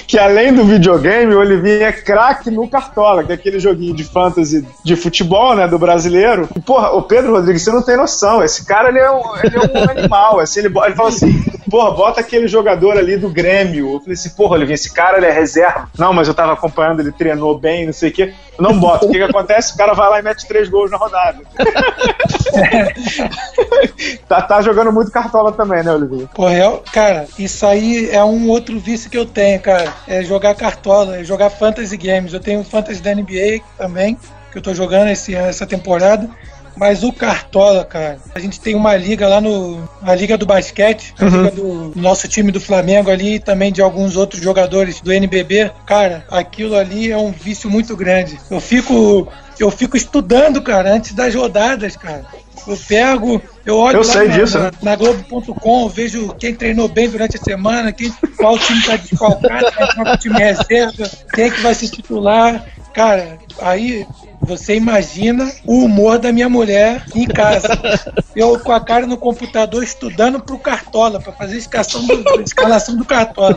que 0.09 0.19
além 0.19 0.53
do 0.53 0.65
videogame, 0.65 1.35
o 1.35 1.39
Olivinha 1.39 1.54
é 1.83 1.93
craque 1.93 2.51
no 2.51 2.69
Cartola, 2.69 3.25
que 3.25 3.33
é 3.33 3.35
aquele 3.35 3.59
joguinho 3.59 3.95
de 3.95 4.05
fantasy 4.05 4.67
de 4.83 4.97
futebol, 4.97 5.55
né? 5.55 5.67
Do 5.67 5.79
brasileiro. 5.79 6.49
E, 6.57 6.61
porra, 6.61 6.91
o 6.91 7.03
Pedro 7.03 7.33
Rodrigues, 7.33 7.63
você 7.63 7.71
não 7.71 7.83
tem 7.83 7.97
noção. 7.97 8.43
Esse 8.43 8.65
cara, 8.65 8.89
ele 8.89 8.99
é 8.99 9.11
um, 9.11 9.23
ele 9.43 9.57
é 9.57 9.61
um 9.61 9.91
animal. 9.91 10.41
Assim, 10.41 10.61
ele, 10.61 10.69
ele 10.69 10.95
fala 10.95 11.09
assim, 11.09 11.45
porra, 11.71 11.91
bota 11.93 12.21
aquele 12.21 12.47
jogador 12.47 12.97
ali 12.97 13.17
do 13.17 13.29
Grêmio. 13.29 13.95
Eu 13.95 14.01
falei 14.01 14.15
assim, 14.15 14.31
porra, 14.31 14.55
Olivinha, 14.55 14.75
esse 14.75 14.93
cara, 14.93 15.17
ele 15.17 15.27
é 15.27 15.33
reserva. 15.33 15.89
Não, 15.99 16.13
mas 16.13 16.29
eu 16.29 16.35
tava 16.35 16.53
acompanhando, 16.53 17.01
ele 17.01 17.13
treinou 17.13 17.59
bem, 17.59 17.87
não 17.87 17.93
sei 17.93 18.11
o 18.11 18.13
quê. 18.13 18.35
Não 18.59 18.79
bota. 18.79 19.07
O 19.07 19.11
que 19.11 19.19
que 19.19 19.25
acontece? 19.25 19.75
O 19.75 19.77
cara 19.77 19.95
vai 19.95 20.09
lá 20.09 20.21
e 20.21 20.23
mete 20.23 20.47
três 20.47 20.69
gols 20.69 20.91
na 20.91 20.97
rodada. 20.97 21.39
tá, 24.29 24.43
tá 24.43 24.63
jogando 24.63 24.93
muito 24.93 25.11
Cartola 25.11 25.51
também, 25.53 25.83
né, 25.83 25.93
Olivinha? 25.93 26.29
Pô, 26.35 26.47
real, 26.47 26.83
cara, 26.93 27.27
isso 27.39 27.67
aí 27.67 28.11
é 28.11 28.23
um 28.23 28.49
outro 28.49 28.79
vício 28.79 29.11
que 29.11 29.19
eu 29.19 29.27
tenho, 29.27 29.61
cara. 29.61 29.93
É 30.07 30.23
jogar 30.23 30.55
cartola, 30.55 31.19
é 31.19 31.25
jogar 31.25 31.44
fantasy 31.51 31.97
games. 31.97 32.33
Eu 32.33 32.41
tenho 32.41 32.63
fantasy 32.65 33.01
da 33.01 33.15
NBA 33.15 33.61
também, 33.77 34.17
que 34.51 34.59
eu 34.59 34.63
tô 34.63 34.75
jogando 34.75 35.09
esse, 35.09 35.35
essa 35.35 35.67
temporada. 35.67 36.29
Mas 36.77 37.05
o 37.05 37.13
Cartola, 37.13 37.85
cara, 37.85 38.19
a 38.35 38.41
gente 38.41 38.61
tem 38.61 38.75
uma 38.75 38.97
liga 38.97 39.29
lá 39.29 39.41
no. 39.41 39.89
A 40.03 40.15
Liga 40.15 40.37
do 40.37 40.45
Basquete, 40.45 41.15
a 41.19 41.25
liga 41.25 41.51
do 41.53 41.93
nosso 41.95 42.27
time 42.27 42.51
do 42.51 42.61
Flamengo 42.61 43.11
ali 43.11 43.35
e 43.35 43.41
também 43.41 43.73
de 43.73 43.81
alguns 43.81 44.17
outros 44.17 44.43
jogadores 44.43 45.01
do 45.01 45.13
NBB. 45.13 45.71
Cara, 45.87 46.25
aquilo 46.29 46.77
ali 46.77 47.13
é 47.13 47.17
um 47.17 47.31
vício 47.31 47.71
muito 47.71 47.97
grande. 47.97 48.39
Eu 48.51 48.61
fico. 48.61 49.29
Eu 49.57 49.71
fico 49.71 49.97
estudando, 49.97 50.61
cara, 50.61 50.93
antes 50.93 51.13
das 51.13 51.33
rodadas, 51.33 51.97
cara. 51.97 52.25
Eu 52.67 52.79
pego, 52.89 53.43
eu 53.67 53.77
olho 53.77 53.99
Eu 53.99 54.05
sei 54.05 54.29
na, 54.29 54.37
disso, 54.37 54.59
na, 54.59 54.65
né? 54.65 54.71
na 54.83 54.97
Globo.com, 54.97 55.89
vejo 55.89 56.35
quem 56.39 56.55
treinou 56.55 56.89
bem 56.89 57.09
durante 57.09 57.37
a 57.37 57.41
semana, 57.43 57.93
quem, 57.93 58.11
qual 58.37 58.59
time 58.59 58.83
tá 58.83 58.97
desfalcado, 58.97 59.67
com 59.95 60.03
o 60.03 60.17
time 60.17 60.39
reserva, 60.39 61.11
quem 61.35 61.51
que 61.51 61.61
vai 61.61 61.75
se 61.75 61.89
titular. 61.91 62.65
Cara, 62.95 63.39
aí 63.61 64.07
você 64.47 64.75
imagina 64.77 65.51
o 65.67 65.85
humor 65.85 66.19
da 66.19 66.33
minha 66.33 66.49
mulher 66.49 67.05
em 67.15 67.27
casa. 67.27 67.69
Eu 68.35 68.59
com 68.59 68.73
a 68.73 68.81
cara 68.81 69.07
no 69.07 69.17
computador 69.17 69.83
estudando 69.83 70.41
pro 70.41 70.59
Cartola, 70.59 71.21
pra 71.21 71.33
fazer 71.33 71.55
a 71.55 71.59
escalação 71.59 72.05
do, 72.07 72.41
escalação 72.41 72.97
do 72.97 73.05
Cartola. 73.05 73.57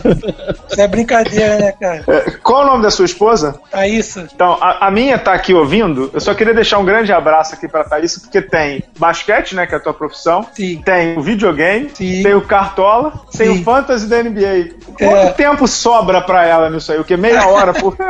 Isso 0.72 0.80
é 0.82 0.88
brincadeira, 0.88 1.58
né, 1.58 1.72
cara? 1.72 2.04
É, 2.08 2.32
Qual 2.44 2.64
o 2.64 2.66
nome 2.68 2.84
da 2.84 2.92
sua 2.92 3.06
esposa? 3.06 3.60
Thaísa, 3.72 4.28
Então, 4.34 4.58
a, 4.62 4.88
a 4.88 4.92
minha 4.92 5.18
tá 5.18 5.34
aqui 5.34 5.54
ouvindo. 5.54 6.12
Eu 6.14 6.20
só 6.20 6.34
queria 6.34 6.54
deixar 6.54 6.78
um 6.78 6.86
grande 6.86 7.12
abraço 7.12 7.56
aqui 7.56 7.68
pra 7.68 7.84
Thaís, 7.84 8.18
porque 8.20 8.42
tem 8.42 8.84
basquete, 9.00 9.56
né, 9.56 9.66
que 9.66 9.74
é 9.74 9.78
a 9.78 9.82
tua 9.82 9.94
profissão. 9.94 10.46
Sim. 10.54 10.82
Tem 10.86 11.18
o 11.18 11.22
videogame, 11.22 11.90
Sim. 11.94 12.22
tem 12.24 12.34
o 12.36 12.42
Cartola, 12.42 13.14
tem 13.36 13.54
Sim. 13.56 13.62
o 13.62 13.64
Fantasy 13.64 14.06
da 14.08 14.22
NBA. 14.22 14.76
Quanto 14.98 15.16
É. 15.16 15.32
tempo 15.32 15.68
sobra 15.68 16.22
pra 16.22 16.46
ela 16.46 16.70
nisso 16.70 16.92
aí? 16.92 17.00
O 17.00 17.04
que? 17.04 17.18
Meia 17.18 17.48
hora 17.48 17.74
por. 17.74 17.96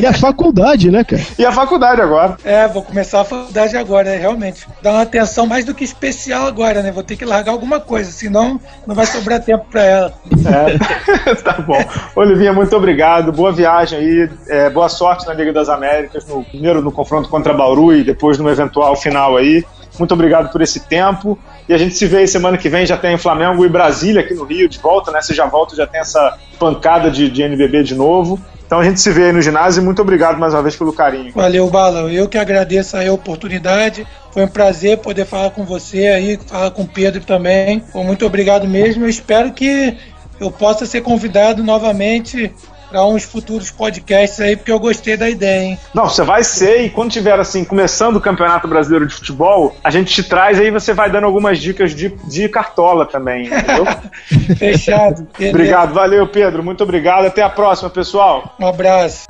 E 0.00 0.04
a 0.04 0.12
faculdade, 0.12 0.90
né, 0.90 1.04
cara? 1.04 1.22
e 1.38 1.46
a 1.46 1.52
faculdade 1.52 1.75
agora. 1.84 2.36
É, 2.44 2.66
vou 2.68 2.82
começar 2.82 3.20
a 3.20 3.24
faculdade 3.24 3.76
agora, 3.76 4.10
né, 4.10 4.16
realmente. 4.16 4.66
Dá 4.82 4.92
uma 4.92 5.02
atenção 5.02 5.46
mais 5.46 5.64
do 5.64 5.74
que 5.74 5.84
especial 5.84 6.46
agora, 6.46 6.82
né? 6.82 6.90
Vou 6.90 7.02
ter 7.02 7.16
que 7.16 7.24
largar 7.24 7.52
alguma 7.52 7.80
coisa, 7.80 8.10
senão 8.10 8.60
não 8.86 8.94
vai 8.94 9.06
sobrar 9.06 9.42
tempo 9.42 9.66
pra 9.70 9.82
ela. 9.82 10.14
É. 10.46 11.34
tá 11.42 11.54
bom. 11.54 11.82
Olivinha, 12.14 12.52
muito 12.52 12.74
obrigado. 12.76 13.32
Boa 13.32 13.52
viagem 13.52 13.98
aí. 13.98 14.30
É, 14.48 14.70
boa 14.70 14.88
sorte 14.88 15.26
na 15.26 15.34
Liga 15.34 15.52
das 15.52 15.68
Américas, 15.68 16.26
no, 16.26 16.44
primeiro 16.44 16.80
no 16.80 16.92
confronto 16.92 17.28
contra 17.28 17.52
Bauru 17.52 17.94
e 17.94 18.04
depois 18.04 18.38
no 18.38 18.48
eventual 18.48 18.96
final 18.96 19.36
aí. 19.36 19.64
Muito 19.98 20.12
obrigado 20.12 20.50
por 20.52 20.60
esse 20.60 20.80
tempo. 20.80 21.38
E 21.68 21.74
a 21.74 21.78
gente 21.78 21.94
se 21.94 22.06
vê 22.06 22.18
aí 22.18 22.28
semana 22.28 22.56
que 22.56 22.68
vem. 22.68 22.86
Já 22.86 22.96
tem 22.96 23.16
Flamengo 23.18 23.64
e 23.64 23.68
Brasília 23.68 24.20
aqui 24.20 24.34
no 24.34 24.44
Rio 24.44 24.68
de 24.68 24.78
volta, 24.78 25.10
né? 25.10 25.20
Você 25.20 25.34
já 25.34 25.46
volta, 25.46 25.74
já 25.74 25.86
tem 25.86 26.00
essa 26.00 26.38
pancada 26.58 27.10
de, 27.10 27.30
de 27.30 27.42
NBB 27.42 27.82
de 27.82 27.94
novo. 27.94 28.38
Então 28.66 28.80
a 28.80 28.84
gente 28.84 29.00
se 29.00 29.10
vê 29.10 29.26
aí 29.26 29.32
no 29.32 29.40
ginásio 29.40 29.80
e 29.80 29.84
muito 29.84 30.02
obrigado 30.02 30.38
mais 30.38 30.52
uma 30.52 30.62
vez 30.62 30.74
pelo 30.74 30.92
carinho. 30.92 31.32
Valeu, 31.32 31.70
Bala. 31.70 32.12
Eu 32.12 32.28
que 32.28 32.36
agradeço 32.36 32.96
a 32.96 33.12
oportunidade. 33.12 34.06
Foi 34.32 34.44
um 34.44 34.48
prazer 34.48 34.98
poder 34.98 35.24
falar 35.24 35.50
com 35.50 35.64
você 35.64 36.08
aí, 36.08 36.38
falar 36.46 36.72
com 36.72 36.82
o 36.82 36.88
Pedro 36.88 37.22
também. 37.24 37.82
Muito 37.94 38.26
obrigado 38.26 38.66
mesmo. 38.66 39.04
Eu 39.04 39.08
espero 39.08 39.52
que 39.52 39.96
eu 40.40 40.50
possa 40.50 40.84
ser 40.84 41.00
convidado 41.00 41.62
novamente 41.62 42.52
para 42.88 43.04
uns 43.04 43.24
futuros 43.24 43.70
podcasts 43.70 44.40
aí, 44.40 44.56
porque 44.56 44.72
eu 44.72 44.78
gostei 44.78 45.16
da 45.16 45.28
ideia, 45.28 45.64
hein? 45.64 45.78
Não, 45.94 46.08
você 46.08 46.22
vai 46.22 46.44
ser 46.44 46.82
e 46.82 46.90
quando 46.90 47.10
tiver 47.10 47.38
assim, 47.38 47.64
começando 47.64 48.16
o 48.16 48.20
Campeonato 48.20 48.68
Brasileiro 48.68 49.06
de 49.06 49.14
Futebol, 49.14 49.76
a 49.82 49.90
gente 49.90 50.12
te 50.12 50.22
traz 50.22 50.58
aí 50.58 50.70
você 50.70 50.92
vai 50.92 51.10
dando 51.10 51.24
algumas 51.24 51.58
dicas 51.58 51.94
de, 51.94 52.08
de 52.24 52.48
cartola 52.48 53.06
também, 53.06 53.46
entendeu? 53.46 53.86
Fechado. 54.56 55.26
Obrigado, 55.38 55.94
valeu, 55.94 56.26
Pedro. 56.26 56.62
Muito 56.62 56.82
obrigado. 56.82 57.26
Até 57.26 57.42
a 57.42 57.50
próxima, 57.50 57.90
pessoal. 57.90 58.54
Um 58.58 58.66
abraço. 58.66 59.26